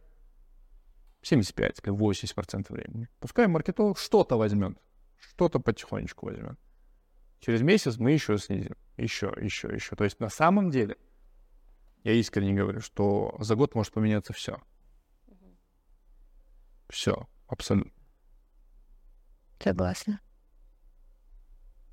75 1.22 1.80
или 1.84 1.94
80% 1.94 2.72
времени. 2.72 3.08
Пускай 3.20 3.48
маркетолог 3.48 3.98
что-то 3.98 4.38
возьмет, 4.38 4.78
что-то 5.20 5.60
потихонечку 5.60 6.26
возьмет. 6.26 6.60
Через 7.40 7.62
месяц 7.62 7.98
мы 7.98 8.12
еще 8.12 8.38
снизим, 8.38 8.76
еще, 8.98 9.34
еще, 9.40 9.68
еще. 9.68 9.96
То 9.96 10.04
есть 10.04 10.20
на 10.20 10.30
самом 10.30 10.70
деле, 10.70 10.98
я 12.04 12.14
искренне 12.14 12.54
говорю, 12.54 12.82
что 12.82 13.36
за 13.40 13.56
год 13.56 13.76
может 13.76 13.94
поменяться 13.94 14.34
все. 14.34 14.62
Все, 16.90 17.28
абсолютно. 17.48 17.92
Согласна. 19.60 20.20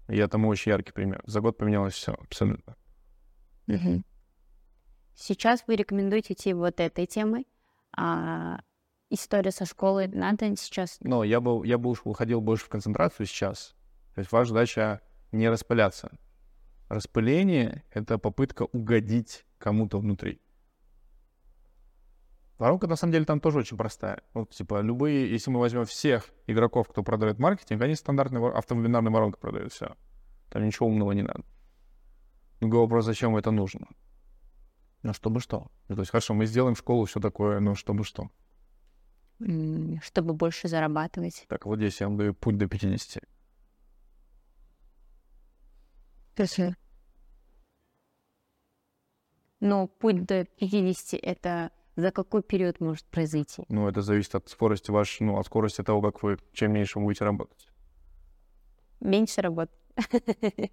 Я 0.08 0.26
тому 0.26 0.48
очень 0.48 0.72
яркий 0.72 0.92
пример. 0.92 1.22
За 1.24 1.40
год 1.40 1.56
поменялось 1.56 1.94
все, 1.94 2.12
абсолютно. 2.12 2.76
Мгм. 3.66 4.04
Сейчас 5.22 5.64
вы 5.66 5.76
рекомендуете 5.76 6.32
идти 6.32 6.54
вот 6.54 6.80
этой 6.80 7.04
темой. 7.04 7.46
А 7.94 8.60
история 9.10 9.50
со 9.50 9.66
школой 9.66 10.08
надо 10.08 10.56
сейчас... 10.56 10.96
Но 11.00 11.24
я 11.24 11.42
бы, 11.42 11.66
я 11.66 11.76
бы 11.76 11.94
уходил 12.04 12.40
больше 12.40 12.64
в 12.64 12.70
концентрацию 12.70 13.26
сейчас. 13.26 13.74
То 14.14 14.20
есть 14.20 14.32
ваша 14.32 14.48
задача 14.48 15.02
не 15.30 15.50
распыляться. 15.50 16.10
Распыление— 16.88 17.84
это 17.90 18.16
попытка 18.16 18.62
угодить 18.62 19.44
кому-то 19.58 19.98
внутри. 19.98 20.40
Воронка, 22.56 22.86
на 22.86 22.96
самом 22.96 23.12
деле, 23.12 23.26
там 23.26 23.40
тоже 23.40 23.58
очень 23.58 23.76
простая. 23.76 24.22
Вот, 24.32 24.50
типа, 24.50 24.80
любые, 24.80 25.30
если 25.30 25.50
мы 25.50 25.60
возьмем 25.60 25.84
всех 25.84 26.30
игроков, 26.46 26.88
кто 26.88 27.02
продает 27.02 27.38
маркетинг, 27.38 27.82
они 27.82 27.94
стандартной 27.94 28.52
автомобильной 28.52 29.02
воронкой 29.10 29.38
продают 29.38 29.74
все. 29.74 29.96
Там 30.48 30.64
ничего 30.64 30.88
умного 30.88 31.12
не 31.12 31.22
надо. 31.22 31.42
Другой 32.60 32.80
вопрос, 32.80 33.04
зачем 33.04 33.36
это 33.36 33.50
нужно? 33.50 33.86
Ну, 35.02 35.12
чтобы 35.14 35.40
что? 35.40 35.70
Ну, 35.88 35.94
то 35.94 36.02
есть, 36.02 36.10
хорошо, 36.10 36.34
мы 36.34 36.46
сделаем 36.46 36.76
школу, 36.76 37.06
все 37.06 37.20
такое, 37.20 37.60
но 37.60 37.74
чтобы 37.74 38.04
что? 38.04 38.30
чтобы 40.02 40.34
больше 40.34 40.68
зарабатывать. 40.68 41.46
Так, 41.48 41.64
вот 41.64 41.78
здесь 41.78 41.98
я 42.00 42.08
вам 42.08 42.18
даю 42.18 42.34
путь 42.34 42.58
до 42.58 42.68
50. 42.68 43.24
Но 49.60 49.86
путь 49.86 50.26
до 50.26 50.44
50— 50.44 51.20
это 51.22 51.70
за 51.96 52.10
какой 52.10 52.42
период 52.42 52.80
может 52.80 53.04
произойти? 53.06 53.64
Ну, 53.68 53.88
это 53.88 54.02
зависит 54.02 54.34
от 54.34 54.48
скорости 54.48 54.90
вашей, 54.90 55.24
ну, 55.24 55.38
от 55.38 55.46
скорости 55.46 55.82
того, 55.82 56.00
как 56.00 56.22
вы, 56.22 56.38
чем 56.52 56.72
меньше 56.72 56.98
вы 56.98 57.06
будете 57.06 57.24
работать. 57.24 57.68
Меньше 59.00 59.40
работы. 59.40 59.72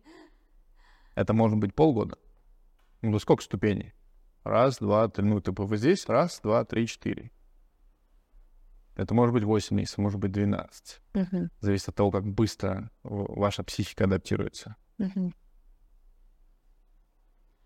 Это 1.15 1.34
может 1.34 1.57
быть 1.57 1.73
полгода. 1.73 2.17
Ну, 3.01 3.19
сколько 3.19 3.43
ступеней? 3.43 3.93
Раз, 4.48 4.78
два, 4.80 5.10
три. 5.10 5.26
Ну, 5.26 5.41
типа 5.41 5.66
вы 5.66 5.78
здесь. 5.78 6.08
Раз, 6.08 6.39
два, 6.41 6.64
три, 6.64 6.88
четыре. 6.88 7.32
Это 8.95 9.14
может 9.14 9.34
быть 9.34 9.43
8 9.43 9.76
месяцев, 9.76 9.98
может 10.00 10.20
быть 10.20 10.32
12. 10.32 11.02
Мгм, 11.14 11.52
Зависит 11.60 11.89
от 11.89 11.95
того, 11.95 12.10
как 12.12 12.26
быстро 12.26 12.89
ваша 13.04 13.64
психика 13.64 14.06
адаптируется. 14.06 14.76
мгм. 14.98 15.36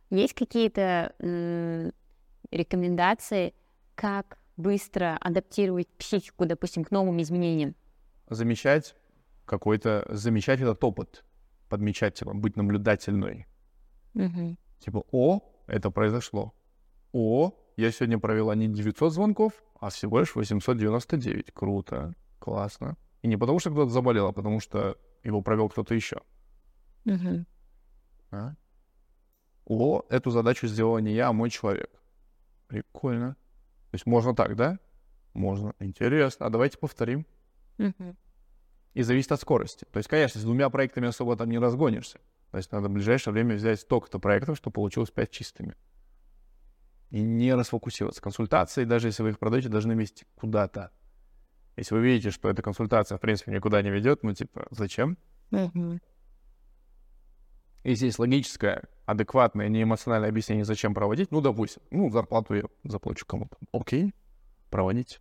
Есть 0.10 0.34
какие-то 0.34 1.14
м, 1.20 1.94
рекомендации, 2.52 3.54
как 3.96 4.40
быстро 4.58 5.18
адаптировать 5.22 5.88
психику, 5.98 6.46
допустим, 6.46 6.84
к 6.84 6.92
новым 6.92 7.22
изменениям? 7.22 7.76
Замечать 8.30 8.96
какой-то... 9.46 10.06
Замечать 10.10 10.60
этот 10.60 10.84
опыт. 10.84 11.24
Подмечать 11.70 12.20
его, 12.20 12.34
быть 12.34 12.58
наблюдательной. 12.58 13.46
Мгм. 14.16 14.58
Типа, 14.80 15.06
о, 15.12 15.40
это 15.68 15.92
произошло. 15.92 16.54
О, 17.14 17.54
я 17.78 17.92
сегодня 17.92 18.20
провела 18.20 18.56
не 18.56 18.68
900 18.68 19.14
звонков, 19.14 19.54
а 19.80 19.90
всего 19.90 20.20
лишь 20.20 20.36
899. 20.36 21.52
Круто, 21.54 22.14
классно. 22.40 22.98
И 23.22 23.28
не 23.28 23.38
потому, 23.38 23.60
что 23.60 23.72
кто-то 23.72 23.90
заболел, 23.90 24.28
а 24.28 24.32
потому 24.32 24.60
что 24.60 24.98
его 25.24 25.42
провел 25.42 25.70
кто-то 25.70 25.94
еще. 25.94 26.22
Мгм. 27.06 27.46
А? 28.32 28.56
О, 29.66 30.04
эту 30.10 30.32
задачу 30.32 30.68
сделал 30.68 30.98
не 31.00 31.14
я, 31.14 31.30
а 31.30 31.34
мой 31.34 31.50
человек. 31.50 31.90
Прикольно. 32.68 33.36
То 33.92 33.96
есть 33.96 34.06
можно 34.06 34.34
так, 34.34 34.56
да? 34.56 34.80
Можно. 35.34 35.74
Интересно. 35.80 36.46
А 36.46 36.50
давайте 36.50 36.78
повторим. 36.78 37.26
И 38.94 39.04
зависит 39.04 39.32
от 39.32 39.40
скорости. 39.40 39.86
То 39.92 39.98
есть, 39.98 40.10
конечно, 40.10 40.40
с 40.40 40.44
двумя 40.44 40.70
проектами 40.70 41.08
особо 41.08 41.38
там 41.38 41.50
не 41.50 41.60
разгонишься. 41.60 42.20
То 42.52 42.58
есть 42.58 42.72
надо 42.72 42.90
в 42.90 42.92
ближайшее 42.92 43.34
время 43.34 43.56
взять 43.56 43.80
столько-то 43.80 44.20
проектов, 44.20 44.58
чтобы 44.58 44.74
получилось 44.74 45.12
5 45.12 45.32
чистыми. 45.32 45.76
И 47.12 47.22
не 47.22 47.54
расфокусироваться. 47.54 48.22
Консультации, 48.22 48.86
даже 48.86 49.10
если 49.10 49.22
вы 49.22 49.30
их 49.30 49.40
продаете, 49.40 49.70
должны 49.70 49.94
вести 49.94 50.26
куда-то. 50.36 50.92
Если 51.76 51.94
вы 51.94 52.02
видите, 52.02 52.32
что 52.32 52.50
эта 52.50 52.62
консультация, 52.62 53.18
в 53.18 53.22
принципе, 53.22 53.52
никуда 53.52 53.82
не 53.82 53.90
ведет, 53.92 54.24
ну, 54.24 54.34
типа, 54.34 54.68
зачем? 54.72 55.18
Если 57.84 58.06
есть 58.06 58.20
логическое, 58.20 58.84
адекватное, 59.06 59.68
не 59.68 59.84
эмоциональное 59.84 60.30
объяснение, 60.30 60.66
зачем 60.66 60.94
проводить, 60.94 61.32
ну, 61.32 61.42
допустим, 61.42 61.82
ну, 61.92 62.10
зарплату 62.12 62.54
я 62.54 62.64
заплачу 62.84 63.26
кому-то. 63.26 63.58
Окей, 63.72 64.14
проводите. 64.70 65.20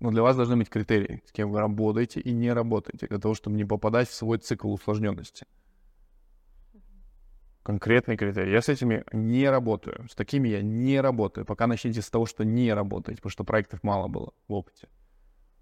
Но 0.00 0.10
для 0.10 0.22
вас 0.22 0.36
должны 0.36 0.56
быть 0.56 0.68
критерии, 0.68 1.22
с 1.26 1.32
кем 1.32 1.50
вы 1.50 1.60
работаете 1.60 2.20
и 2.20 2.32
не 2.32 2.52
работаете, 2.52 3.06
для 3.06 3.18
того, 3.18 3.34
чтобы 3.34 3.56
не 3.56 3.64
попадать 3.64 4.08
в 4.08 4.14
свой 4.14 4.38
цикл 4.38 4.72
усложненности. 4.72 5.46
Конкретный 7.68 8.16
критерий. 8.16 8.52
Я 8.52 8.62
с 8.62 8.70
этими 8.70 9.04
не 9.12 9.50
работаю. 9.50 10.08
С 10.08 10.14
такими 10.14 10.48
я 10.48 10.62
не 10.62 11.02
работаю. 11.02 11.44
Пока 11.44 11.66
начните 11.66 12.00
с 12.00 12.08
того, 12.08 12.24
что 12.24 12.42
не 12.42 12.72
работаете, 12.72 13.20
потому 13.20 13.30
что 13.30 13.44
проектов 13.44 13.82
мало 13.82 14.08
было 14.08 14.32
в 14.48 14.54
опыте. 14.54 14.88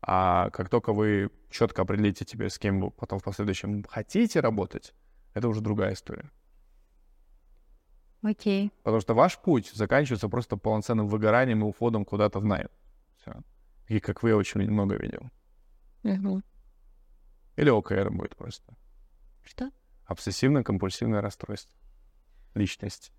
А 0.02 0.50
как 0.50 0.68
только 0.68 0.92
вы 0.92 1.32
четко 1.50 1.82
определите 1.82 2.24
тебе, 2.24 2.48
с 2.48 2.60
кем 2.60 2.80
вы 2.80 2.90
потом 2.92 3.18
в 3.18 3.24
последующем 3.24 3.82
хотите 3.82 4.38
работать, 4.38 4.94
это 5.34 5.48
уже 5.48 5.60
другая 5.60 5.94
история. 5.94 6.30
Окей. 8.22 8.70
Потому 8.84 9.00
что 9.00 9.14
ваш 9.14 9.36
путь 9.40 9.72
заканчивается 9.74 10.28
просто 10.28 10.56
полноценным 10.56 11.08
выгоранием 11.08 11.62
и 11.62 11.64
уходом 11.64 12.04
куда-то 12.04 12.38
в 12.38 12.44
найм. 12.44 12.68
Всё. 13.16 13.32
И 13.88 13.98
как 13.98 14.22
вы 14.22 14.32
очень 14.36 14.60
много 14.70 14.94
видел. 14.94 15.28
Мгм. 16.04 16.44
Или 17.56 17.70
ОКР 17.70 18.12
будет 18.12 18.36
просто. 18.36 18.76
Что? 19.42 19.72
Обсессивно-компульсивное 20.06 21.20
расстройство 21.20 21.74
личности. 22.56 23.12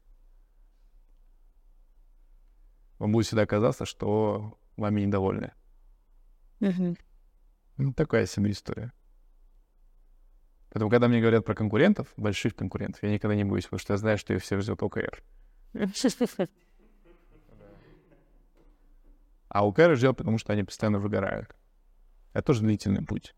Вам 2.99 3.11
будет 3.11 3.27
всегда 3.27 3.45
казаться, 3.45 3.85
что 3.85 4.57
вами 4.75 5.01
недовольны. 5.01 5.53
Ну, 7.77 7.93
такая 7.93 8.25
себе 8.25 8.51
история. 8.51 8.91
Поэтому, 10.69 10.89
когда 10.89 11.07
мне 11.07 11.21
говорят 11.21 11.45
про 11.45 11.55
конкурентов, 11.55 12.11
больших 12.17 12.55
конкурентов, 12.55 13.01
я 13.03 13.11
никогда 13.11 13.35
не 13.35 13.43
боюсь, 13.43 13.65
потому 13.65 13.79
что 13.79 13.93
я 13.93 13.97
знаю, 13.97 14.17
что 14.17 14.33
их 14.33 14.41
всех 14.43 14.61
ждет 14.61 14.81
ОКР. 14.81 15.23
А 19.49 19.65
ОКР 19.65 19.95
ждет, 19.95 20.17
потому 20.17 20.37
что 20.37 20.53
они 20.53 20.63
постоянно 20.63 20.99
выгорают. 20.99 21.55
Это 22.33 22.47
тоже 22.47 22.61
длительный 22.61 23.03
путь. 23.05 23.33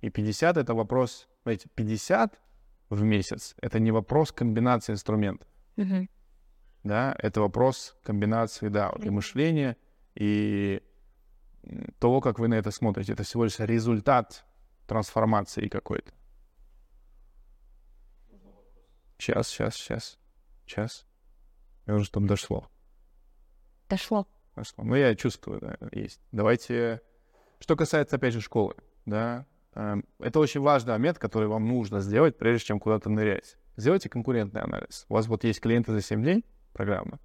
И 0.00 0.10
50— 0.10 0.56
это 0.58 0.74
вопрос, 0.74 1.28
знаете, 1.42 1.68
50 1.74 2.40
в 2.90 3.02
месяц— 3.02 3.54
это 3.60 3.78
не 3.78 3.90
вопрос 3.90 4.32
комбинации 4.32 4.92
инструментов, 4.92 5.48
Мгм. 5.76 6.08
да, 6.84 7.14
это 7.18 7.40
вопрос 7.40 7.96
комбинации, 8.02 8.68
да, 8.68 8.90
вот 8.92 9.04
и 9.04 9.10
мышления, 9.10 9.76
и 10.14 10.82
того, 11.98 12.20
как 12.20 12.38
вы 12.38 12.48
на 12.48 12.54
это 12.54 12.70
смотрите. 12.70 13.12
Это 13.12 13.24
всего 13.24 13.44
лишь 13.44 13.58
результат 13.58 14.44
трансформации 14.86 15.68
какой-то. 15.68 16.12
Сейчас, 19.18 19.48
сейчас, 19.48 19.74
сейчас, 19.74 20.18
сейчас. 20.66 21.06
Я 21.86 21.94
уже 21.94 22.10
там 22.10 22.26
дошло. 22.26 22.68
Дошло. 23.88 24.26
Дошло. 24.54 24.84
Ну, 24.84 24.94
я 24.94 25.14
чувствую, 25.14 25.60
да, 25.60 25.76
есть. 25.92 26.20
Давайте... 26.32 27.00
Что 27.58 27.74
касается, 27.74 28.16
опять 28.16 28.34
же, 28.34 28.42
школы, 28.42 28.74
да, 29.06 29.46
это 30.18 30.38
очень 30.40 30.60
важный 30.60 30.92
момент, 30.94 31.18
который 31.18 31.48
вам 31.48 31.66
нужно 31.66 32.00
сделать, 32.00 32.38
прежде 32.38 32.66
чем 32.66 32.80
куда-то 32.80 33.10
нырять. 33.10 33.58
Сделайте 33.76 34.08
конкурентный 34.08 34.62
анализ. 34.62 35.04
У 35.08 35.14
вас 35.14 35.26
вот 35.26 35.44
есть 35.44 35.60
клиенты 35.60 35.92
за 35.92 36.00
7 36.00 36.22
дней, 36.22 36.44
программа. 36.72 37.18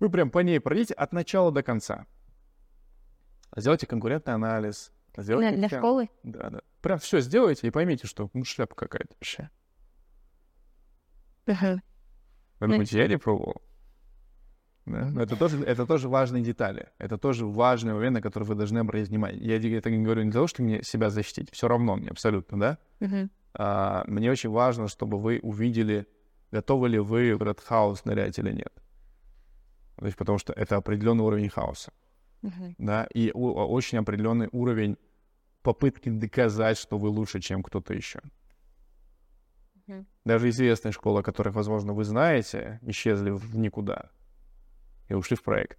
Вы 0.00 0.10
прям 0.10 0.30
по 0.30 0.38
ней 0.40 0.60
пройдите 0.60 0.94
от 0.94 1.12
начала 1.12 1.50
до 1.50 1.62
конца. 1.62 2.06
Сделайте 3.56 3.86
конкурентный 3.86 4.34
анализ. 4.34 4.92
Сделайте 5.16 5.56
Для, 5.56 5.68
для 5.68 5.78
школы? 5.78 6.10
Да, 6.22 6.50
да. 6.50 6.60
Прям 6.80 6.98
все 6.98 7.20
сделайте 7.20 7.66
и 7.68 7.70
поймите, 7.70 8.06
что 8.06 8.28
ну, 8.32 8.44
шляпа 8.44 8.74
какая-то 8.74 9.14
вообще. 9.14 9.50
Вы 12.60 12.66
Ну, 12.66 12.72
думаете, 12.72 12.98
я 12.98 13.06
не 13.08 13.16
пробовал? 13.18 13.62
Да? 14.86 15.08
Но 15.10 15.22
это 15.22 15.36
тоже, 15.36 15.64
это 15.64 15.86
тоже 15.86 16.08
важные 16.08 16.42
детали. 16.42 16.88
Это 16.98 17.16
тоже 17.16 17.46
важный 17.46 17.94
момент, 17.94 18.14
на 18.14 18.20
который 18.22 18.44
вы 18.44 18.54
должны 18.54 18.78
обратить 18.80 19.08
внимание. 19.08 19.40
Я 19.40 19.78
это 19.78 19.90
не 19.90 20.04
говорю 20.04 20.22
не 20.22 20.30
для 20.30 20.38
того, 20.38 20.46
чтобы 20.46 20.68
мне 20.68 20.82
себя 20.82 21.10
защитить. 21.10 21.50
Все 21.52 21.68
равно 21.68 21.96
мне 21.96 22.10
абсолютно, 22.10 22.60
да? 22.60 22.78
Мгм. 23.00 23.30
А, 23.54 24.04
мне 24.06 24.30
очень 24.30 24.50
важно, 24.50 24.88
чтобы 24.88 25.18
вы 25.18 25.40
увидели, 25.42 26.06
готовы 26.52 26.88
ли 26.90 26.98
вы 26.98 27.34
в 27.36 27.42
этот 27.42 27.60
хаос 27.60 28.04
нырять 28.04 28.38
или 28.38 28.52
нет. 28.52 28.72
То 29.96 30.06
есть, 30.06 30.18
потому 30.18 30.38
что 30.38 30.52
это 30.52 30.76
определенный 30.76 31.24
уровень 31.24 31.48
хаоса, 31.48 31.92
Мгм. 32.42 32.74
да, 32.78 33.06
и 33.14 33.30
у- 33.32 33.52
очень 33.54 33.98
определенный 33.98 34.48
уровень 34.52 34.96
попытки 35.62 36.10
доказать, 36.10 36.76
что 36.76 36.98
вы 36.98 37.08
лучше, 37.08 37.40
чем 37.40 37.62
кто-то 37.62 37.94
еще. 37.94 38.20
Мгм. 39.86 40.06
Даже 40.24 40.48
известные 40.50 40.92
школы, 40.92 41.20
о 41.20 41.22
которых, 41.22 41.54
возможно, 41.54 41.92
вы 41.94 42.04
знаете, 42.04 42.80
исчезли 42.82 43.30
в 43.30 43.56
никуда 43.56 44.10
и 45.08 45.14
ушли 45.14 45.36
в 45.36 45.42
проект. 45.42 45.78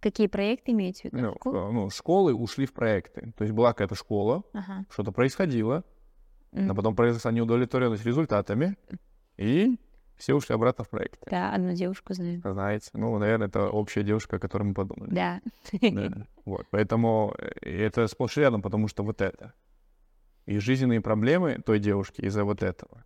Какие 0.00 0.26
проекты 0.26 0.72
имеете 0.72 1.08
в 1.08 1.12
виду? 1.12 1.26
Ну, 1.28 1.34
Школы? 1.36 1.58
э, 1.58 1.70
ну, 1.72 1.90
школы 1.90 2.34
ушли 2.34 2.66
в 2.66 2.72
проекты. 2.72 3.32
То 3.36 3.44
есть 3.44 3.54
была 3.54 3.72
какая-то 3.72 3.94
школа, 3.94 4.42
Ага. 4.52 4.84
что-то 4.90 5.12
происходило, 5.12 5.84
М. 6.52 6.66
но 6.66 6.74
потом 6.74 6.96
произошла 6.96 7.30
неудовлетворенность 7.30 8.04
результатами, 8.04 8.76
и 9.36 9.78
все 10.16 10.34
ушли 10.34 10.54
обратно 10.54 10.82
в 10.84 10.88
проект. 10.88 11.20
Да, 11.30 11.54
одну 11.54 11.74
девушку 11.74 12.12
знаю. 12.12 12.40
Знаете, 12.44 12.90
ну, 12.94 13.16
наверное, 13.18 13.46
это 13.46 13.68
общая 13.70 14.02
девушка, 14.02 14.36
о 14.36 14.38
которой 14.40 14.64
мы 14.64 14.74
подумали. 14.74 15.14
Да. 15.14 15.40
Да. 15.80 16.26
Вот, 16.44 16.66
поэтому 16.70 17.34
э, 17.38 17.48
это 17.62 18.08
сплошь 18.08 18.36
рядом, 18.36 18.62
потому 18.62 18.88
что 18.88 19.04
вот 19.04 19.20
это. 19.20 19.52
И 20.46 20.58
жизненные 20.58 21.00
проблемы 21.00 21.62
той 21.64 21.78
девушки 21.78 22.22
из-за 22.22 22.42
вот 22.44 22.62
этого. 22.64 23.04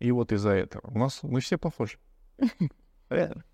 И 0.00 0.10
вот 0.10 0.32
из-за 0.32 0.50
этого. 0.50 0.90
У 0.92 0.98
нас 0.98 1.22
мы 1.22 1.40
все 1.40 1.56
похожи. 1.58 1.98
Реально. 3.08 3.44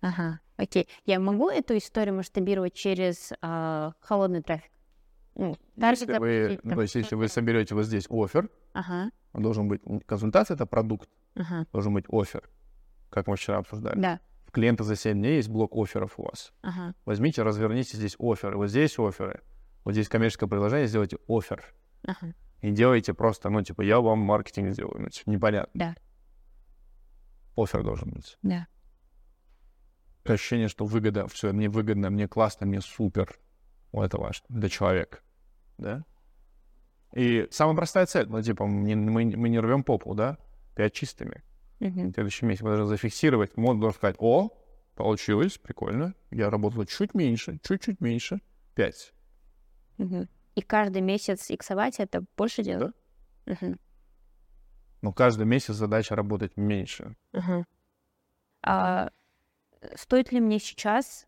Ага, 0.00 0.40
окей. 0.56 0.88
Я 1.04 1.18
могу 1.20 1.48
эту 1.50 1.76
историю 1.76 2.14
масштабировать 2.16 2.74
через 2.74 3.32
а, 3.42 3.92
холодный 4.00 4.42
трафик? 4.42 4.70
Ну, 5.34 5.56
Если 5.76 6.18
вы, 6.18 6.58
ну, 6.64 6.74
то 6.74 6.82
есть, 6.82 6.94
если 6.96 7.14
вы 7.14 7.28
соберете 7.28 7.74
вот 7.74 7.84
здесь 7.84 8.06
офер, 8.10 8.48
Ага, 8.72 9.10
должен 9.34 9.68
быть 9.68 9.82
консультация, 10.06 10.54
это 10.56 10.66
продукт, 10.66 11.08
ага, 11.36 11.64
должен 11.72 11.94
быть 11.94 12.06
офер, 12.08 12.48
как 13.10 13.28
мы 13.28 13.36
вчера 13.36 13.58
обсуждали. 13.58 14.00
да, 14.00 14.20
В 14.46 14.50
клиента 14.50 14.82
за 14.82 14.96
7 14.96 15.16
дней 15.16 15.36
есть 15.36 15.48
блок 15.48 15.76
офферов 15.76 16.18
у 16.18 16.24
вас. 16.24 16.52
ага, 16.62 16.94
Возьмите, 17.04 17.42
разверните 17.42 17.96
здесь 17.96 18.16
оферы. 18.18 18.56
Вот 18.56 18.68
здесь 18.70 18.98
оферы. 18.98 19.42
Вот 19.84 19.92
здесь 19.92 20.08
коммерческое 20.08 20.48
предложение, 20.48 20.88
сделайте 20.88 21.18
офер. 21.28 21.64
ага, 22.04 22.34
И 22.60 22.70
делайте 22.70 23.14
просто, 23.14 23.50
ну, 23.50 23.62
типа, 23.62 23.82
я 23.82 24.00
вам 24.00 24.18
маркетинг 24.18 24.72
сделаю. 24.72 25.02
Ну, 25.02 25.08
типа, 25.08 25.30
непонятно. 25.30 25.70
Да. 25.74 25.94
Офер 27.56 27.82
должен 27.82 28.10
быть. 28.10 28.36
да. 28.42 28.66
Ощущение, 30.24 30.68
что 30.68 30.84
выгода, 30.84 31.26
все, 31.26 31.52
мне 31.52 31.70
выгодно, 31.70 32.10
мне 32.10 32.28
классно, 32.28 32.66
мне 32.66 32.82
супер. 32.82 33.38
Вот 33.92 34.04
это 34.04 34.18
важно 34.18 34.44
для 34.50 34.68
человека. 34.68 35.20
Да? 35.78 36.04
И 37.14 37.48
самая 37.50 37.74
простая 37.74 38.04
цель, 38.04 38.28
ну, 38.28 38.42
типа, 38.42 38.66
мы, 38.66 38.94
мы, 38.94 39.24
мы 39.36 39.48
не 39.48 39.58
рвем 39.58 39.82
попу, 39.82 40.14
да? 40.14 40.36
Пять 40.76 40.92
чистыми. 40.92 41.42
Мгм. 41.80 42.10
В 42.10 42.12
следующем 42.12 42.48
месяце 42.48 42.64
мы 42.64 42.70
должны 42.70 42.86
зафиксировать. 42.88 43.56
Мод 43.56 43.80
должен 43.80 43.96
сказать, 43.96 44.16
о, 44.18 44.50
получилось, 44.94 45.56
прикольно. 45.58 46.14
Я 46.30 46.50
работал 46.50 46.84
чуть 46.84 47.14
меньше, 47.14 47.58
чуть-чуть 47.66 48.00
меньше. 48.00 48.40
Пять. 48.74 49.14
Мгм. 49.96 50.28
И 50.58 50.60
каждый 50.60 51.02
месяц 51.02 51.52
иксовать 51.52 52.00
это 52.00 52.24
больше 52.36 52.64
делать? 52.64 52.92
Мгм. 53.46 53.78
Но 55.02 55.12
каждый 55.12 55.46
месяц 55.46 55.74
задача 55.74 56.16
работать 56.16 56.56
меньше. 56.56 57.14
Мгм. 57.32 57.64
А 58.64 59.10
стоит 59.94 60.32
ли 60.32 60.40
мне 60.40 60.58
сейчас 60.58 61.26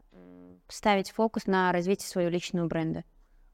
ставить 0.66 1.12
фокус 1.12 1.47
на 1.47 1.70
развитие 1.70 2.09
своего 2.09 2.28
личного 2.28 2.66
бренда? 2.66 3.05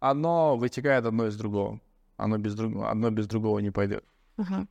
Одно 0.01 0.57
вытекает 0.57 1.05
одно 1.05 1.27
из 1.27 1.37
другого. 1.37 1.79
Оно 2.16 2.39
без, 2.39 2.55
друг... 2.55 2.83
одно 2.83 3.11
без 3.11 3.27
другого 3.27 3.59
не 3.59 3.70
пойдет. 3.70 4.03
Ну, 4.39 4.66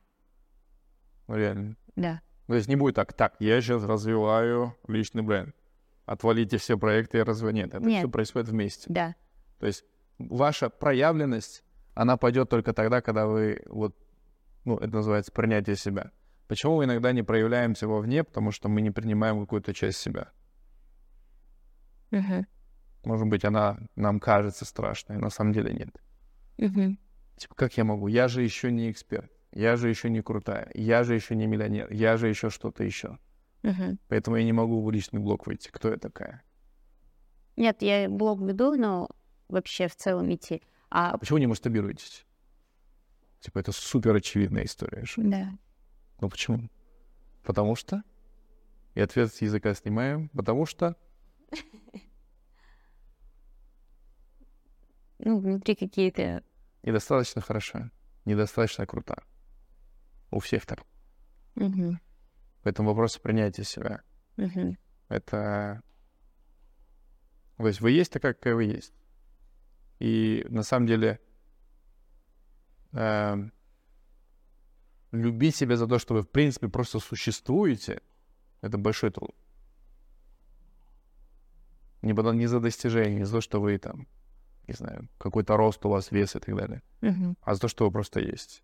реально. 1.28 1.76
да. 1.94 2.20
То 2.48 2.54
есть 2.56 2.66
не 2.66 2.74
будет 2.74 2.96
так, 2.96 3.12
так, 3.12 3.36
я 3.38 3.60
сейчас 3.60 3.84
развиваю 3.84 4.76
личный 4.88 5.22
бренд. 5.22 5.54
Отвалите 6.04 6.58
все 6.58 6.76
проекты 6.76 7.18
и 7.18 7.22
разве 7.22 7.52
Нет, 7.52 7.74
это 7.74 7.86
Нет. 7.86 8.00
все 8.00 8.08
происходит 8.08 8.48
вместе. 8.48 8.92
Да. 8.92 9.14
То 9.60 9.68
есть 9.68 9.84
ваша 10.18 10.70
проявленность, 10.70 11.64
она 11.94 12.16
пойдет 12.16 12.48
только 12.48 12.72
тогда, 12.72 13.00
когда 13.00 13.26
вы 13.26 13.62
вот, 13.66 13.96
ну, 14.64 14.76
это 14.76 14.94
называется 14.94 15.32
принятие 15.32 15.76
себя. 15.76 16.10
Почему 16.48 16.76
мы 16.76 16.84
иногда 16.84 17.12
не 17.12 17.22
проявляемся 17.22 17.88
вовне? 17.88 18.22
Потому 18.22 18.52
что 18.52 18.68
мы 18.68 18.80
не 18.80 18.90
принимаем 18.90 19.40
какую-то 19.40 19.74
часть 19.74 19.98
себя. 19.98 20.30
Мгм. 22.10 22.46
Может 23.04 23.26
быть, 23.26 23.44
она 23.44 23.78
нам 23.96 24.20
кажется 24.20 24.64
страшной, 24.64 25.18
на 25.18 25.30
самом 25.30 25.52
деле 25.52 25.72
нет. 25.72 25.90
Мгм. 26.58 26.98
Типа, 27.36 27.54
как 27.54 27.76
я 27.76 27.84
могу? 27.84 28.06
Я 28.06 28.28
же 28.28 28.42
еще 28.42 28.70
не 28.70 28.90
эксперт. 28.90 29.30
Я 29.52 29.76
же 29.76 29.88
еще 29.88 30.10
не 30.10 30.22
крутая. 30.22 30.70
Я 30.74 31.02
же 31.02 31.14
еще 31.14 31.34
не 31.34 31.46
миллионер. 31.46 31.90
Я 31.92 32.16
же 32.16 32.28
еще 32.28 32.50
что-то 32.50 32.84
еще. 32.84 33.18
Мгм. 33.62 33.98
Поэтому 34.08 34.36
я 34.36 34.44
не 34.44 34.52
могу 34.52 34.82
в 34.82 34.90
личный 34.90 35.20
блог 35.20 35.46
выйти. 35.46 35.68
Кто 35.70 35.90
я 35.90 35.96
такая? 35.96 36.42
Нет, 37.56 37.82
я 37.82 38.08
блог 38.08 38.40
веду, 38.40 38.76
но 38.76 39.08
вообще 39.48 39.88
в 39.88 39.96
целом 39.96 40.32
идти. 40.34 40.62
А, 40.90 41.12
А 41.12 41.18
почему 41.18 41.38
не 41.38 41.46
масштабируетесь? 41.46 42.24
Типа, 43.40 43.58
это 43.58 43.72
супер 43.72 44.14
очевидная 44.14 44.64
история. 44.64 45.04
что- 45.04 45.22
да. 45.22 45.56
Ну 46.20 46.28
почему? 46.28 46.68
Потому 47.44 47.76
что? 47.76 48.02
И 48.94 49.00
ответ 49.00 49.32
с 49.32 49.42
языка 49.42 49.74
снимаем. 49.74 50.28
Потому 50.30 50.66
что? 50.66 50.96
Ну, 55.18 55.38
внутри 55.40 55.74
какие-то... 55.74 56.42
Недостаточно 56.82 57.40
хороша. 57.40 57.90
Недостаточно 58.26 58.86
крута. 58.86 59.22
У 60.30 60.40
всех 60.40 60.66
так. 60.66 60.80
Поэтому 62.62 62.90
вопрос 62.90 63.16
принятия 63.18 63.64
себя. 63.64 64.02
Это... 65.08 65.82
То 67.56 67.66
есть 67.66 67.80
вы 67.80 67.92
есть 67.92 68.12
такая, 68.12 68.34
какая 68.34 68.54
вы 68.54 68.64
есть. 68.64 68.92
И 69.98 70.46
на 70.48 70.62
самом 70.62 70.86
деле 70.86 71.20
эм, 72.92 73.52
любить 75.12 75.56
себя 75.56 75.76
за 75.76 75.86
то, 75.86 75.98
что 75.98 76.14
вы 76.14 76.22
в 76.22 76.28
принципе 76.28 76.68
просто 76.68 76.98
существуете, 76.98 78.00
это 78.60 78.78
большой 78.78 79.10
труд. 79.10 79.34
Не, 82.02 82.12
не 82.12 82.46
за 82.46 82.60
достижение, 82.60 83.18
не 83.18 83.24
за 83.24 83.32
то, 83.32 83.40
что 83.40 83.60
вы 83.60 83.78
там, 83.78 84.06
не 84.68 84.74
знаю, 84.74 85.08
какой-то 85.18 85.56
рост 85.56 85.84
у 85.86 85.88
вас, 85.88 86.12
вес 86.12 86.36
и 86.36 86.38
так 86.38 86.54
далее, 86.54 86.82
а 87.42 87.54
за 87.54 87.60
то, 87.60 87.68
что 87.68 87.86
вы 87.86 87.90
просто 87.90 88.20
есть. 88.20 88.62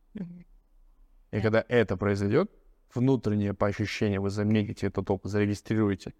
И 1.32 1.40
когда 1.40 1.64
это 1.68 1.96
произойдет, 1.96 2.50
внутреннее 2.94 3.54
по 3.54 3.66
ощущениям 3.66 4.22
вы 4.22 4.30
заметите 4.30 4.86
этот 4.86 5.10
опыт, 5.10 5.30
зарегистрируете, 5.30 6.12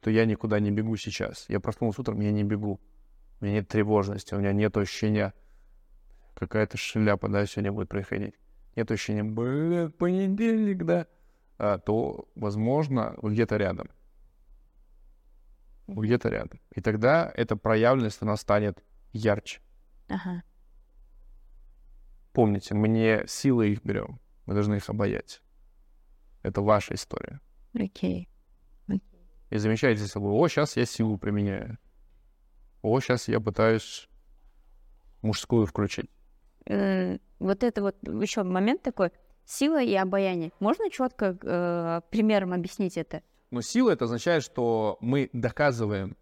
что 0.00 0.10
я 0.10 0.24
никуда 0.24 0.60
не 0.60 0.70
бегу 0.70 0.96
сейчас. 0.96 1.46
Я 1.48 1.60
проснулся 1.60 2.00
утром, 2.00 2.20
я 2.20 2.32
не 2.32 2.44
бегу. 2.44 2.80
У 3.40 3.44
меня 3.44 3.56
нет 3.56 3.68
тревожности, 3.68 4.34
у 4.34 4.38
меня 4.38 4.52
нет 4.52 4.76
ощущения, 4.76 5.34
какая-то 6.34 6.76
шляпа, 6.76 7.28
да, 7.28 7.46
сегодня 7.46 7.72
будет 7.72 7.88
происходить. 7.88 8.34
Нет 8.76 8.90
ощущения, 8.90 9.22
блядь, 9.22 9.96
понедельник, 9.96 10.84
да, 10.84 11.06
а, 11.58 11.78
то, 11.78 12.28
возможно, 12.34 13.16
где-то 13.22 13.56
рядом. 13.56 13.90
Где-то 15.86 16.28
рядом. 16.28 16.60
И 16.74 16.80
тогда 16.80 17.30
эта 17.34 17.56
проявленность, 17.56 18.22
она 18.22 18.36
станет 18.36 18.82
ярче. 19.12 19.60
Ага. 20.08 20.42
Помните, 22.32 22.74
мы 22.74 22.88
не 22.88 23.24
силой 23.26 23.72
их 23.72 23.84
берем, 23.84 24.18
мы 24.46 24.54
должны 24.54 24.76
их 24.76 24.88
обаять. 24.88 25.40
Это 26.42 26.62
ваша 26.62 26.94
история. 26.94 27.40
Окей. 27.74 28.28
И 29.50 29.56
замечайте 29.56 30.00
за 30.00 30.08
собой, 30.08 30.32
о, 30.32 30.48
сейчас 30.48 30.76
я 30.76 30.84
силу 30.84 31.16
применяю. 31.16 31.78
О, 32.84 33.00
сейчас 33.00 33.28
я 33.28 33.40
пытаюсь 33.40 34.08
мужскую 35.22 35.64
включить. 35.64 36.10
М, 36.66 37.18
Вот 37.38 37.62
это 37.64 37.80
вот 37.80 37.96
еще 38.06 38.42
момент 38.42 38.82
такой. 38.82 39.10
Сила 39.46 39.82
и 39.82 39.94
обаяние. 39.94 40.52
Можно 40.60 40.90
четко 40.90 41.36
э, 41.40 42.00
примером 42.10 42.52
объяснить 42.52 42.98
это? 42.98 43.22
Но 43.50 43.62
сила 43.62 43.90
это 43.90 44.04
означает, 44.04 44.42
что 44.42 44.98
мы 45.00 45.30
доказываем. 45.32 46.14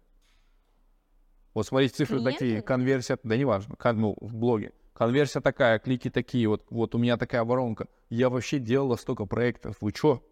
Вот 1.53 1.67
смотрите, 1.67 1.95
цифры 1.95 2.17
Клиенты? 2.19 2.31
такие, 2.39 2.61
конверсия, 2.61 3.17
да 3.23 3.35
неважно, 3.35 3.75
кон- 3.75 3.99
ну, 3.99 4.17
в 4.21 4.33
блоге. 4.33 4.71
Конверсия 4.93 5.41
такая, 5.41 5.79
клики 5.79 6.09
такие, 6.09 6.47
вот, 6.47 6.65
вот 6.69 6.95
у 6.95 6.97
меня 6.97 7.17
такая 7.17 7.43
воронка. 7.43 7.87
Я 8.09 8.29
вообще 8.29 8.59
делала 8.59 8.95
столько 8.95 9.25
проектов. 9.25 9.75
Вы 9.81 9.91
чё? 9.91 10.23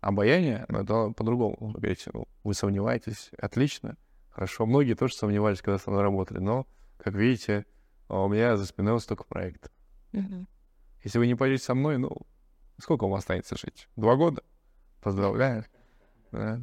Обаяние, 0.00 0.66
ну, 0.68 0.78
это 0.82 1.10
по-другому. 1.16 1.56
Ну, 1.60 2.26
вы 2.44 2.54
сомневаетесь, 2.54 3.30
отлично, 3.38 3.96
хорошо. 4.34 4.66
Многие 4.66 4.94
тоже 4.94 5.14
сомневались, 5.14 5.62
когда 5.62 5.78
со 5.78 5.90
мной 5.90 6.02
работали, 6.02 6.38
но, 6.38 6.66
как 6.98 7.14
видите, 7.14 7.64
а 8.08 8.24
у 8.24 8.28
меня 8.28 8.56
за 8.56 8.66
спиной 8.66 9.00
столько 9.00 9.24
проектов. 9.24 9.72
Если 11.02 11.18
вы 11.18 11.26
не 11.26 11.34
пойдете 11.34 11.64
со 11.64 11.74
мной, 11.74 11.98
ну, 11.98 12.26
Сколько 12.78 13.04
вам 13.04 13.14
останется 13.14 13.56
жить? 13.56 13.88
Два 13.96 14.16
года? 14.16 14.42
Поздравляю. 15.00 15.64
Да. 16.32 16.60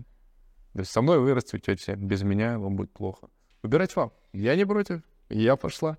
То 0.74 0.80
есть 0.80 0.92
со 0.92 1.02
мной 1.02 1.20
вы 1.20 1.34
расцветете, 1.34 1.96
без 1.96 2.24
меня 2.24 2.60
вам 2.60 2.76
будет 2.76 2.92
плохо. 2.92 3.30
Выбирать 3.62 3.96
вам. 3.96 4.12
Я 4.34 4.56
не 4.56 4.66
против. 4.66 5.02
Я 5.30 5.56
пошла. 5.56 5.98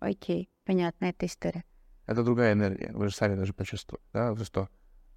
Окей, 0.00 0.48
понятно, 0.64 1.06
эта 1.06 1.26
история. 1.26 1.64
Это 2.06 2.22
другая 2.22 2.54
энергия. 2.54 2.92
Вы 2.92 3.08
же 3.08 3.14
сами 3.14 3.34
даже 3.34 3.52
почувствуете, 3.52 4.04
да, 4.12 4.32
вы 4.32 4.44
что 4.44 4.68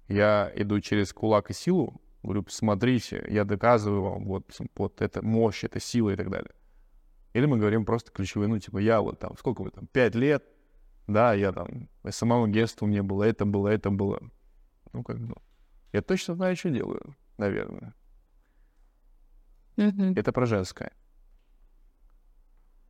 я 0.08 0.50
иду 0.56 0.80
через 0.80 1.12
кулак 1.12 1.50
и 1.50 1.54
силу, 1.54 2.00
говорю, 2.22 2.44
смотрите, 2.48 3.24
я 3.28 3.44
доказываю 3.44 4.02
вам 4.02 4.24
вот, 4.24 4.56
вот 4.76 5.00
это 5.00 5.24
мощь, 5.24 5.64
это 5.64 5.80
сила 5.80 6.10
и 6.10 6.16
так 6.16 6.30
далее. 6.30 6.52
Или 7.32 7.46
мы 7.46 7.58
говорим 7.58 7.84
просто 7.84 8.10
ключевые, 8.10 8.48
ну, 8.48 8.58
типа, 8.58 8.78
я 8.78 9.00
вот 9.00 9.18
там, 9.18 9.36
сколько 9.38 9.62
вы 9.62 9.70
там, 9.70 9.86
пять 9.86 10.14
лет, 10.14 10.44
да, 11.06 11.32
я 11.34 11.52
там, 11.52 11.88
самому 12.10 12.44
у 12.44 12.86
меня 12.86 13.02
было, 13.02 13.22
это 13.22 13.44
было, 13.44 13.68
это 13.68 13.90
было. 13.90 14.20
Ну, 14.92 15.02
как 15.02 15.18
бы, 15.18 15.36
я 15.92 16.02
точно 16.02 16.34
знаю, 16.34 16.56
что 16.56 16.70
делаю, 16.70 17.16
наверное. 17.38 17.94
Это 20.16 20.32
про 20.32 20.46
женское. 20.46 20.92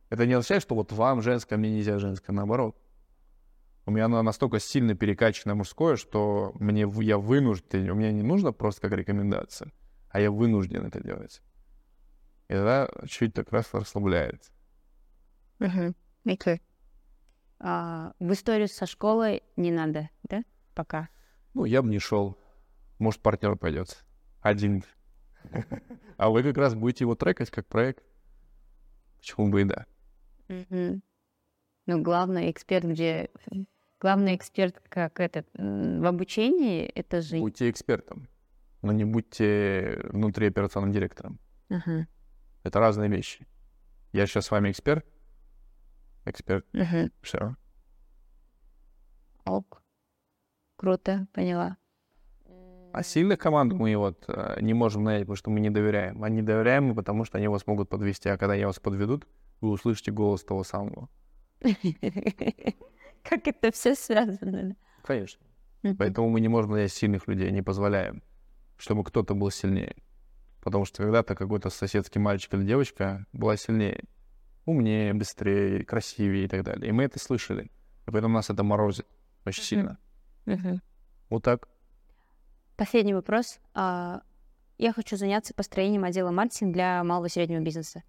Это 0.09 0.25
не 0.25 0.33
означает, 0.33 0.63
что 0.63 0.75
вот 0.75 0.91
вам 0.91 1.21
женское, 1.21 1.55
а 1.55 1.57
мне 1.57 1.71
нельзя 1.71 1.99
женское, 1.99 2.33
наоборот. 2.33 2.75
У 3.85 3.91
меня 3.91 4.05
оно 4.05 4.21
настолько 4.21 4.59
сильно 4.59 4.95
перекачано 4.95 5.55
мужское, 5.55 5.95
что 5.95 6.53
мне 6.59 6.87
я 7.01 7.17
вынужден, 7.17 7.89
у 7.89 7.95
меня 7.95 8.11
не 8.11 8.21
нужно 8.21 8.51
просто 8.51 8.81
как 8.81 8.97
рекомендация, 8.97 9.71
а 10.09 10.19
я 10.19 10.29
вынужден 10.31 10.85
это 10.85 11.01
делать. 11.01 11.41
И 12.47 12.53
тогда 12.53 12.89
чуть 13.07 13.33
так 13.33 13.51
раз 13.51 13.73
расслабляет. 13.73 14.51
Мгм. 15.59 15.95
Окей. 16.25 16.61
А, 17.59 18.13
в 18.19 18.31
историю 18.33 18.67
со 18.67 18.85
школой 18.85 19.43
не 19.55 19.71
надо, 19.71 20.09
да? 20.23 20.43
Пока. 20.73 21.09
Ну, 21.53 21.65
я 21.65 21.81
бы 21.81 21.89
не 21.89 21.99
шел. 21.99 22.37
Может, 22.99 23.21
партнер 23.21 23.55
пойдет. 23.55 24.03
Один. 24.41 24.83
А 26.17 26.29
вы 26.29 26.43
как 26.43 26.57
раз 26.57 26.75
будете 26.75 27.03
его 27.03 27.15
трекать 27.15 27.49
как 27.49 27.67
проект. 27.67 28.03
Почему 29.19 29.49
бы 29.49 29.61
и 29.61 29.65
да? 29.65 29.85
Ну, 31.85 32.01
главный 32.01 32.51
эксперт, 32.51 32.85
где... 32.85 33.29
Главный 33.99 34.35
эксперт, 34.35 34.81
как 34.89 35.19
этот, 35.19 35.47
в 35.53 36.07
обучении, 36.07 36.85
это 36.85 37.21
же... 37.21 37.37
Будьте 37.37 37.69
экспертом, 37.69 38.27
но 38.81 38.91
не 38.91 39.05
будьте 39.05 40.01
внутриоперационным 40.09 40.91
директором. 40.91 41.39
Ага. 41.69 42.07
Это 42.63 42.79
разные 42.79 43.09
вещи. 43.09 43.45
Я 44.11 44.25
сейчас 44.25 44.45
с 44.45 44.51
вами 44.51 44.71
эксперт. 44.71 45.05
Эксперт. 46.25 46.65
Мгм. 46.73 47.11
Все. 47.21 47.55
Ок. 49.45 49.83
Круто, 50.77 51.27
поняла. 51.31 51.77
А 52.93 53.03
сильных 53.03 53.39
команд 53.39 53.73
мы 53.73 53.95
вот 53.95 54.25
э, 54.27 54.59
не 54.61 54.73
можем 54.73 55.03
нанять, 55.03 55.21
потому 55.21 55.35
что 55.35 55.49
мы 55.49 55.59
не 55.59 55.69
доверяем. 55.69 56.23
А 56.23 56.29
не 56.29 56.41
доверяем 56.41 56.85
мы, 56.85 56.95
потому 56.95 57.23
что 57.23 57.37
они 57.37 57.47
вас 57.47 57.65
могут 57.67 57.87
подвести. 57.87 58.29
А 58.29 58.37
когда 58.37 58.53
они 58.53 58.65
вас 58.65 58.79
подведут, 58.79 59.27
вы 59.61 59.69
услышите 59.69 60.11
голос 60.11 60.43
того 60.43 60.63
самого. 60.63 61.07
Как 63.23 63.47
это 63.47 63.71
все 63.71 63.95
связано? 63.95 64.75
Конечно. 65.03 65.45
Поэтому 65.97 66.29
мы 66.29 66.41
не 66.41 66.47
можем 66.47 66.71
нанять 66.71 66.91
сильных 66.91 67.27
людей, 67.27 67.51
не 67.51 67.61
позволяем, 67.61 68.21
чтобы 68.77 69.03
кто-то 69.03 69.33
был 69.33 69.49
сильнее. 69.51 69.95
Потому 70.61 70.85
что 70.85 71.03
когда-то 71.03 71.33
какой-то 71.35 71.69
соседский 71.69 72.21
мальчик 72.21 72.53
или 72.53 72.63
девочка 72.63 73.25
была 73.33 73.57
сильнее, 73.57 74.03
умнее, 74.65 75.13
быстрее, 75.13 75.83
красивее 75.83 76.45
и 76.45 76.47
так 76.47 76.63
далее. 76.63 76.89
И 76.89 76.91
мы 76.91 77.03
это 77.03 77.17
слышали. 77.19 77.71
И 78.07 78.11
поэтому 78.11 78.35
нас 78.35 78.49
это 78.49 78.63
морозит 78.63 79.07
очень 79.45 79.63
сильно. 79.63 79.97
Вот 81.29 81.43
так. 81.43 81.67
Последний 82.77 83.13
вопрос. 83.13 83.59
А, 83.73 84.21
Я 84.77 84.93
хочу 84.93 85.15
заняться 85.15 85.53
построением 85.53 86.03
отдела 86.03 86.31
маркетинга 86.31 86.73
для 86.73 87.03
малого 87.03 87.27
и 87.27 87.29
среднего 87.29 87.61
бизнеса. 87.61 88.03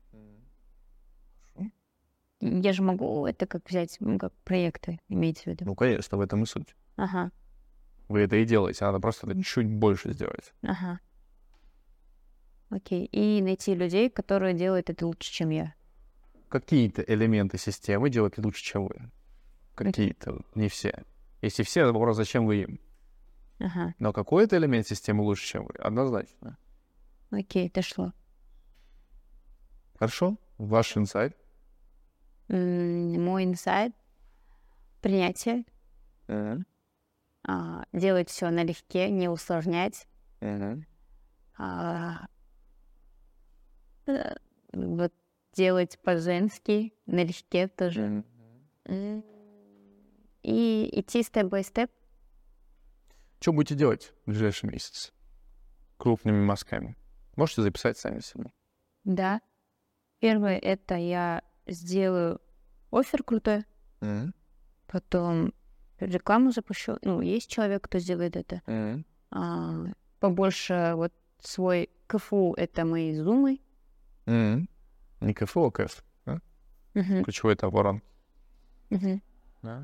Я 2.45 2.73
же 2.73 2.83
могу 2.83 3.25
это 3.27 3.47
как 3.47 3.69
взять, 3.69 3.97
ну, 4.01 4.19
как 4.19 4.33
проекты, 4.43 4.99
имеется 5.09 5.45
в 5.45 5.47
виду. 5.47 5.65
Ну, 5.65 5.77
конечно, 5.77 6.19
в 6.19 6.21
этом 6.21 6.43
и 6.43 6.47
суть. 6.47 6.75
Ага, 6.97 7.31
Вы 8.09 8.21
это 8.23 8.35
и 8.37 8.45
делаете, 8.45 8.85
надо 8.85 8.99
просто 8.99 9.31
это 9.31 9.43
чуть 9.45 9.69
больше 9.69 10.13
сделать. 10.13 10.53
ага. 10.63 10.99
Окей. 12.71 13.05
И 13.07 13.41
найти 13.43 13.75
людей, 13.75 14.11
которые 14.11 14.55
делают 14.55 14.91
это 14.91 15.07
лучше, 15.07 15.31
чем 15.31 15.51
я. 15.51 15.75
Какие-то 16.49 17.03
элементы 17.03 17.59
системы 17.59 18.11
делать 18.11 18.39
лучше, 18.39 18.63
чем 18.65 18.87
вы. 18.89 19.11
Какие-то, 19.75 20.41
не 20.55 20.69
все. 20.69 21.05
Если 21.43 21.63
все, 21.63 21.87
то 21.87 21.93
вопрос, 21.93 22.17
зачем 22.17 22.47
вы 22.47 22.63
им? 22.63 22.81
Ага. 23.61 23.95
Но 23.99 24.13
какой-то 24.13 24.57
элемент 24.57 24.87
системы 24.87 25.23
лучше, 25.23 25.47
чем 25.47 25.65
вы. 25.67 25.75
Однозначно. 25.79 26.57
Окей, 27.31 27.71
дошло. 27.71 28.13
Хорошо? 29.99 30.37
Ваш 30.59 30.97
инсайт? 30.97 31.37
Мой 32.49 33.45
инсайт— 33.45 33.93
принятие, 35.01 35.65
а, 36.29 37.85
делать 37.93 38.29
все 38.31 38.51
налегке, 38.51 39.11
не 39.11 39.29
усложнять. 39.29 40.07
а, 41.59 42.27
э, 44.07 44.35
вот 44.73 45.13
делать 45.53 45.99
по-женски, 46.03 46.93
налегке 47.07 47.69
тоже. 47.69 48.25
М, 48.87 49.25
И 50.43 50.89
идти 51.01 51.23
степ-бай-степ. 51.23 51.91
Что 53.41 53.53
будете 53.53 53.77
делать 53.77 54.13
в 54.27 54.31
ближайший 54.31 54.69
месяц? 54.71 55.13
Крупными 55.99 56.43
мазками. 56.45 56.97
Можете 57.37 57.63
записать 57.63 57.97
сами 57.99 58.19
себе. 58.21 58.51
Да. 59.05 59.41
Первое— 60.19 60.59
это 60.63 60.97
я 60.97 61.43
сделаю 61.67 62.41
офер 62.91 63.23
крутой, 63.23 63.65
потом 64.87 65.53
рекламу 65.99 66.51
запущу. 66.53 66.99
Ну, 67.03 67.21
есть 67.21 67.51
человек, 67.51 67.85
кто 67.85 67.99
сделает 67.99 68.37
это. 68.37 68.63
А, 69.31 69.85
побольше 70.21 70.93
вот 70.97 71.13
свой 71.41 71.89
КФУ— 72.07 72.55
это 72.57 72.85
мои 72.85 73.15
зумы. 73.15 73.61
Не 74.27 75.35
КФУ, 75.35 75.67
а 75.67 75.71
КФ. 75.71 76.05
да? 76.27 76.41
Мгм, 76.95 77.25
Ключевой 77.25 77.55
это 77.55 77.69
ворон. 77.69 78.03
мгм. 78.91 79.23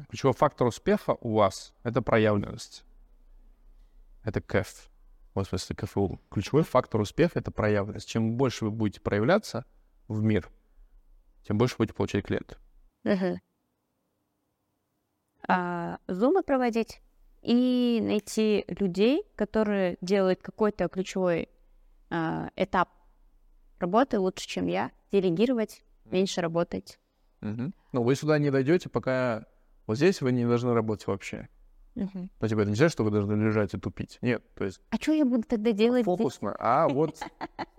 Ключевой 0.09 0.35
фактор 0.35 0.67
успеха 0.67 1.17
у 1.21 1.35
вас— 1.35 1.73
это 1.85 2.03
проявленность. 2.03 2.85
Это 4.25 4.41
КЭФ. 4.41 4.91
Вот 5.35 5.47
в 5.47 5.51
смысле 5.51 5.77
КФУ. 5.77 6.21
Ключевой 6.31 6.65
фактор 6.65 7.01
успеха— 7.01 7.39
это 7.41 7.51
проявленность. 7.53 8.09
Чем 8.09 8.37
больше 8.37 8.65
вы 8.65 8.71
будете 8.73 9.01
проявляться 9.01 9.65
в 10.09 10.21
мир, 10.23 10.49
тем 11.49 11.57
больше 11.57 11.77
будете 11.79 11.95
получать 11.95 12.27
клиентов. 12.27 12.61
Мгм. 13.05 13.41
А, 15.49 15.99
зумы 16.07 16.43
проводить 16.43 17.01
и 17.41 18.01
найти 18.03 18.67
людей, 18.69 19.23
которые 19.35 19.97
делают 20.03 20.43
какой-то 20.43 20.89
ключевой 20.89 21.49
а, 22.11 22.51
этап 22.55 22.91
работы 23.79 24.19
лучше, 24.19 24.47
чем 24.47 24.67
я, 24.67 24.91
делегировать, 25.11 25.83
меньше 26.05 26.43
работать. 26.43 27.01
Но 27.41 28.03
вы 28.03 28.15
сюда 28.15 28.39
не 28.39 28.51
дойдете, 28.51 28.91
пока 28.91 29.47
вот 29.87 29.97
здесь 29.97 30.21
вы 30.21 30.33
не 30.33 30.45
должны 30.45 30.75
работать 30.75 31.07
вообще. 31.07 31.49
Мгм. 31.95 32.31
Ну, 32.41 32.49
типа, 32.49 32.61
это 32.61 32.71
не 32.71 32.77
значит, 32.77 32.93
что 32.93 33.05
вы 33.05 33.11
должны 33.11 33.33
лежать 33.43 33.73
и 33.73 33.79
тупить. 33.79 34.19
Нет, 34.21 34.45
то 34.55 34.65
есть 34.65 34.83
А 34.91 34.97
что 34.97 35.13
я 35.13 35.25
буду 35.25 35.45
тогда 35.45 35.73
делать? 35.73 36.03
здесь? 36.03 36.19
фокусно. 36.19 36.55
А 36.59 36.89
вот 36.89 37.17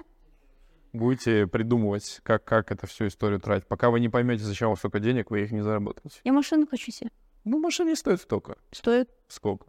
будете 0.94 1.48
придумывать, 1.48 2.20
как, 2.24 2.44
как 2.44 2.72
эту 2.72 2.88
всю 2.88 3.08
историю 3.08 3.40
тратить. 3.40 3.68
Пока 3.68 3.90
вы 3.90 4.00
не 4.00 4.10
поймете, 4.10 4.44
зачем 4.44 4.70
вам 4.70 4.78
столько 4.78 5.00
денег, 5.00 5.32
вы 5.32 5.44
их 5.44 5.52
не 5.52 5.62
заработаете. 5.62 6.20
Я 6.24 6.34
машину 6.34 6.68
хочу 6.68 6.92
себе. 6.92 7.10
Ну, 7.44 7.60
машина 7.60 7.90
не 7.90 7.96
стоит 7.96 8.22
столько. 8.22 8.58
Стоит 8.72 9.10
Сколько? 9.28 9.68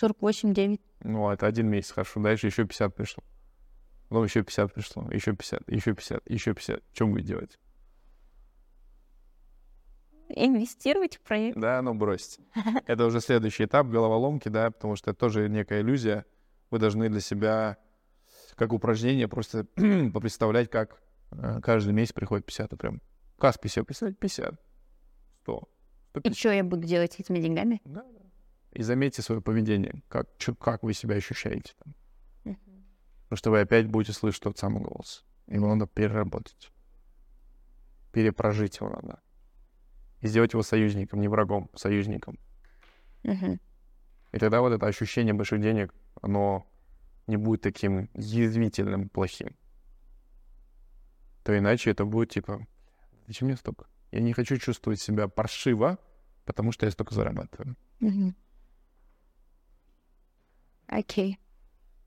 48-9. 0.00 0.80
Ну, 1.02 1.30
это 1.30 1.46
один 1.46 1.68
месяц, 1.68 1.90
хорошо. 1.90 2.20
Дальше 2.20 2.46
еще 2.46 2.64
50 2.64 2.94
пришло. 2.94 3.22
Потом 4.08 4.24
еще 4.24 4.42
50 4.42 4.72
пришло. 4.72 5.06
Еще 5.10 5.34
50, 5.34 5.68
еще 5.68 5.94
50, 5.94 6.30
еще 6.30 6.54
50. 6.54 6.82
Что 6.92 7.06
будете 7.06 7.28
делать? 7.28 7.58
Инвестировать 10.28 11.16
в 11.16 11.20
проект. 11.20 11.58
Да, 11.58 11.82
ну 11.82 11.92
бросьте. 11.94 12.42
Это 12.86 13.06
уже 13.06 13.20
следующий 13.20 13.64
этап 13.64 13.88
головоломки, 13.88 14.48
да, 14.48 14.70
потому 14.70 14.94
что 14.94 15.10
это 15.10 15.18
тоже 15.18 15.48
некая 15.48 15.80
иллюзия. 15.80 16.24
Вы 16.70 16.78
должны 16.78 17.08
для 17.08 17.20
себя, 17.20 17.78
как 18.60 18.74
упражнение, 18.74 19.26
просто 19.26 19.64
попредставлять, 20.12 20.70
как 20.70 21.00
э, 21.32 21.60
каждый 21.62 21.94
месяц 21.94 22.12
приходит 22.12 22.44
50, 22.44 22.72
а 22.74 22.76
прям 22.76 23.00
касс 23.38 23.56
50, 23.56 23.86
представить 23.86 24.18
50, 24.18 24.54
100, 25.42 25.58
И 25.62 26.08
150. 26.10 26.38
что 26.38 26.52
я 26.52 26.62
буду 26.62 26.86
делать 26.86 27.14
с 27.14 27.18
этими 27.20 27.38
деньгами? 27.40 27.80
Да, 27.86 28.02
да. 28.02 28.20
И 28.72 28.82
заметьте 28.82 29.22
свое 29.22 29.40
поведение, 29.40 30.02
как, 30.08 30.28
чё- 30.36 30.54
как 30.54 30.82
вы 30.82 30.92
себя 30.92 31.16
ощущаете 31.16 31.72
там. 31.82 31.94
Потому 32.44 33.38
что 33.38 33.50
вы 33.50 33.60
опять 33.60 33.86
будете 33.86 34.12
слышать 34.12 34.42
тот 34.42 34.58
самый 34.58 34.82
голос. 34.82 35.24
Его 35.46 35.68
надо 35.74 35.86
переработать. 35.86 36.70
Перепрожить 38.12 38.76
его 38.78 38.90
надо. 38.90 39.20
И 40.20 40.26
сделать 40.26 40.52
его 40.52 40.62
союзником, 40.62 41.20
не 41.20 41.28
врагом, 41.28 41.70
союзником. 41.76 42.38
Мгм. 43.22 43.58
И 44.32 44.38
тогда 44.38 44.60
вот 44.60 44.72
это 44.72 44.86
ощущение 44.86 45.32
больших 45.32 45.60
денег, 45.62 45.94
оно 46.20 46.66
не 47.30 47.36
будет 47.36 47.62
таким 47.62 48.10
язвительным, 48.14 49.08
плохим. 49.08 49.56
То 51.44 51.56
иначе 51.56 51.90
это 51.90 52.04
будет 52.04 52.30
типа, 52.30 52.66
зачем 53.26 53.48
мне 53.48 53.56
столько? 53.56 53.86
Я 54.10 54.20
не 54.20 54.32
хочу 54.32 54.58
чувствовать 54.58 55.00
себя 55.00 55.28
паршиво, 55.28 55.98
потому 56.44 56.72
что 56.72 56.86
я 56.86 56.92
столько 56.92 57.14
зарабатываю. 57.14 57.76
Окей. 60.88 61.38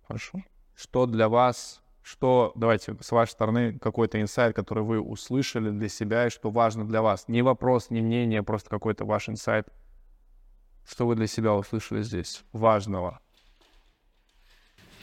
Хорошо. 0.04 0.44
Что 0.76 1.06
для 1.06 1.30
вас, 1.30 1.82
что, 2.02 2.52
давайте, 2.56 2.98
с 3.00 3.12
вашей 3.12 3.32
стороны, 3.32 3.80
какой-то 3.80 4.20
инсайт, 4.20 4.56
который 4.56 4.84
вы 4.84 5.00
услышали 5.00 5.70
для 5.72 5.88
себя 5.88 6.28
и 6.28 6.30
что 6.30 6.52
важно 6.52 6.86
для 6.86 7.02
вас? 7.02 7.28
Не 7.30 7.42
вопрос, 7.42 7.90
не 7.90 8.02
мнение, 8.02 8.42
а 8.42 8.44
просто 8.44 8.70
какой-то 8.70 9.06
ваш 9.06 9.30
инсайт. 9.30 9.70
Что 10.86 11.08
вы 11.08 11.16
для 11.16 11.28
себя 11.28 11.54
услышали 11.54 12.04
здесь 12.04 12.44
важного? 12.52 13.23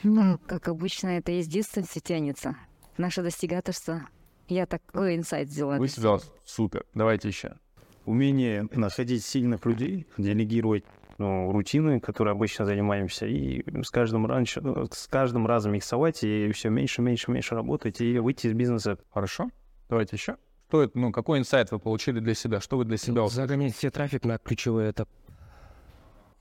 Ну, 0.03 0.39
как 0.47 0.69
обычно, 0.69 1.09
это 1.19 1.33
из 1.33 1.47
детства 1.47 1.83
все 1.83 2.01
тянется. 2.01 2.57
Наше 2.97 3.23
достигаторство. 3.23 4.03
Я 4.49 4.67
такой 4.67 5.17
инсайт 5.17 5.49
сделала. 5.49 5.77
Вы 5.77 5.89
себя 5.89 6.19
супер. 6.45 6.85
Давайте 6.95 7.29
еще. 7.29 7.57
умение 8.05 8.69
находить 8.73 9.25
сильных 9.25 9.65
людей, 9.67 10.07
делегировать 10.17 10.85
ну, 11.19 11.53
рутины, 11.53 12.01
которые 12.01 12.33
обычно 12.33 12.65
занимаемся, 12.65 13.27
и 13.27 13.63
с 13.83 13.91
каждым, 13.91 14.27
раньше, 14.27 14.61
ну, 14.63 14.87
с 14.91 15.07
каждым 15.07 15.47
разом 15.47 15.73
миксовать, 15.73 16.25
и 16.25 16.51
все 16.53 16.71
меньше, 16.71 17.03
меньше, 17.03 17.31
меньше 17.31 17.55
работать, 17.55 18.01
и 18.01 18.19
выйти 18.19 18.47
из 18.47 18.55
бизнеса. 18.55 18.99
Хорошо. 19.13 19.51
Давайте 19.89 20.17
еще. 20.17 20.37
Что 20.69 20.83
это, 20.83 20.99
ну, 20.99 21.13
какой 21.13 21.39
инсайт 21.39 21.71
вы 21.73 21.79
получили 21.79 22.21
для 22.21 22.35
себя? 22.35 22.61
Что 22.61 22.79
вы 22.79 22.85
для 22.85 22.97
себя 22.97 23.23
услышали? 23.23 23.47
Загонять 23.49 23.77
все 23.77 23.91
трафик 23.91 24.25
на 24.25 24.39
ключевой 24.39 24.91
этап. 24.91 25.09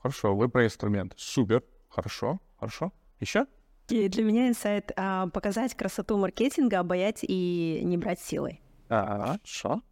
Хорошо, 0.02 0.34
вы 0.34 0.48
про 0.48 0.64
инструмент. 0.64 1.12
Супер. 1.16 1.62
Хорошо, 1.88 2.40
хорошо. 2.58 2.92
Еще? 3.20 3.46
И 3.88 4.08
для 4.08 4.22
меня 4.22 4.48
инсайт 4.48 4.92
а, 4.96 5.26
показать 5.28 5.74
красоту 5.74 6.16
маркетинга, 6.16 6.80
обаять 6.80 7.20
и 7.22 7.80
не 7.84 7.96
брать 7.96 8.20
силой. 8.20 8.60
А, 8.88 9.36
хорошо. 9.38 9.82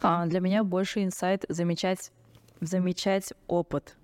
А, 0.00 0.26
для 0.26 0.40
меня 0.40 0.64
больше 0.64 1.02
инсайт 1.02 1.44
замечать, 1.48 2.12
замечать 2.60 3.32
опыт. 3.46 3.96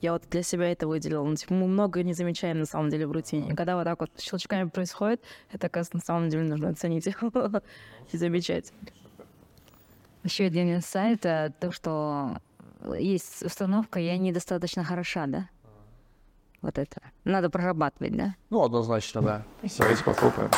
Я 0.00 0.12
вот 0.12 0.24
для 0.30 0.42
себя 0.42 0.70
это 0.70 0.86
выделила. 0.86 1.24
Ну, 1.24 1.36
типа, 1.36 1.54
мы 1.54 1.66
много 1.66 2.02
не 2.02 2.12
замечаем 2.12 2.58
на 2.58 2.66
самом 2.66 2.90
деле 2.90 3.06
в 3.06 3.12
рутине. 3.12 3.52
И 3.52 3.54
когда 3.54 3.76
вот 3.76 3.84
так 3.84 4.00
вот 4.00 4.10
щелчками 4.20 4.68
происходит, 4.68 5.22
это, 5.50 5.68
оказывается, 5.68 5.96
на 5.96 6.02
самом 6.02 6.28
деле 6.28 6.44
нужно 6.44 6.68
оценить 6.70 7.06
и 8.12 8.16
замечать. 8.16 8.72
Еще 10.22 10.44
один 10.44 10.74
инсайт, 10.74 11.24
э, 11.24 11.52
то, 11.58 11.72
что 11.72 12.36
есть 12.98 13.42
установка, 13.42 14.00
я 14.00 14.18
недостаточно 14.18 14.84
хороша, 14.84 15.26
да? 15.26 15.48
Вот 16.62 16.78
это. 16.78 17.00
Надо 17.24 17.50
прорабатывать, 17.50 18.16
да? 18.16 18.34
Ну, 18.50 18.62
однозначно, 18.64 19.22
да. 19.22 19.42
Давайте 19.78 20.04
похлопаем. 20.04 20.50